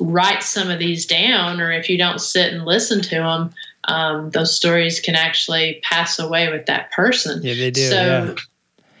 [0.00, 3.52] write some of these down or if you don't sit and listen to them
[3.84, 7.88] um, those stories can actually pass away with that person Yeah, they do.
[7.88, 8.34] so yeah.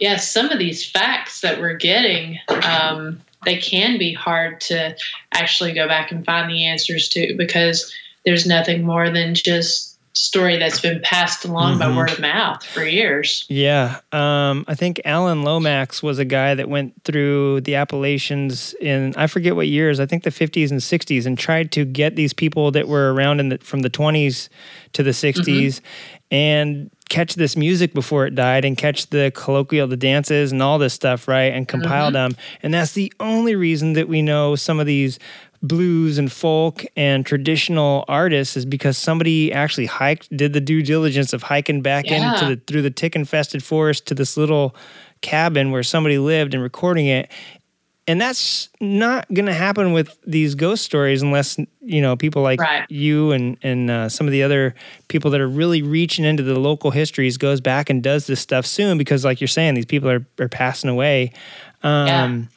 [0.00, 4.96] yeah, some of these facts that we're getting, um, they can be hard to
[5.34, 7.92] actually go back and find the answers to because
[8.24, 11.96] there's nothing more than just story that's been passed along by Mhm.
[11.96, 13.46] word of mouth for years.
[13.48, 14.00] Yeah.
[14.12, 19.26] Um, I think Alan Lomax was a guy that went through the Appalachians in, I
[19.26, 22.70] forget what years, I think the 50s and 60s, and tried to get these people
[22.72, 24.50] that were around in the, from the 20s
[24.92, 25.80] to the 60s
[26.30, 30.78] and catch this music before it died and catch the colloquial, the dances and all
[30.78, 31.52] this stuff, right?
[31.52, 32.14] And compile mm-hmm.
[32.14, 32.36] them.
[32.62, 35.18] And that's the only reason that we know some of these
[35.62, 41.34] blues and folk and traditional artists is because somebody actually hiked, did the due diligence
[41.34, 42.32] of hiking back Yeah.
[42.32, 44.74] into the through the tick infested forest to this little
[45.20, 47.30] cabin where somebody lived and recording it.
[48.12, 52.60] And that's not going to happen with these ghost stories unless you know people like
[52.60, 52.84] Right.
[52.90, 54.74] you and and uh, some of the other
[55.08, 58.66] people that are really reaching into the local histories goes back and does this stuff
[58.66, 61.32] soon because like you're saying these people are are passing away.
[61.82, 62.50] Um,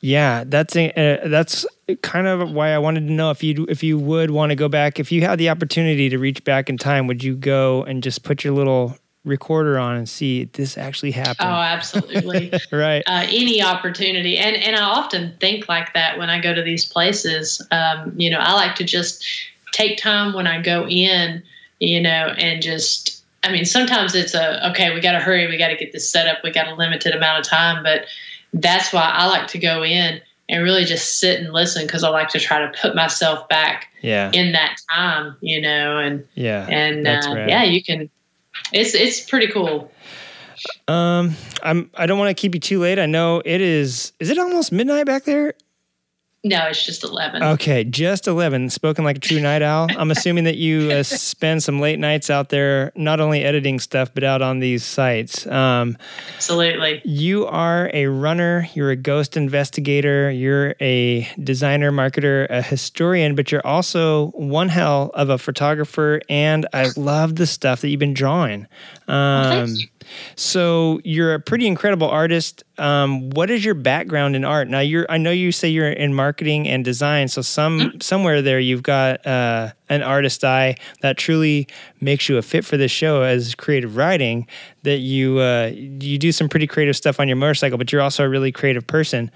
[0.00, 1.66] yeah, that's a, uh, that's
[2.00, 4.68] kind of why I wanted to know if you if you would want to go
[4.68, 8.02] back if you had the opportunity to reach back in time, would you go and
[8.02, 11.48] just put your little recorder on and see this actually happened.
[11.50, 12.50] Oh, absolutely.
[12.72, 13.02] right.
[13.06, 16.84] uh, any opportunity and and I often think like that when I go to these
[16.86, 17.60] places.
[17.70, 19.26] Um, you know, I like to just
[19.72, 21.42] take time when I go in,
[21.80, 23.12] you know, and just.
[23.44, 24.92] I mean, sometimes it's a okay.
[24.92, 25.46] We got to hurry.
[25.46, 26.38] We got to get this set up.
[26.42, 28.06] We got a limited amount of time, but
[28.52, 32.08] that's why I like to go in and really just sit and listen because I
[32.08, 34.30] like to try to put myself back Yeah.
[34.32, 36.66] in that time, you know, and Yeah.
[36.68, 38.10] and uh, yeah, you can.
[38.72, 39.90] It's it's pretty cool.
[40.88, 41.90] Um, I'm.
[41.94, 42.98] I don't want to keep you too late.
[42.98, 44.12] I know it is.
[44.20, 45.54] Is it almost midnight back there?
[46.46, 47.42] No, it's just 11.
[47.42, 48.70] Okay, just 11.
[48.70, 49.88] Spoken like a true night owl.
[49.98, 54.14] I'm assuming that you uh, spend some late nights out there, not only editing stuff,
[54.14, 55.44] but out on these sites.
[55.48, 55.98] Um,
[56.36, 57.02] Absolutely.
[57.04, 63.50] you are a runner, you're a ghost investigator, you're a designer, marketer, a historian, but
[63.50, 66.20] you're also one hell of a photographer.
[66.28, 68.68] And I love the stuff that you've been drawing.
[69.08, 69.88] Um, you.
[70.36, 72.62] So you're a pretty incredible artist.
[72.78, 74.68] Um, what is your background in art?
[74.68, 78.00] Now you're I know you say you're in marketing and design, so some Mm-hmm.
[78.00, 81.66] somewhere there you've got uh, an artist eye that truly
[82.00, 84.46] makes you a fit for this show as creative riding.
[84.82, 88.24] That you uh, you do some pretty creative stuff on your motorcycle, but you're also
[88.24, 89.30] a really creative person.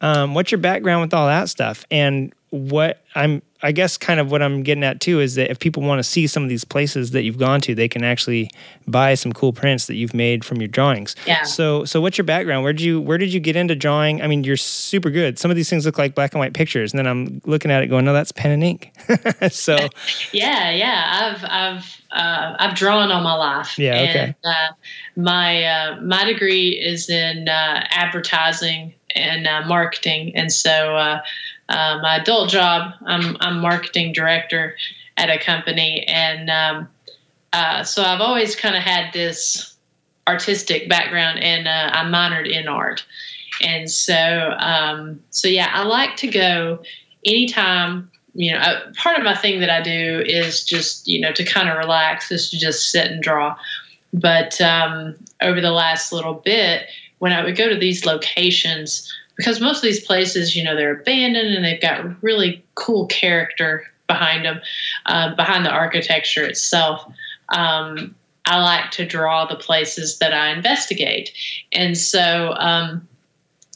[0.00, 1.84] Um, what's your background with all that stuff?
[1.90, 5.58] And what I'm I guess kind of what I'm getting at too is that if
[5.58, 8.50] people want to see some of these places that you've gone to, they can actually
[8.86, 11.16] buy some cool prints that you've made from your drawings.
[11.26, 11.42] Yeah.
[11.42, 12.64] So so what's your background?
[12.64, 14.20] Where did you where did you get into drawing?
[14.20, 15.38] I mean, you're super good.
[15.38, 17.82] Some of these things look like black and white pictures, and then I'm looking at
[17.82, 18.92] it going, no, that's pen and ink.
[19.50, 19.76] so
[20.32, 21.34] Yeah, yeah.
[21.34, 23.78] I've I've uh, I've drawn all my life.
[23.78, 24.34] Yeah, okay.
[24.44, 24.72] And uh,
[25.16, 31.20] my uh, my degree is in uh, advertising and uh, marketing, and so uh,
[31.68, 34.76] uh, my adult job, I'm I'm marketing director
[35.16, 36.88] at a company, and um,
[37.52, 39.76] uh, so I've always kind of had this
[40.28, 43.04] artistic background, and uh, I minored in art,
[43.62, 46.82] and so um, so yeah, I like to go
[47.24, 51.32] anytime you know, uh, part of my thing that I do is just, you know,
[51.32, 53.56] to kind of relax, is to just sit and draw.
[54.12, 56.86] But um, over the last little bit,
[57.18, 61.00] when I would go to these locations, because most of these places, you know, they're
[61.00, 64.60] abandoned and they've got really cool character behind them,
[65.06, 67.04] uh, behind the architecture itself.
[67.50, 68.14] Um,
[68.44, 71.32] I like to draw the places that I investigate.
[71.72, 73.06] And so um,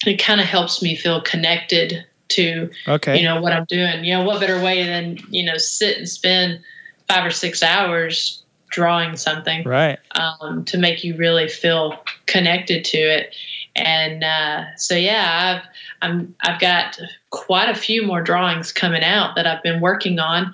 [0.07, 4.05] it kind of helps me feel connected to okay, you know what I'm doing.
[4.05, 6.61] You know, what better way than you know sit and spend
[7.09, 8.40] five or six hours
[8.71, 9.99] drawing something right.
[10.13, 13.35] um, to make you really feel connected to it.
[13.77, 15.69] And uh, so yeah, I've
[16.03, 16.99] I'm I've got
[17.31, 20.53] quite a few more drawings coming out that I've been working on,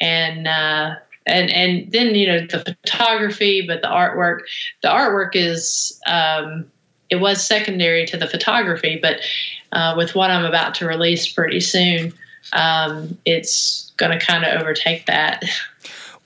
[0.00, 0.96] and uh,
[1.26, 4.40] and and then you know the photography, but the artwork.
[4.82, 6.70] The artwork is um,
[7.10, 9.20] it was secondary to the photography, but
[9.72, 12.12] uh, with what I'm about to release pretty soon,
[12.52, 15.44] um, it's going to kind of overtake that.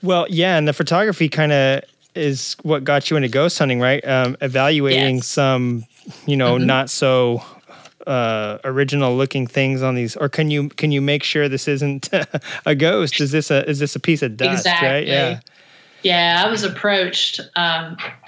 [0.03, 1.81] Well, yeah, and the photography kind of
[2.13, 4.05] is what got you into ghost hunting, right?
[4.07, 5.27] Um, evaluating Yes.
[5.27, 5.85] some,
[6.27, 6.65] you know, Mhm.
[6.65, 7.43] not so
[8.05, 12.09] uh, original looking things on these, or can you can you make sure this isn't
[12.65, 13.21] a ghost?
[13.21, 14.65] Is this a is this a piece of dust?
[14.81, 15.07] Right?
[15.07, 15.39] Yeah.
[16.01, 17.39] Yeah, I was approached.
[17.55, 17.95] Um,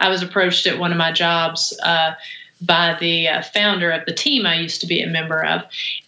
[0.00, 2.12] I was approached at one of my jobs uh,
[2.62, 5.62] by the uh, founder of the team I used to be a member of,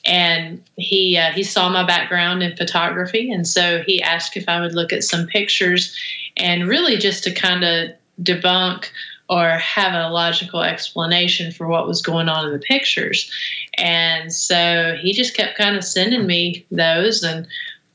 [0.04, 4.60] and he uh, he saw my background in photography, and so he asked if I
[4.60, 5.96] would look at some pictures,
[6.36, 7.90] and really just to kind of
[8.22, 8.86] debunk
[9.28, 13.32] or have a logical explanation for what was going on in the pictures.
[13.78, 17.22] And so he just kept kind of sending me those.
[17.22, 17.46] And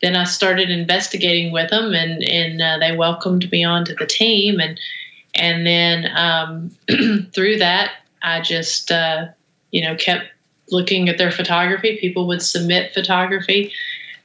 [0.01, 4.59] then I started investigating with them, and and uh, they welcomed me onto the team,
[4.59, 4.79] and
[5.35, 6.71] and then um,
[7.33, 7.91] through that,
[8.23, 9.27] I just uh,
[9.71, 10.25] you know kept
[10.69, 11.97] looking at their photography.
[11.99, 13.71] People would submit photography,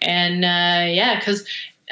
[0.01, 1.47] and uh, yeah, because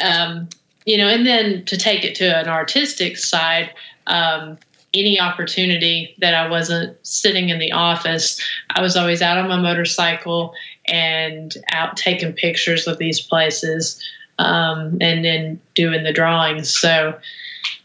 [0.04, 0.48] um,
[0.86, 3.70] you know, and then to take it to an artistic side.
[4.06, 4.58] Um,
[4.92, 8.40] any opportunity that I wasn't sitting in the office,
[8.70, 10.52] I was always out on my motorcycle
[10.86, 14.02] and out taking pictures of these places
[14.40, 16.70] um, and then doing the drawings.
[16.70, 17.18] So,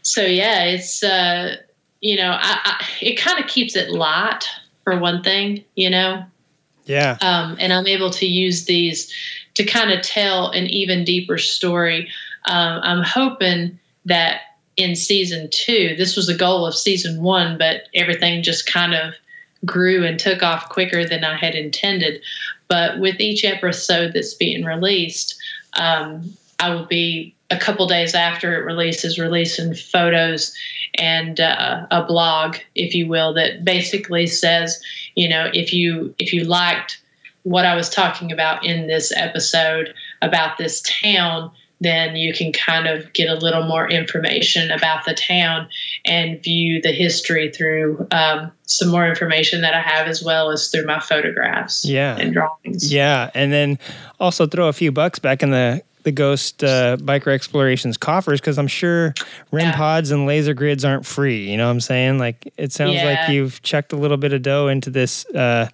[0.02, 1.56] so yeah, it's uh,
[2.06, 4.44] you know, I, I, it kind of keeps it light
[4.84, 6.24] for one thing, you know,
[6.84, 7.18] Yeah.
[7.20, 9.12] um, and I'm able to use these
[9.54, 12.08] to kind of tell an even deeper story.
[12.46, 14.42] Um, I'm hoping that
[14.76, 19.14] in season two, this was the goal of season one, but everything just kind of
[19.64, 22.22] grew and took off quicker than I had intended.
[22.68, 25.34] But with each episode that's being released,
[25.72, 30.54] um, I will be a couple days after it releases releasing photos
[30.98, 34.80] and uh, a blog, if you will, that basically says,
[35.14, 37.00] you know, if you if you liked
[37.42, 41.50] what I was talking about in this episode about this town,
[41.80, 45.68] then you can kind of get a little more information about the town
[46.06, 50.68] and view the history through um, some more information that I have as well as
[50.70, 52.16] through my photographs Yeah.
[52.18, 52.90] and drawings.
[52.92, 53.78] Yeah, and then
[54.18, 58.58] also throw a few bucks back in the the Ghost uh, Biker Explorations coffers because
[58.60, 59.12] I'm sure
[59.50, 59.76] REM Yeah.
[59.76, 61.50] pods and laser grids aren't free.
[61.50, 62.20] You know what I'm saying?
[62.20, 65.68] Like it sounds like you've chucked a little bit of dough into this uh,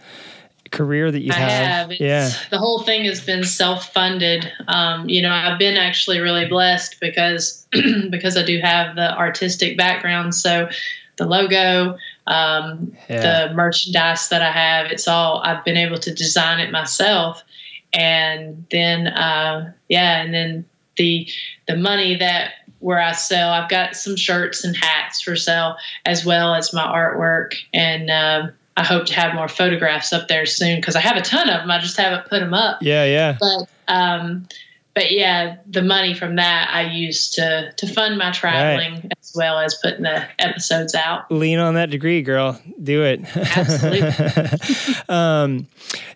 [0.70, 1.92] career that you I have.
[2.00, 2.30] yeah.
[2.50, 4.50] The whole thing has been self-funded.
[4.68, 7.66] Um, you know, I've been actually really blessed because
[8.10, 10.34] because I do have the artistic background.
[10.34, 10.70] So
[11.18, 13.48] the logo, um, Yeah.
[13.48, 17.44] the merchandise that I have, it's all I've been able to design it myself.
[17.94, 20.64] And then, uh, yeah, and then
[20.96, 21.28] the
[21.68, 26.24] the money that where I sell, I've got some shirts and hats for sale as
[26.24, 28.10] well as my artwork and.
[28.10, 31.50] Um, I hope to have more photographs up there soon because I have a ton
[31.50, 31.70] of them.
[31.70, 32.78] I just haven't put them up.
[32.80, 33.36] Yeah, yeah.
[33.38, 34.48] But um,
[34.94, 39.58] but yeah, the money from that I use to to fund my traveling as well
[39.58, 41.30] as putting the episodes out.
[41.30, 42.60] Lean on that degree, girl.
[42.82, 43.20] Do it.
[43.36, 44.94] Absolutely.
[45.08, 45.66] um,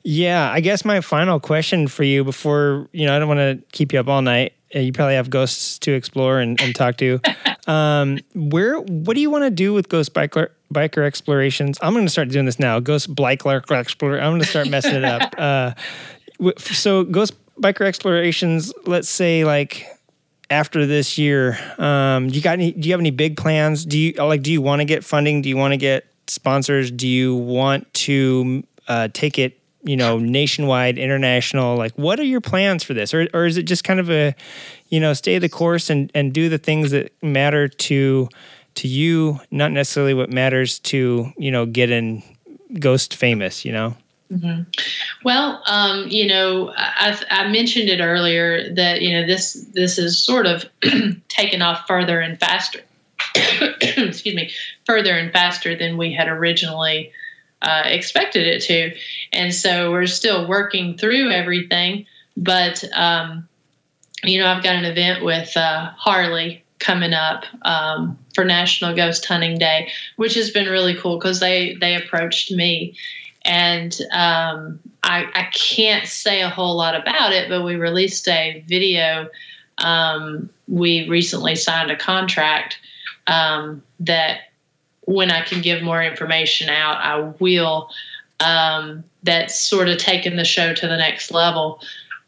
[0.03, 3.63] yeah, I guess my final question for you before, you know, I don't want to
[3.73, 4.53] keep you up all night.
[4.75, 7.21] Uh, You probably have ghosts to explore and, and talk to.
[7.67, 11.79] Um, where, what do you want to do with Ghost Biker, biker Explorations?
[11.83, 12.79] I'm going to start doing this now.
[12.79, 14.21] Ghost Biker Explorer.
[14.21, 15.35] I'm going to start messing it up.
[15.39, 15.73] Uh,
[16.59, 19.87] so Ghost Biker Explorations, let's say like
[20.51, 22.73] after this year, um, do you got any?
[22.73, 23.85] Do you have any big plans?
[23.85, 24.43] Do you like?
[24.43, 25.43] Do you want to get funding?
[25.43, 26.91] Do you want to get sponsors?
[26.91, 29.59] Do you want to uh, take it?
[29.83, 31.77] You know, nationwide, international.
[31.77, 34.35] Like, what are your plans for this, or or is it just kind of a,
[34.89, 38.29] you know, stay the course and and do the things that matter to
[38.77, 42.23] to you, not necessarily what matters to you know getting
[42.79, 43.65] ghost famous.
[43.65, 43.97] You know.
[45.25, 50.23] Well, um, you know, I, I mentioned it earlier that you know this this is
[50.23, 50.65] sort of
[51.29, 52.81] taken off further and faster.
[53.97, 54.51] excuse me,
[54.85, 57.13] further and faster than we had originally
[57.63, 58.97] uh, expected it to,
[59.33, 62.07] and so we're still working through everything.
[62.37, 63.49] But um,
[64.25, 69.25] you know, I've got an event with uh, Harley coming up um, for National Ghost
[69.25, 72.97] Hunting Day, which has been really cool because they they approached me
[73.47, 78.65] and um, I, I, can't say a whole lot about it, but we released a
[78.67, 79.29] video.
[79.79, 82.79] Um, we recently signed a contract
[83.29, 84.41] um, that
[85.03, 87.89] when I can give more information out, I will.
[88.41, 91.81] Um, that's sort of taken the show to the next level.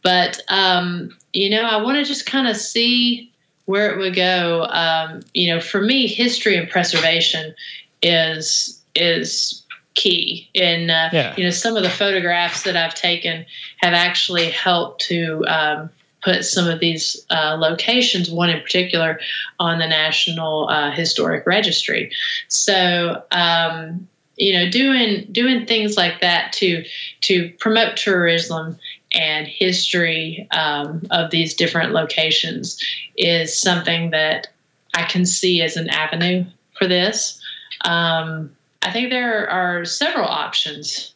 [0.03, 3.33] But, um, you know, I want to just kind of see
[3.67, 4.67] where it would go.
[4.71, 7.55] Um, you know, for me, history and preservation
[8.03, 9.63] is is
[9.99, 10.49] key.
[10.55, 11.35] in uh, Yeah.
[11.37, 13.45] you know, some of the photographs that I've taken
[13.79, 15.91] have actually helped to um,
[16.23, 19.21] put some of these uh, locations, one in particular,
[19.59, 22.11] on the National uh, Historic Registry.
[22.49, 23.23] So.
[23.31, 24.09] Um,
[24.41, 26.85] you know, doing doing things like that to
[27.23, 28.79] to promote tourism
[29.11, 32.79] and history um, of these different locations
[33.17, 34.47] is something that
[34.95, 36.45] I can see as an avenue
[36.79, 37.43] for this.
[37.85, 38.57] Um,
[38.89, 41.15] I think there are several options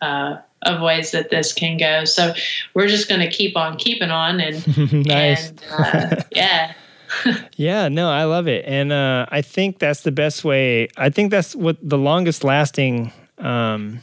[0.00, 2.04] uh, of ways that this can go.
[2.04, 2.34] So
[2.74, 4.66] we're just going to keep on keeping on, and,
[5.06, 5.48] nice.
[5.48, 6.74] and uh, yeah,
[7.56, 10.88] Yeah, no, I love it, and uh, I think that's the best way.
[10.96, 14.00] I think that's what the longest lasting, um,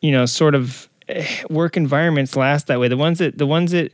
[0.00, 2.88] you know, sort of eh, work environments last that way.
[2.88, 3.92] The ones that the ones that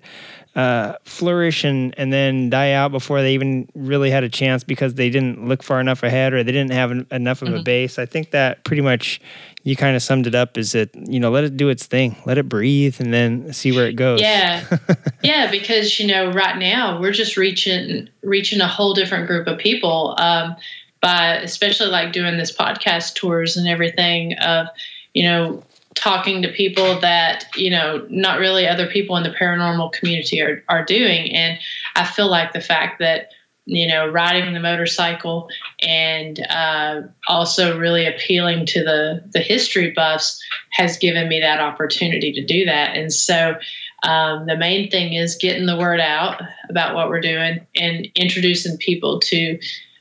[0.57, 4.95] uh, flourish and and then die out before they even really had a chance because
[4.95, 7.99] they didn't look far enough ahead or they didn't have en- enough of a base.
[7.99, 9.21] I think that pretty much
[9.63, 10.59] you kind of summed it up.
[10.59, 13.71] Is that you know let it do its thing, let it breathe, and then see
[13.71, 14.21] where it goes.
[14.21, 14.65] yeah,
[15.23, 15.51] yeah.
[15.51, 20.17] Because you know, right now we're just reaching reaching a whole different group of people
[20.19, 20.57] um,
[21.01, 24.67] by especially like doing this podcast tours and everything of
[25.15, 25.63] you know
[25.95, 30.63] talking to people that you know not really other people in the paranormal community are,
[30.69, 31.35] are doing.
[31.35, 31.59] And
[31.97, 33.31] i feel like the fact that
[33.67, 35.49] you know riding the motorcycle
[35.83, 40.41] and uh, also really appealing to the the history buffs
[40.71, 42.97] has given me that opportunity to do that.
[42.97, 43.57] And so
[44.03, 48.79] um, the main thing is getting the word out about what we're doing and introducing
[48.79, 49.59] people to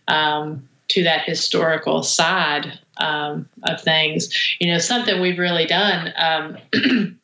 [0.07, 4.29] um, to that historical side um, of things.
[4.59, 6.57] You know, something we've really done um,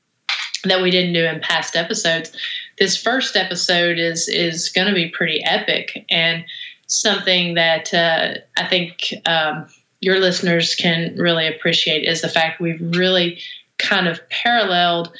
[0.63, 2.31] that we didn't do in past episodes.
[2.79, 6.45] This first episode is is going to be pretty epic and
[6.87, 9.67] something that uh, I think um,
[10.01, 13.39] your listeners can really appreciate is the fact we've really
[13.77, 15.11] kind of paralleled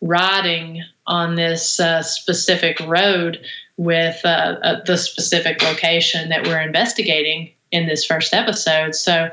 [0.00, 3.44] riding on this uh, specific road
[3.76, 8.94] with uh, uh, the specific location that we're investigating in this first episode.
[8.94, 9.30] So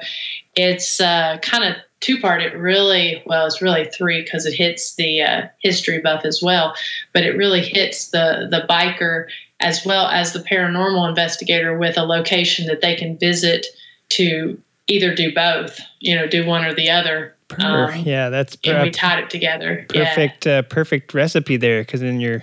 [0.55, 2.41] it's uh, kind of two part.
[2.41, 6.75] It really, well, it's really three because it hits the uh, history buff as well,
[7.13, 9.27] but it really hits the the biker
[9.59, 13.67] as well as the paranormal investigator with a location that they can visit
[14.09, 18.57] to either do both, you know, do one or the other Per- Um, yeah, that's
[18.63, 19.85] and we tied it together.
[19.93, 20.05] Yeah.
[20.05, 20.47] perfect.
[20.47, 22.41] Uh, perfect recipe there because then you're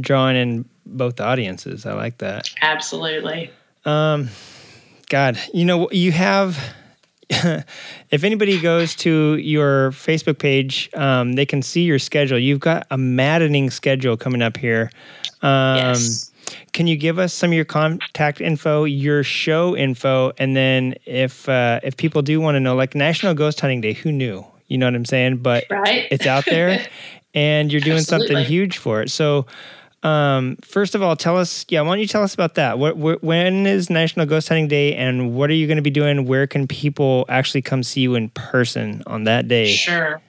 [0.00, 1.86] drawing in both audiences.
[1.86, 2.50] I like that.
[2.60, 3.50] Absolutely.
[3.84, 4.28] Um,
[5.08, 6.58] God, you know, you have.
[7.30, 12.38] if anybody goes to your Facebook page, um, they can see your schedule.
[12.38, 14.90] You've got a maddening schedule coming up here.
[15.42, 16.32] Um, Yes.
[16.72, 21.46] Can you give us some of your contact info, your show info, and then if
[21.46, 24.46] uh, if people do want to know, like National Ghost Hunting Day, who knew?
[24.68, 25.38] You know what I'm saying?
[25.38, 26.08] But Right.
[26.10, 26.86] it's out there,
[27.34, 29.10] and you're doing something huge for it.
[29.10, 29.46] So,
[30.02, 32.78] um, first of all, tell us, yeah, why don't you tell us about that?
[32.78, 35.90] What, wh- when is National Ghost Hunting Day, and what are you going to be
[35.90, 36.24] doing?
[36.24, 39.72] Where can people actually come see you in person on that day?
[39.72, 40.20] Sure.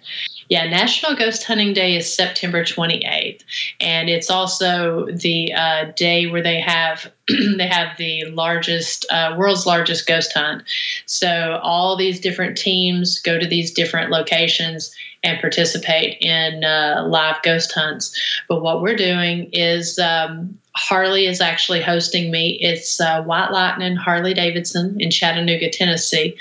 [0.49, 3.43] Yeah, National Ghost Hunting Day is September 28th,
[3.79, 7.11] and it's also the uh, day where they have
[7.57, 10.63] they have the largest uh, world's largest ghost hunt.
[11.05, 14.91] So all these different teams go to these different locations
[15.23, 18.17] and participate in uh, live ghost hunts.
[18.47, 22.57] But what we're doing is um, Harley is actually hosting me.
[22.61, 26.37] It's uh, White Lightning Harley Davidson in Chattanooga, Tennessee.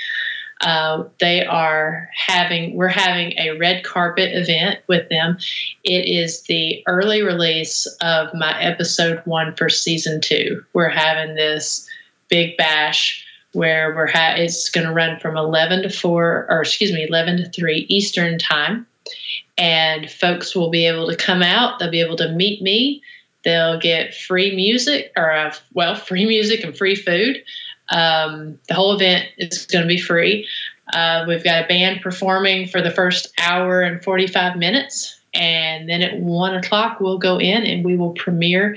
[0.61, 5.39] Uh, they are having we're having a red carpet event with them
[5.85, 11.89] it is the early release of my episode one for season two we're having this
[12.29, 16.93] big bash where we're ha- it's going to run from 11 to 4 or excuse
[16.93, 18.87] me 11 to 3 eastern time
[19.57, 23.03] and folks will be able to come out they'll be able to meet me
[23.45, 27.43] they'll get free music or uh, well free music and free food
[27.91, 30.47] um, the whole event is going to be free.
[30.93, 35.19] Uh, we've got a band performing for the first hour and 45 minutes.
[35.35, 38.77] And then at one o'clock, we'll go in and we will premiere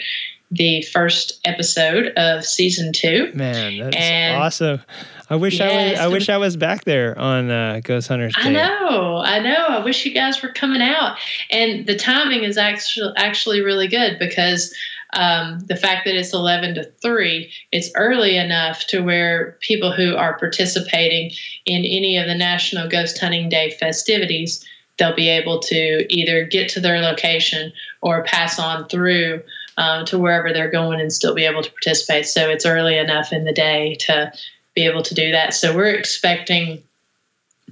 [0.51, 3.31] the first episode of season two.
[3.33, 4.81] Man, that's And- awesome.
[5.29, 5.99] I wish I was.
[5.99, 8.49] I wish I was back there on uh, Ghost Hunters Day.
[8.49, 9.65] I know, I know.
[9.69, 11.15] I wish you guys were coming out.
[11.49, 14.75] And the timing is actually actually really good because
[15.13, 20.17] um, the fact that it's eleven to three, it's early enough to where people who
[20.17, 21.31] are participating
[21.65, 24.65] in any of the National Ghost Hunting Day festivities,
[24.99, 27.71] they'll be able to either get to their location
[28.01, 29.41] or pass on through
[29.81, 32.27] um, to wherever they're going and still be able to participate.
[32.27, 34.31] So it's early enough in the day to
[34.75, 35.55] be able to do that.
[35.55, 36.83] So we're expecting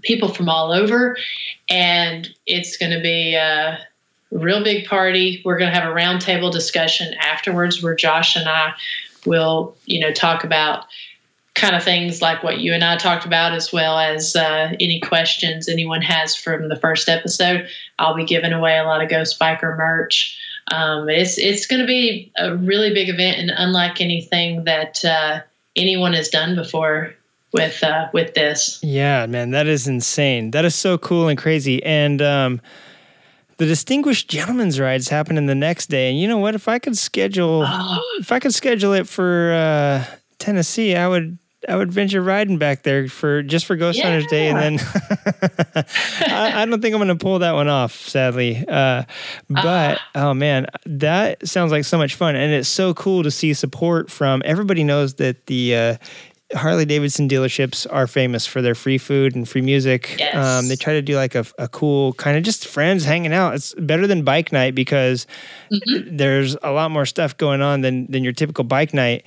[0.02, 1.18] people from all over,
[1.70, 3.80] and it's going to be a
[4.32, 5.42] real big party.
[5.46, 8.74] We're going to have a roundtable discussion afterwards where Josh and I
[9.26, 10.86] will, you know, talk about
[11.54, 15.00] kind of things like what you and I talked about, as well as uh, any
[15.00, 17.68] questions anyone has from the first episode.
[18.00, 20.40] I'll be giving away a lot of Ghost Biker merch.
[20.72, 25.42] Um, it's it's going to be a really big event, and unlike anything that uh,
[25.76, 27.16] anyone has done before
[27.54, 28.80] with uh, with this.
[28.84, 30.52] Yeah, man, that is insane.
[30.52, 31.84] That is so cool and crazy.
[31.84, 32.62] And um,
[33.58, 36.10] the distinguished gentleman's rides happening the next day.
[36.10, 36.56] And you know what?
[36.56, 40.06] If I could schedule, Oh, if I could schedule it for uh,
[40.38, 41.38] Tennessee, I would.
[41.68, 44.80] I would venture riding back there for just for Ghost Hunters Day, and then
[46.28, 48.64] I, I don't think I'm going to pull that one off, sadly.
[48.68, 49.04] Uh,
[49.50, 53.54] but oh man, that sounds like so much fun, and it's so cool to see
[53.54, 54.84] support from everybody.
[54.84, 55.98] Knows that the uh,
[56.56, 60.16] Harley Davidson dealerships are famous for their free food and free music.
[60.18, 60.36] Yes.
[60.36, 63.54] Um, they try to do like a, a cool kind of just friends hanging out.
[63.54, 65.28] It's better than bike night because
[66.06, 69.26] there's a lot more stuff going on than than your typical bike night.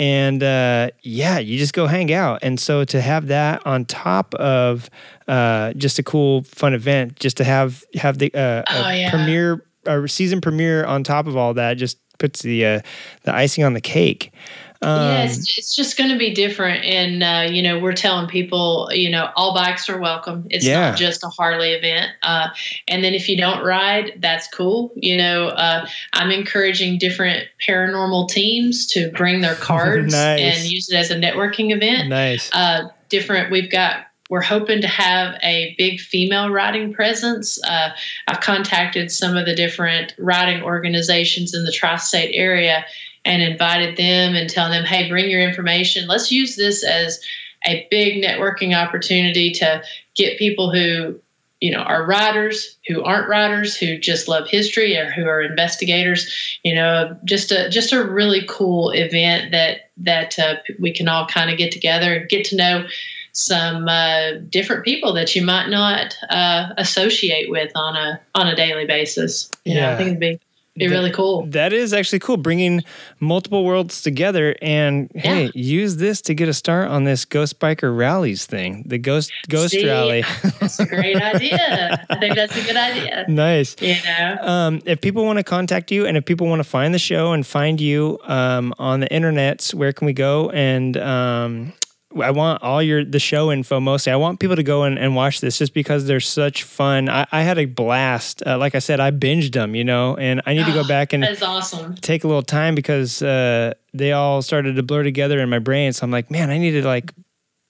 [0.00, 2.38] And uh, yeah, you just go hang out.
[2.42, 4.88] And so to have that on top of
[5.28, 9.10] uh, just a cool, fun event, just to have have the uh, Oh, yeah.
[9.10, 12.80] premiere, a season premiere on top of all that, just puts the uh,
[13.24, 14.32] the icing on the cake.
[14.82, 16.84] Um, yeah, it's, it's just going to be different.
[16.86, 20.46] And, uh, you know, we're telling people, you know, all bikes are welcome.
[20.48, 20.90] It's Yeah.
[20.90, 22.12] not just a Harley event.
[22.22, 22.48] Uh,
[22.88, 24.92] and then if you don't ride, that's cool.
[24.96, 30.40] You know, uh, I'm encouraging different paranormal teams to bring their cards Nice.
[30.40, 32.08] and use it as a networking event.
[32.08, 32.50] nice.
[32.54, 33.50] uh, different.
[33.50, 34.06] We've got.
[34.30, 37.58] We're hoping to have a big female riding presence.
[37.64, 37.88] Uh,
[38.28, 42.84] I've contacted some of the different riding organizations in the tri-state area
[43.24, 46.06] and invited them and telling them, "Hey, bring your information.
[46.06, 47.20] Let's use this as
[47.66, 49.82] a big networking opportunity to
[50.14, 51.20] get people who."
[51.62, 56.58] You know, are writers who aren't writers who just love history or who are investigators.
[56.64, 61.26] You know, just a just a really cool event that that uh, we can all
[61.26, 62.86] kind of get together and get to know
[63.32, 68.56] some uh, different people that you might not uh, associate with on a on a
[68.56, 69.50] daily basis.
[69.64, 69.92] You know, Yeah.
[69.92, 70.40] I think it'd be
[70.80, 71.46] be really cool.
[71.46, 72.82] That is actually cool, bringing
[73.20, 74.56] multiple worlds together.
[74.60, 75.20] And Yeah.
[75.22, 79.30] hey, use this to get a start on this Ghost Biker Rallies thing, the Ghost
[79.48, 79.86] Ghost See?
[79.86, 80.24] Rally.
[80.60, 82.04] That's a great idea.
[82.10, 83.24] I think that's a good idea.
[83.28, 83.76] nice.
[83.80, 86.92] You know, Um, if people want to contact you and if people want to find
[86.94, 90.50] the show and find you um, on the internets, where can we go?
[90.50, 91.72] And um,
[92.18, 94.12] I want all your the show info mostly.
[94.12, 97.08] I want people to go and, and watch this just because they're such fun.
[97.08, 98.42] I, I had a blast.
[98.44, 101.12] Uh, like I said, I binged them, you know, and I need to go back
[101.12, 101.94] and that's awesome.
[101.96, 105.92] take a little time because uh, they all started to blur together in my brain.
[105.92, 107.12] So I'm like, man, I need to like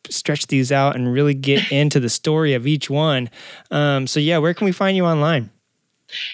[0.09, 3.29] stretch these out and really get into the story of each one.
[3.71, 5.51] Um, so yeah, where can we find you online?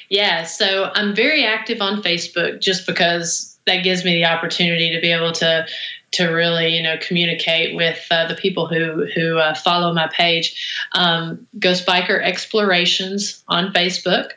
[0.09, 5.01] Yeah, so I'm very active on Facebook just because that gives me the opportunity to
[5.01, 5.67] be able to
[6.13, 10.75] to really you know communicate with uh, the people who who uh, follow my page.
[10.93, 14.31] Um, Ghost Biker Explorations on Facebook.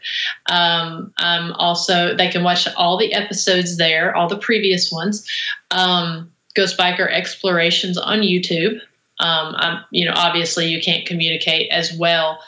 [0.48, 5.28] Um, I'm also they can watch all the episodes there, all the previous ones.
[5.72, 8.80] Um, Ghost Biker Explorations on YouTube.
[9.22, 12.40] Um, I'm, you know, obviously you can't communicate as well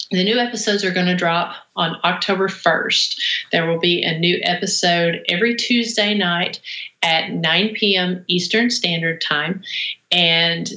[0.09, 3.19] the new episodes are going to drop on October 1st.
[3.51, 6.59] There will be a new episode every Tuesday night
[7.01, 8.25] at 9 p.m.
[8.27, 9.63] Eastern Standard Time.
[10.11, 10.69] And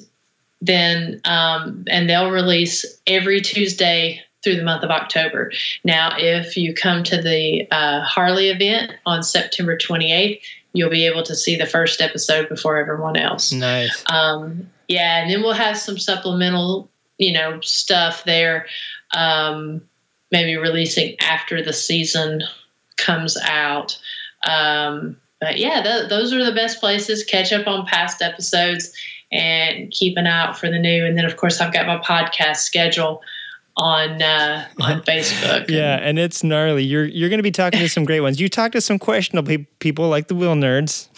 [0.60, 5.52] then, um, and they'll release every Tuesday through the month of October.
[5.84, 10.40] Now, if you come to the uh, Harley event on September 28th,
[10.72, 13.52] you'll be able to see the first episode before everyone else.
[13.52, 14.04] Nice.
[14.10, 18.66] Um, yeah, and then we'll have some supplemental, you know, stuff there.
[19.12, 19.82] Um,
[20.30, 22.42] maybe releasing after the season
[22.96, 23.98] comes out.
[24.46, 27.24] Um, but yeah, th- those are the best places.
[27.24, 28.92] Catch up on past episodes
[29.32, 31.04] and keep an eye out for the new.
[31.04, 33.22] And then, of course, I've got my podcast schedule
[33.80, 35.68] on uh, on Facebook.
[35.68, 36.84] Yeah, and it's gnarly.
[36.84, 38.40] You're you're going to be talking to some great ones.
[38.40, 41.08] You talk to some questionable pe- people like the Wheel Nerds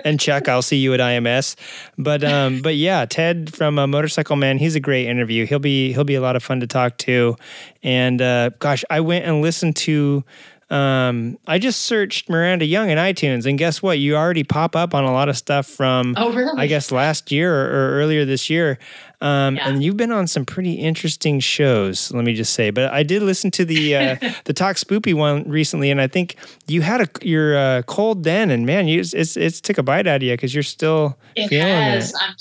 [0.04, 0.48] and Chuck.
[0.48, 1.56] I'll see you at IMS.
[1.98, 4.58] But um, but yeah, Ted from uh, Motorcycle Man.
[4.58, 5.46] He's a great interview.
[5.46, 7.36] He'll be he'll be a lot of fun to talk to.
[7.82, 10.24] And uh, gosh, I went and listened to.
[10.70, 13.98] Um, I just searched Miranda Young in iTunes, and guess what?
[13.98, 16.58] You already pop up on a lot of stuff from Oh, really?
[16.58, 18.78] I guess last year or, or earlier this year.
[19.20, 19.68] Um, Yeah.
[19.68, 22.70] And you've been on some pretty interesting shows, let me just say.
[22.70, 26.36] But I did listen to the uh, the Talk Spoopy one recently, and I think
[26.66, 30.06] you had a your uh, cold then, and man, you it's it's took a bite
[30.06, 32.10] out of you because you're still It feeling has.
[32.10, 32.16] it.
[32.20, 32.34] I'm,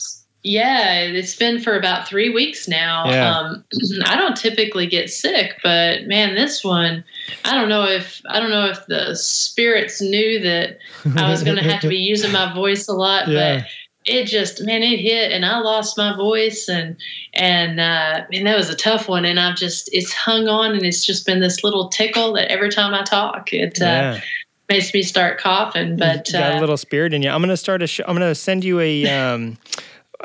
[0.45, 3.09] yeah, it's been for about three weeks now.
[3.09, 3.37] Yeah.
[3.39, 3.63] Um,
[4.05, 7.05] I don't typically get sick, but man, this one,
[7.45, 10.79] I don't know if I don't know if the spirits knew that
[11.15, 13.59] I was going to have to be using my voice a lot, Yeah.
[13.59, 13.67] but
[14.05, 16.97] it just man, it hit, and I lost my voice, and
[17.33, 20.83] and uh, and that was a tough one, and I've just it's hung on, and
[20.83, 24.19] it's just been this little tickle that every time I talk, it uh,
[24.69, 27.29] makes me start coughing, but You got uh, a little spirit in you.
[27.29, 28.03] I'm gonna start a show.
[28.07, 29.05] I'm gonna send you a.
[29.09, 29.57] Um,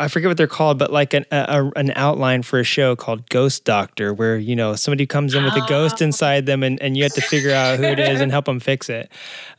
[0.01, 3.29] I forget what they're called, but like an a, an outline for a show called
[3.31, 6.05] Ghost Doctor, where you know somebody comes in with a ghost Oh.
[6.05, 8.61] inside them, and, and you have to figure out who it is and help them
[8.61, 9.11] fix it.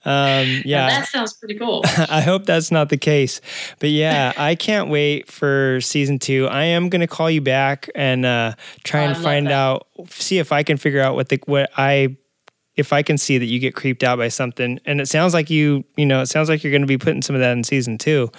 [0.05, 1.81] Um, yeah, that sounds pretty cool.
[2.09, 3.41] I hope that's not the case.
[3.79, 6.47] But yeah, I can't wait for season two.
[6.47, 8.53] I am going to call you back and uh,
[8.85, 9.53] try Oh, and find that.
[9.53, 12.15] out, see if I can figure out what the what I.
[12.79, 15.49] If I can see that you get creeped out by something, and it sounds like
[15.49, 17.63] you, you know, it sounds like you're going to be putting some of that in
[17.63, 18.31] season two,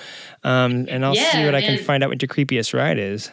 [0.42, 3.30] um, and I'll see what I can find out what your creepiest ride is.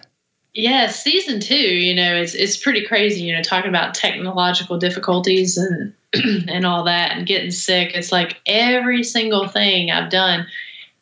[0.54, 5.56] Yeah, season two, you know, it's it's pretty crazy, you know, talking about technological difficulties
[5.56, 5.94] and
[6.50, 7.92] and all that and getting sick.
[7.94, 10.48] It's like every single thing I've done,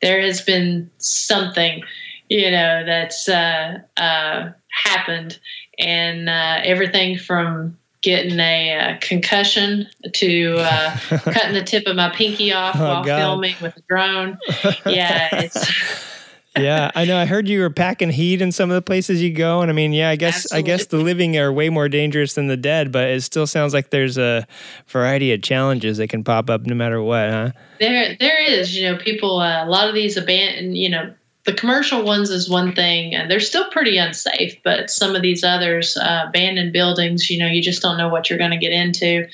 [0.01, 1.83] there has been something,
[2.27, 5.39] you know, that's uh, uh, happened,
[5.79, 12.09] and uh, everything from getting a uh, concussion to uh, cutting the tip of my
[12.15, 13.17] pinky off Oh, while God.
[13.17, 14.37] filming with a drone.
[14.85, 15.71] Yeah, it's.
[16.57, 17.17] yeah, I know.
[17.17, 19.73] I heard you were packing heat in some of the places you go, and I
[19.73, 22.91] mean, yeah, I guess I guess the living are way more dangerous than the dead,
[22.91, 24.45] but it still sounds like there's a
[24.87, 27.51] variety of challenges that can pop up no matter what, huh?
[27.79, 28.77] There, there is.
[28.77, 29.39] You know, people.
[29.39, 30.77] Uh, a lot of these abandoned.
[30.77, 31.13] You know,
[31.45, 34.61] the commercial ones is one thing, and they're still pretty unsafe.
[34.63, 37.29] But some of these others, uh, abandoned buildings.
[37.29, 39.27] You know, you just don't know what you're going to get into,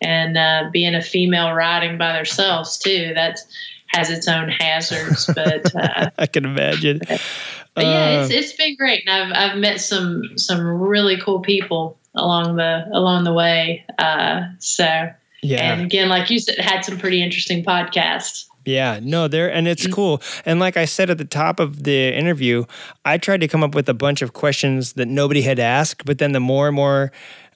[0.00, 3.12] and uh, being a female riding by themselves too.
[3.14, 3.44] That's
[3.88, 5.28] has its own hazards.
[5.34, 7.00] But uh, I can imagine.
[7.74, 11.40] But yeah, it's Uh, it's been great, and I've I've met some some really cool
[11.40, 13.84] people along the along the way.
[13.98, 15.10] Uh, so
[15.42, 15.72] yeah.
[15.72, 18.46] and again, like you said, had some pretty interesting podcasts.
[18.66, 20.20] Yeah, no, there, and it's cool.
[20.44, 22.64] And like I said at the top of the interview,
[23.04, 26.04] I tried to come up with a bunch of questions that nobody had asked.
[26.04, 27.12] But then the more and more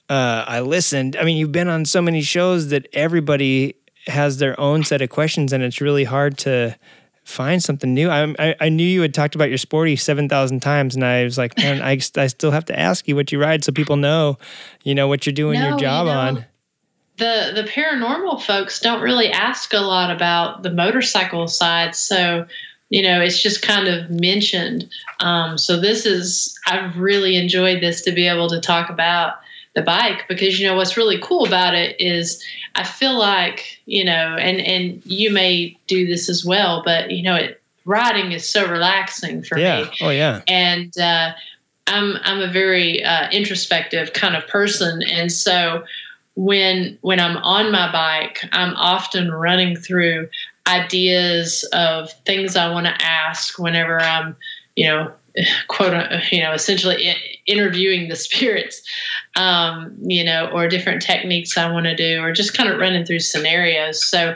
[0.09, 3.75] uh, I listened, I mean, you've been on so many shows that everybody
[4.07, 6.77] has their own set of questions, and it's really hard to
[7.23, 8.09] find something new.
[8.09, 11.37] I, I, I knew you had talked about your sporty 7,000 times, and I was
[11.37, 14.37] like, man, I, I still have to ask you what you ride so people know,
[14.83, 16.45] you know, what you're doing No, your you job know, on.
[17.17, 22.45] The the paranormal folks don't really ask a lot about the motorcycle side so
[22.89, 24.89] you know it's just kind of mentioned
[25.19, 29.35] um, so this is i've really enjoyed this to be able to talk about
[29.75, 32.43] the bike because you know what's really cool about it is
[32.75, 37.21] i feel like you know and and you may do this as well but you
[37.23, 39.83] know it riding is so relaxing for Yeah.
[39.83, 40.41] me Oh, yeah.
[40.47, 41.31] and uh,
[41.87, 45.83] I'm I'm a very uh, introspective kind of person, and so
[46.35, 50.29] when when I'm on my bike, I'm often running through
[50.67, 54.35] ideas of things I want to ask whenever I'm,
[54.75, 55.11] you know,
[55.67, 55.93] quote,
[56.31, 57.13] you know, essentially
[57.45, 58.81] interviewing the spirits,
[59.35, 63.05] um, you know, or different techniques I want to do, or just kind of running
[63.05, 64.05] through scenarios.
[64.05, 64.35] So,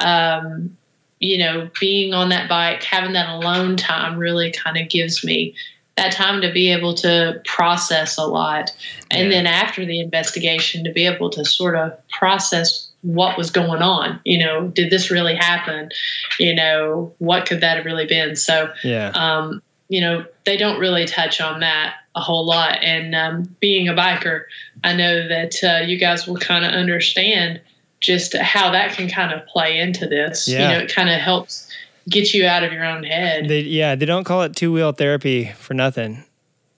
[0.00, 0.76] um,
[1.20, 5.54] you know, being on that bike, having that alone time really kind of gives me
[5.96, 8.72] that time to be able to process a lot.
[9.10, 9.36] And Yeah.
[9.36, 14.20] then after the investigation, to be able to sort of process what was going on.
[14.24, 15.90] You know, did this really happen?
[16.38, 18.36] You know, what could that have really been?
[18.36, 19.10] So, Yeah.
[19.14, 22.82] um, you know, they don't really touch on that a whole lot.
[22.82, 24.44] And um, being a biker,
[24.84, 27.60] I know that uh, you guys will kind of understand
[28.00, 30.48] just how that can kind of play into this.
[30.48, 30.62] Yeah.
[30.62, 31.68] You know, it kind of helps
[32.08, 33.48] get you out of your own head.
[33.48, 36.24] They, yeah, they don't call it two wheel therapy for nothing.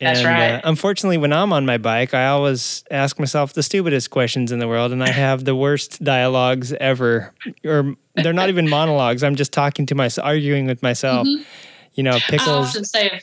[0.01, 0.51] That's And, right.
[0.57, 4.59] Uh, unfortunately, when I'm on my bike, I always ask myself the stupidest questions in
[4.59, 7.33] the world, and I have the worst dialogues ever.
[7.65, 9.23] Or they're not even monologues.
[9.23, 11.27] I'm just talking to myself, arguing with myself.
[11.27, 11.45] Mhm.
[11.95, 12.69] You know, I pickles.
[12.71, 13.21] often say,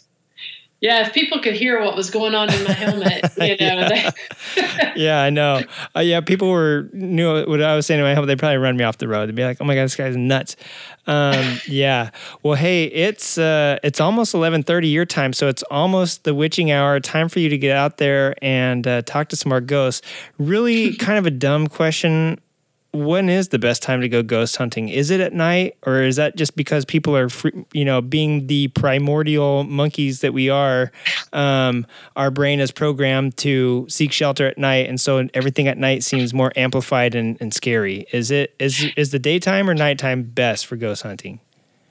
[0.82, 4.10] yeah, if people could hear what was going on in my helmet, you know, they,
[4.96, 5.62] yeah, I know.
[5.96, 8.30] Uh, yeah, people were knew what I was saying to my helmet.
[8.30, 9.30] They'd probably run me off the road.
[9.30, 10.56] They'd be like, "Oh my god, this guy's nuts."
[11.06, 12.10] Um, yeah.
[12.42, 16.72] Well, hey, it's uh, it's almost eleven thirty your time, so it's almost the witching
[16.72, 17.00] hour.
[17.00, 20.02] Time for you to get out there and uh, talk to some more ghosts.
[20.40, 22.40] Really, kind of a dumb question.
[22.94, 24.90] When is the best time to go ghost hunting?
[24.90, 27.30] Is it at night, or is that just because people are,
[27.72, 30.92] you know, being the primordial monkeys that we are?
[31.34, 31.86] um,
[32.16, 36.34] our brain is programmed to seek shelter at night, and so everything at night seems
[36.34, 38.06] more amplified and, and scary.
[38.12, 41.40] Is it is is the daytime or nighttime best for ghost hunting?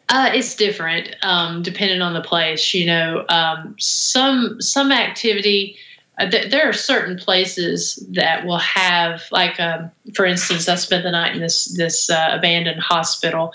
[0.09, 2.75] Uh, it's different, um, depending on the place.
[2.75, 5.77] You know, um, some some activity.
[6.21, 11.03] Uh, th- there are certain places that will have, like, um, for instance, I spent
[11.03, 13.55] the night in this this uh, abandoned hospital,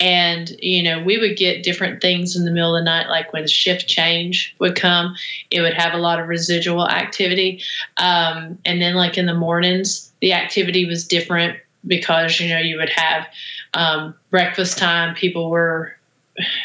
[0.00, 3.32] and you know, we would get different things in the middle of the night, like
[3.32, 5.14] when shift change would come,
[5.52, 7.62] it would have a lot of residual activity,
[7.98, 12.76] um, and then like in the mornings, the activity was different because you know you
[12.76, 13.28] would have
[13.74, 15.96] um, breakfast time, people were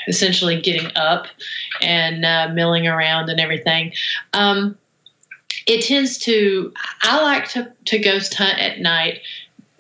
[0.07, 1.27] essentially getting up
[1.81, 3.93] and uh, milling around and everything.
[4.33, 4.77] Um,
[5.65, 6.73] it tends to.
[7.01, 9.21] I like to to ghost hunt at night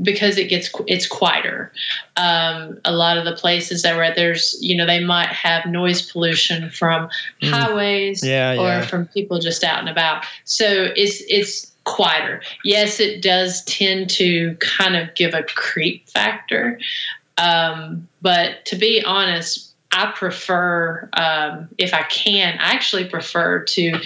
[0.01, 1.71] because it gets it's quieter.
[2.17, 6.11] Um, a lot of the places that where there's you know they might have noise
[6.11, 7.09] pollution from
[7.41, 7.51] Mm.
[7.51, 8.85] highways Yeah, or yeah.
[8.85, 10.25] from people just out and about.
[10.43, 12.41] So it's it's quieter.
[12.63, 16.79] Yes, it does tend to kind of give a creep factor.
[17.37, 23.99] Um, but to be honest, I prefer, um, if I can, I actually prefer to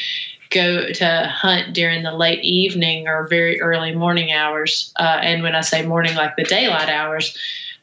[0.49, 4.91] go to hunt during the late evening or very early morning hours.
[4.99, 7.37] Uh, and when I say morning, like the daylight hours,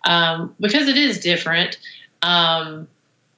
[0.06, 1.78] um, because it is different.
[2.22, 2.88] Um,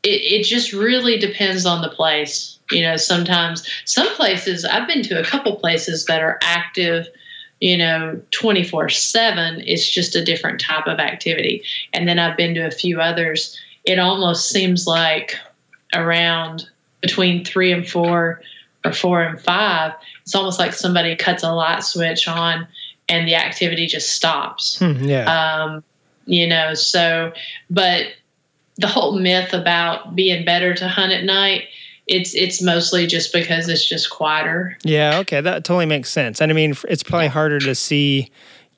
[0.03, 2.59] it, it just really depends on the place.
[2.71, 7.07] You know, sometimes some places I've been to a couple places that are active,
[7.61, 9.63] you know, 24 7.
[9.67, 11.63] It's just a different type of activity.
[11.93, 13.59] And then I've been to a few others.
[13.85, 15.35] It almost seems like
[15.95, 16.69] around
[17.01, 18.43] between three and four
[18.89, 19.93] or four and five,
[20.23, 22.67] it's almost like somebody cuts a light switch on
[23.09, 25.25] and the activity just stops Hmm, yeah,
[25.65, 25.85] um,
[26.27, 27.33] you know so
[27.71, 28.07] but
[28.77, 31.65] the whole myth about being better to hunt at night
[32.07, 35.19] it's it's mostly just because it's just quieter yeah.
[35.19, 36.41] Okay, that totally makes sense.
[36.41, 38.31] And I mean, it's probably harder to see,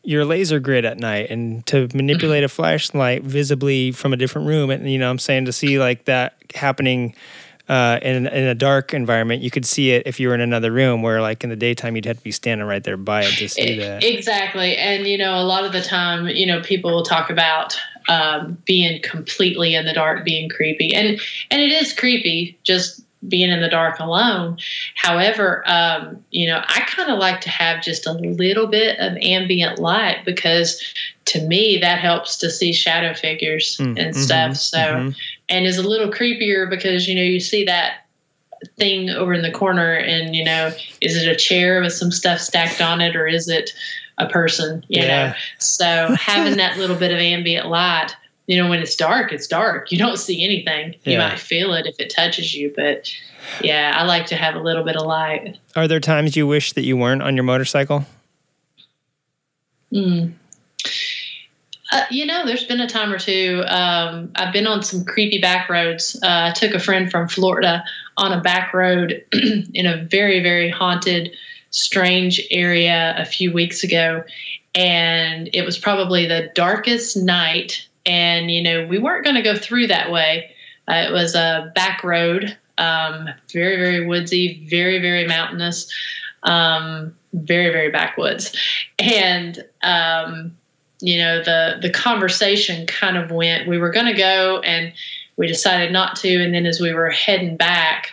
[0.02, 4.70] your laser grid at night and to manipulate a flashlight visibly from a different room.
[4.70, 7.14] And, you know, I'm saying to see like that happening
[7.70, 10.72] uh, in, in a dark environment, you could see it if you were in another
[10.72, 13.30] room where like in the daytime, you'd have to be standing right there by it
[13.36, 14.02] to see that.
[14.02, 14.76] Exactly.
[14.76, 17.78] And, you know, a lot of the time, you know, people will talk about
[18.08, 20.92] um, being completely in the dark, being creepy.
[20.92, 21.20] And,
[21.52, 24.58] and it is creepy just being in the dark alone.
[24.96, 29.16] However, um, you know, I kind of like to have just a little bit of
[29.18, 30.82] ambient light because
[31.26, 34.56] to me that helps to see shadow figures mm, and mm-hmm, stuff.
[34.56, 35.10] So, mm-hmm.
[35.50, 38.06] And is a little creepier because you know you see that
[38.78, 42.40] thing over in the corner, and you know, is it a chair with some stuff
[42.40, 43.70] stacked on it, or is it
[44.18, 44.84] a person?
[44.88, 45.26] You yeah.
[45.28, 48.14] know, so having that little bit of ambient light
[48.50, 49.92] you know, when it's dark, it's dark.
[49.92, 50.96] You don't see anything.
[51.04, 53.08] You might feel it if it touches you, but
[53.62, 55.56] yeah, I like to have a little bit of light.
[55.76, 58.06] Are there times you wish that you weren't on your motorcycle?
[59.92, 60.30] Hmm.
[61.92, 63.64] Uh, you know, there's been a time or two.
[63.66, 66.16] Um, I've been on some creepy back roads.
[66.22, 67.84] Uh, I took a friend from Florida
[68.16, 71.32] on a back road in a very, very haunted,
[71.70, 74.22] strange area a few weeks ago.
[74.74, 79.56] And it was probably the darkest night and you know we weren't going to go
[79.56, 80.50] through that way.
[80.88, 85.92] Uh, it was a back road, um, very very woodsy, very very mountainous,
[86.42, 88.56] um, very very backwoods,
[88.98, 90.56] and um,
[91.00, 93.68] you know the the conversation kind of went.
[93.68, 94.92] We were going to go, and
[95.36, 96.42] we decided not to.
[96.42, 98.12] And then as we were heading back.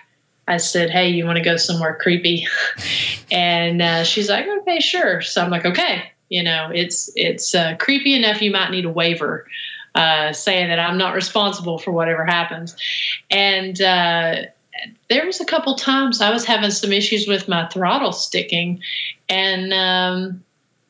[0.50, 2.48] I said, "Hey, you want to go somewhere creepy?"
[3.32, 7.76] and uh, she's like, "Okay, sure." So I'm like, "Okay." You know, it's it's uh,
[7.78, 8.42] creepy enough.
[8.42, 9.46] You might need a waiver
[9.98, 12.76] uh, saying that I'm not responsible for whatever happens.
[13.32, 14.44] And uh,
[15.10, 18.82] there was a couple times I was having some issues with my throttle sticking,
[19.28, 20.44] and um,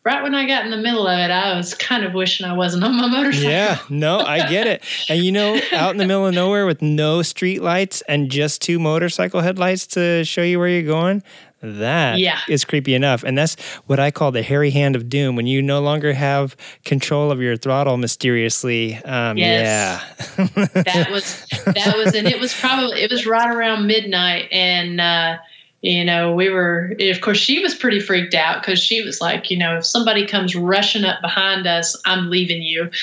[0.08, 2.54] right when I got in the middle of it, I was kind of wishing I
[2.54, 3.52] wasn't on my motorcycle.
[3.52, 4.82] Yeah, no, I get it.
[5.10, 8.62] And you know, out in the middle of nowhere with no street lights and just
[8.62, 11.24] two motorcycle headlights to show you where you're going,
[11.62, 12.40] that yeah.
[12.48, 13.24] is creepy enough.
[13.26, 16.56] And that's what I call the hairy hand of doom when you no longer have
[16.86, 18.96] control of your throttle mysteriously.
[19.04, 20.24] Um, yes.
[20.38, 20.46] Yeah.
[20.56, 24.48] that was, that was, and it was probably, it was right around midnight.
[24.54, 25.38] And, uh,
[25.88, 29.50] you know, we were, of course, she was pretty freaked out because she was like,
[29.50, 32.92] you know, if somebody comes rushing up behind us, I'm leaving you.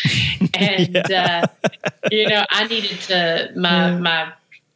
[0.57, 1.47] And, yeah.
[1.65, 1.69] uh,
[2.13, 3.99] you know, I needed to, my, yeah.
[3.99, 4.33] my,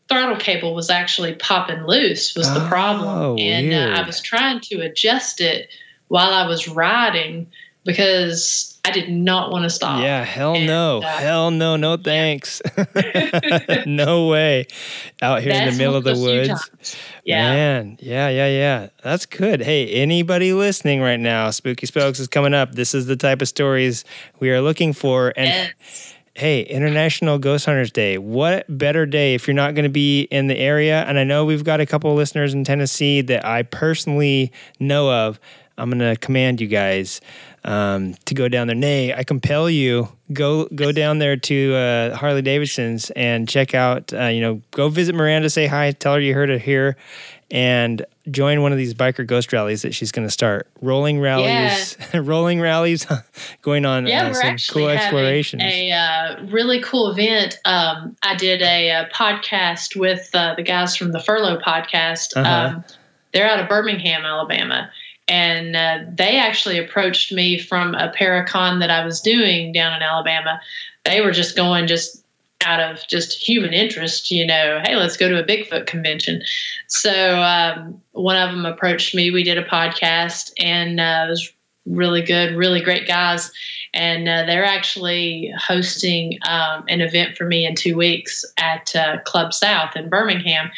[0.08, 4.58] throttle cable was actually popping loose was the problem oh, and uh, i was trying
[4.58, 5.68] to adjust it
[6.08, 7.46] while i was riding
[7.84, 10.00] because i did not want to stop.
[10.00, 11.02] Yeah hell and, no.
[11.02, 12.62] uh, hell no no thanks.
[13.86, 14.66] No way.
[15.22, 16.96] Out here in the middle of the woods.
[17.24, 17.52] Yeah.
[17.52, 18.88] Man yeah yeah yeah.
[19.02, 19.60] That's good.
[19.60, 22.72] Hey anybody listening right now spooky spokes is coming up.
[22.72, 24.04] This is the type of stories
[24.40, 25.32] we are looking for.
[25.36, 26.14] And yes.
[26.34, 28.16] hey, International Ghost Hunters Day.
[28.16, 31.04] What better day if you're not going to be in the area?
[31.04, 34.50] And I know we've got a couple of listeners in Tennessee that I personally
[34.80, 35.38] know of.
[35.76, 37.20] I'm going to command you guys
[37.68, 38.74] um, to go down there.
[38.74, 44.12] Nay, I compel you go go down there to uh, Harley Davidson's and check out.
[44.12, 46.96] Uh, you know, go visit Miranda, say hi, tell her you heard it here,
[47.50, 50.66] and join one of these biker ghost rallies that she's going to start.
[50.80, 52.20] Rolling rallies, yeah.
[52.24, 53.06] rolling rallies
[53.62, 54.06] going on.
[54.06, 55.62] Yeah, uh, we're actually cool explorations.
[55.62, 57.58] A uh, really cool event.
[57.66, 62.34] Um, I did a, a podcast with uh, the guys from the Furlough podcast.
[62.34, 62.76] Uh-huh.
[62.76, 62.84] Um,
[63.34, 64.90] they're out of Birmingham, Alabama.
[65.28, 70.02] And uh, they actually approached me from a Paracon that I was doing down in
[70.02, 70.60] Alabama.
[71.04, 72.24] They were just going just
[72.64, 76.42] out of just human interest, you know, hey, let's go to a Bigfoot convention.
[76.88, 79.30] So um, one of them approached me.
[79.30, 81.52] We did a podcast, and uh, it was
[81.88, 83.50] really good, really great guys.
[83.94, 89.20] And uh, they're actually hosting um, an event for me in two weeks at uh,
[89.24, 90.70] Club South in Birmingham.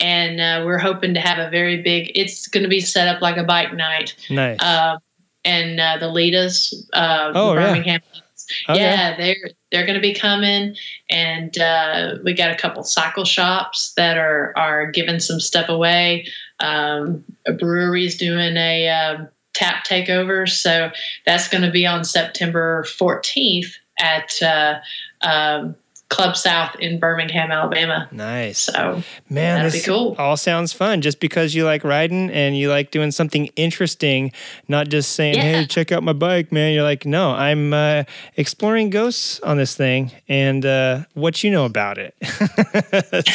[0.00, 3.20] And uh, we're hoping to have a very big, it's going to be set up
[3.20, 4.16] like a bike night.
[4.30, 4.62] Nice.
[4.62, 4.98] Um,
[5.44, 8.00] and uh, the Litas, uh, oh, Birmingham.
[8.12, 8.20] Yeah.
[8.68, 8.80] Okay.
[8.80, 10.76] Yeah, they're they're going to be coming,
[11.08, 16.26] and uh, we got a couple cycle shops that are are giving some stuff away.
[16.60, 20.90] Um, a brewery's doing a um, tap takeover, so
[21.24, 24.80] that's going to be on September 14th at uh,
[25.22, 25.76] um,
[26.10, 28.08] Club South in Birmingham, Alabama.
[28.12, 28.58] Nice.
[28.58, 30.14] So Man, That'd this be cool.
[30.18, 31.00] all sounds fun.
[31.00, 34.30] Just because you like riding and you like doing something interesting,
[34.68, 38.04] not just saying, "Hey, check out my bike, man." You're like, "No, I'm uh,
[38.36, 42.14] exploring ghosts on this thing and uh, what you know about it."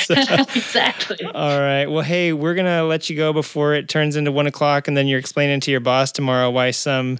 [0.09, 0.13] So-
[0.55, 1.25] exactly.
[1.25, 1.85] all right.
[1.87, 5.07] Well, hey, we're gonna let you go before it turns into one o'clock, and then
[5.07, 7.17] you're explaining to your boss tomorrow why some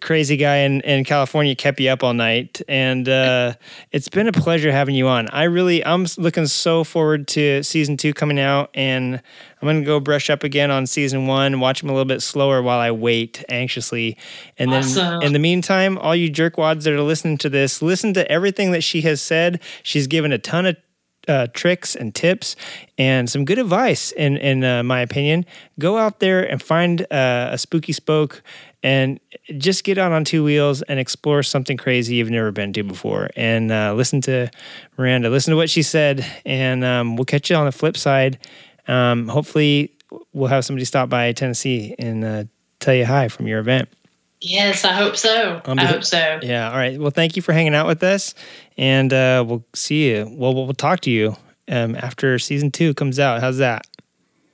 [0.00, 2.60] crazy guy in, in California kept you up all night.
[2.68, 3.54] And uh,
[3.92, 5.28] it's been a pleasure having you on.
[5.28, 9.16] I really, I'm looking so forward to season two coming out, and
[9.60, 12.60] I'm gonna go brush up again on season one, watch them a little bit slower
[12.62, 14.16] while I wait anxiously.
[14.58, 15.22] And then Awesome.
[15.22, 18.82] in the meantime, all you jerkwads that are listening to this, listen to everything that
[18.82, 19.60] she has said.
[19.82, 20.76] She's given a ton of
[21.28, 22.56] uh, tricks and tips
[22.98, 25.46] and some good advice in in uh, my opinion
[25.78, 28.42] go out there and find uh, a spooky spoke
[28.82, 29.20] and
[29.58, 33.30] just get out on two wheels and explore something crazy you've never been to before
[33.36, 34.48] and uh, listen to
[34.96, 38.38] miranda listen to what she said and um, we'll catch you on the flip side
[38.88, 39.92] um, hopefully
[40.32, 42.44] we'll have somebody stop by tennessee and uh,
[42.80, 43.88] tell you hi from your event
[44.44, 45.62] Yes, I hope so.
[45.66, 46.40] On I hope so.
[46.42, 46.68] yeah.
[46.68, 46.98] All right.
[46.98, 48.34] Well, thank you for hanging out with us,
[48.76, 50.28] and uh, we'll see you.
[50.32, 51.36] Well, we'll talk to you
[51.68, 53.40] um, after season two comes out.
[53.40, 53.86] How's that?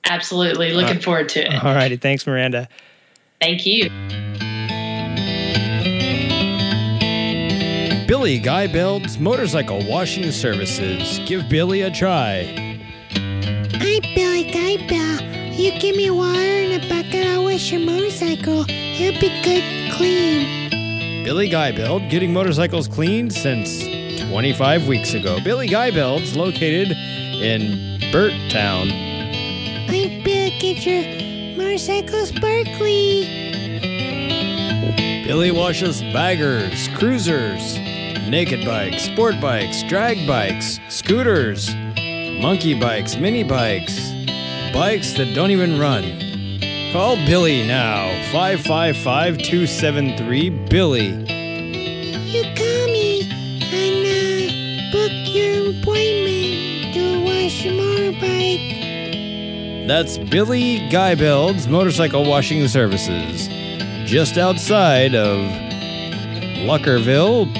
[0.05, 0.73] Absolutely.
[0.73, 1.63] Looking forward to it.
[1.63, 1.97] All righty.
[1.97, 2.69] Thanks, Miranda.
[3.41, 3.89] Thank you.
[8.05, 11.19] Billy Guy builds motorcycle washing services.
[11.25, 12.43] Give Billy a try.
[13.13, 15.21] Hi, Billy Guy Bell.
[15.53, 18.65] You give me water and a bucket, I'll wash your motorcycle.
[18.67, 21.23] It'll be good clean.
[21.23, 23.83] Billy Guy Build, getting motorcycles cleaned since
[24.29, 25.39] 25 weeks ago.
[25.41, 28.89] Billy Guy Build's located in Burt Town.
[29.87, 31.28] I'm Bill, get your
[31.59, 33.27] motorcycle sparkly.
[35.25, 37.77] Billy washes baggers, cruisers,
[38.29, 41.75] naked bikes, sport bikes, drag bikes, scooters,
[42.41, 43.93] monkey bikes, mini bikes,
[44.73, 46.03] bikes that don't even run.
[46.93, 51.07] Call Billy now, 555 273 Billy.
[52.25, 53.29] You call me
[53.73, 58.78] and uh, book your appointment to wash your motorbike.
[59.89, 63.47] That's Billy Guybeld's Motorcycle Washing Services,
[64.07, 65.39] just outside of
[66.59, 67.51] Luckerville,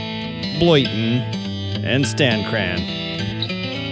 [0.59, 1.21] Bloyton,
[1.83, 2.77] and Stancran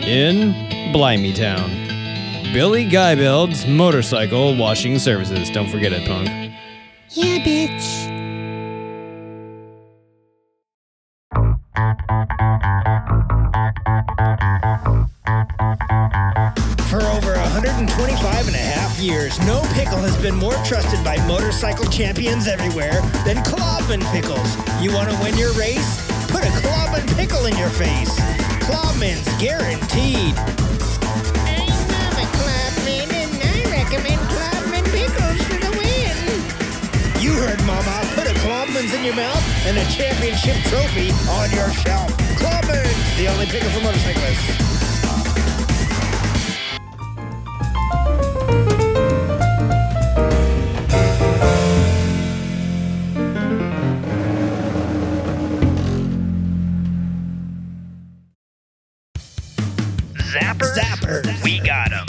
[0.06, 0.54] in
[0.94, 2.54] Blimeytown.
[2.54, 5.50] Billy Guybeld's Motorcycle Washing Services.
[5.50, 6.28] Don't forget it, punk.
[7.10, 8.07] Yeah, bitch.
[19.28, 24.56] Years, no pickle has been more trusted by motorcycle champions everywhere than Klobman Pickles.
[24.82, 26.06] You want to win your race?
[26.28, 28.14] Put a Klobman pickle in your face.
[28.64, 30.36] Klobman's guaranteed.
[31.92, 36.16] I'm a clubman and I recommend clubman pickles for the win.
[37.20, 37.96] You heard, Mama.
[38.16, 42.12] Put a Klobman's in your mouth and a championship trophy on your shelf.
[42.40, 44.77] Klobman's, the only pickle for motorcyclists.
[60.58, 61.22] Zappers?
[61.24, 61.44] Zappers.
[61.44, 62.06] We got them.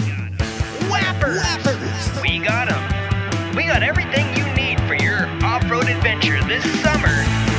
[0.89, 1.36] Whappers?
[1.36, 2.23] Whappers.
[2.23, 3.55] We got them.
[3.55, 7.12] We got everything you need for your off-road adventure this summer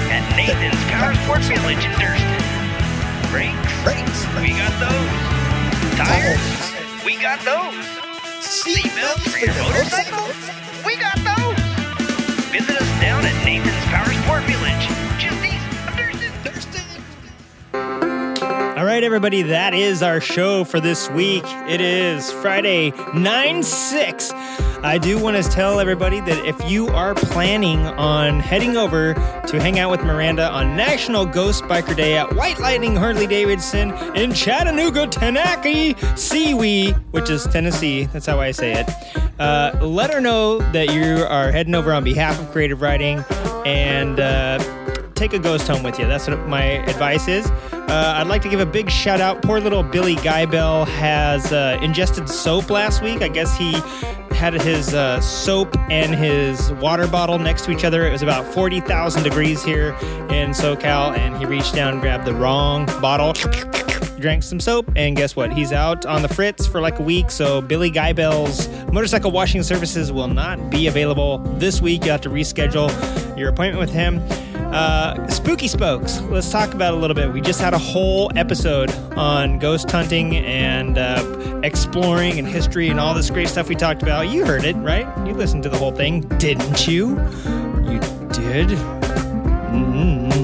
[0.09, 2.41] at Nathan's Power Sport Village in Durston.
[3.29, 3.83] Brakes?
[3.83, 4.25] Brakes.
[4.41, 5.97] We got those.
[5.97, 7.05] Tires?
[7.05, 7.85] We got those.
[8.41, 10.25] Seatbelts for your motorcycle?
[18.89, 21.43] Right, everybody, that is our show for this week.
[21.45, 24.31] It is Friday, 9 6.
[24.33, 29.61] I do want to tell everybody that if you are planning on heading over to
[29.61, 34.33] hang out with Miranda on National Ghost Biker Day at White Lightning Harley Davidson in
[34.33, 38.89] Chattanooga, Tennessee, Seawee, which is Tennessee, that's how I say it,
[39.37, 43.23] uh, let her know that you are heading over on behalf of Creative Riding
[43.67, 44.57] and uh,
[45.19, 46.07] take a ghost home with you.
[46.07, 47.45] That's what my advice is.
[47.73, 49.41] Uh, I'd like to give a big shout out.
[49.41, 53.21] Poor little Billy Guybell has uh, ingested soap last week.
[53.21, 53.73] I guess he
[54.33, 58.07] had his uh, soap and his water bottle next to each other.
[58.07, 59.89] It was about 40,000 degrees here
[60.29, 63.33] in SoCal, and he reached down and grabbed the wrong bottle.
[64.19, 65.51] Drank some soap, and guess what?
[65.51, 67.29] He's out on the fritz for like a week.
[67.29, 72.05] So, Billy Guybell's motorcycle washing services will not be available this week.
[72.05, 72.89] You have to reschedule
[73.37, 74.21] your appointment with him.
[74.71, 76.21] Uh, spooky spokes.
[76.21, 77.33] Let's talk about a little bit.
[77.33, 82.99] We just had a whole episode on ghost hunting and uh, exploring and history and
[82.99, 84.29] all this great stuff we talked about.
[84.29, 85.07] You heard it, right?
[85.25, 87.09] You listened to the whole thing, didn't you?
[87.89, 87.99] You
[88.31, 88.69] did.
[89.69, 90.38] Mm-hmm.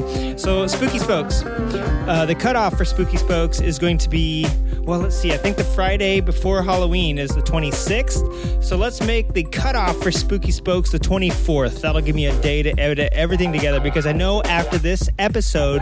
[0.46, 1.42] So, Spooky Spokes.
[1.44, 4.46] Uh, the cutoff for Spooky Spokes is going to be,
[4.82, 5.34] well, let's see.
[5.34, 8.64] I think the Friday before Halloween is the 26th.
[8.64, 11.82] So, let's make the cutoff for Spooky Spokes the 24th.
[11.82, 15.82] That'll give me a day to edit everything together because I know after this episode,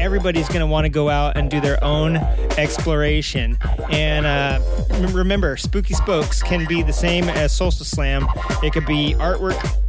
[0.00, 2.16] everybody's going to want to go out and do their own
[2.58, 3.56] exploration.
[3.92, 4.58] And uh,
[5.12, 8.26] remember, Spooky Spokes can be the same as Solstice Slam,
[8.60, 9.83] it could be artwork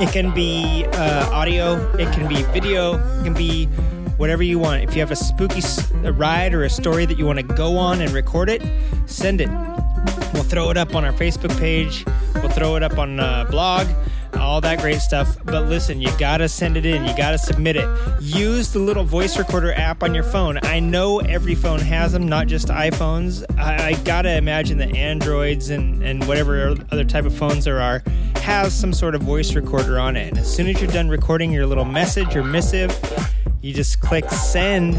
[0.00, 3.66] it can be uh, audio, it can be video, it can be
[4.16, 4.82] whatever you want.
[4.82, 5.62] If you have a spooky
[6.04, 8.62] a ride or a story that you want to go on and record it,
[9.06, 9.48] send it.
[10.32, 12.04] We'll throw it up on our Facebook page.
[12.36, 13.86] We'll throw it up on uh, blog,
[14.34, 15.36] all that great stuff.
[15.44, 17.04] But listen, you gotta send it in.
[17.04, 17.88] You gotta submit it.
[18.20, 20.58] Use the little voice recorder app on your phone.
[20.62, 23.44] I know every phone has them, not just iPhones.
[23.58, 28.02] I, I gotta imagine that Androids and, and whatever other type of phones there are
[28.36, 30.28] has some sort of voice recorder on it.
[30.28, 32.90] And as soon as you're done recording your little message or missive,
[33.62, 34.96] you just click send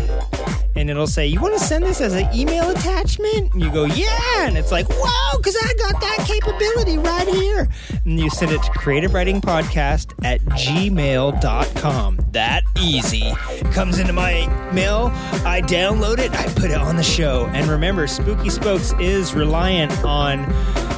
[0.75, 3.53] and it'll say, You want to send this as an email attachment?
[3.53, 4.47] And you go, Yeah.
[4.47, 7.69] And it's like, Whoa, because I got that capability right here.
[8.05, 12.19] And you send it to creative riding podcast at gmail.com.
[12.31, 13.31] That easy.
[13.71, 15.11] Comes into my mail,
[15.45, 17.45] I download it, I put it on the show.
[17.53, 20.39] And remember, Spooky Spokes is reliant on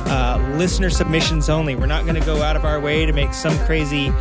[0.08, 1.76] uh, listener submissions only.
[1.76, 4.14] We're not going to go out of our way to make some crazy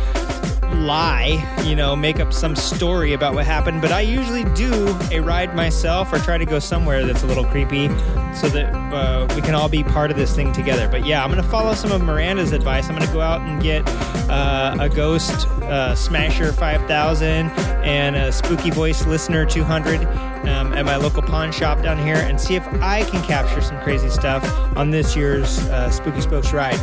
[0.85, 5.19] lie, you know, make up some story about what happened, but I usually do a
[5.19, 7.87] ride myself or try to go somewhere that's a little creepy
[8.35, 10.87] so that uh, we can all be part of this thing together.
[10.87, 12.89] But yeah, I'm going to follow some of Miranda's advice.
[12.89, 13.83] I'm going to go out and get
[14.29, 17.49] uh, a Ghost uh, Smasher 5000
[17.85, 20.01] and a Spooky Voice Listener 200
[20.47, 23.79] um, at my local pawn shop down here and see if I can capture some
[23.81, 24.43] crazy stuff
[24.77, 26.75] on this year's uh, Spooky Spokes ride.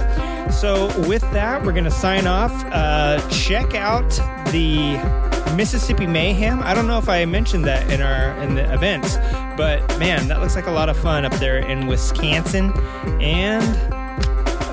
[0.53, 2.53] So, with that, we're going to sign off.
[2.67, 4.97] Uh, check out the
[5.55, 6.63] Mississippi Mayhem.
[6.63, 9.17] I don't know if I mentioned that in our in the events,
[9.57, 12.73] but man, that looks like a lot of fun up there in Wisconsin.
[13.21, 13.63] And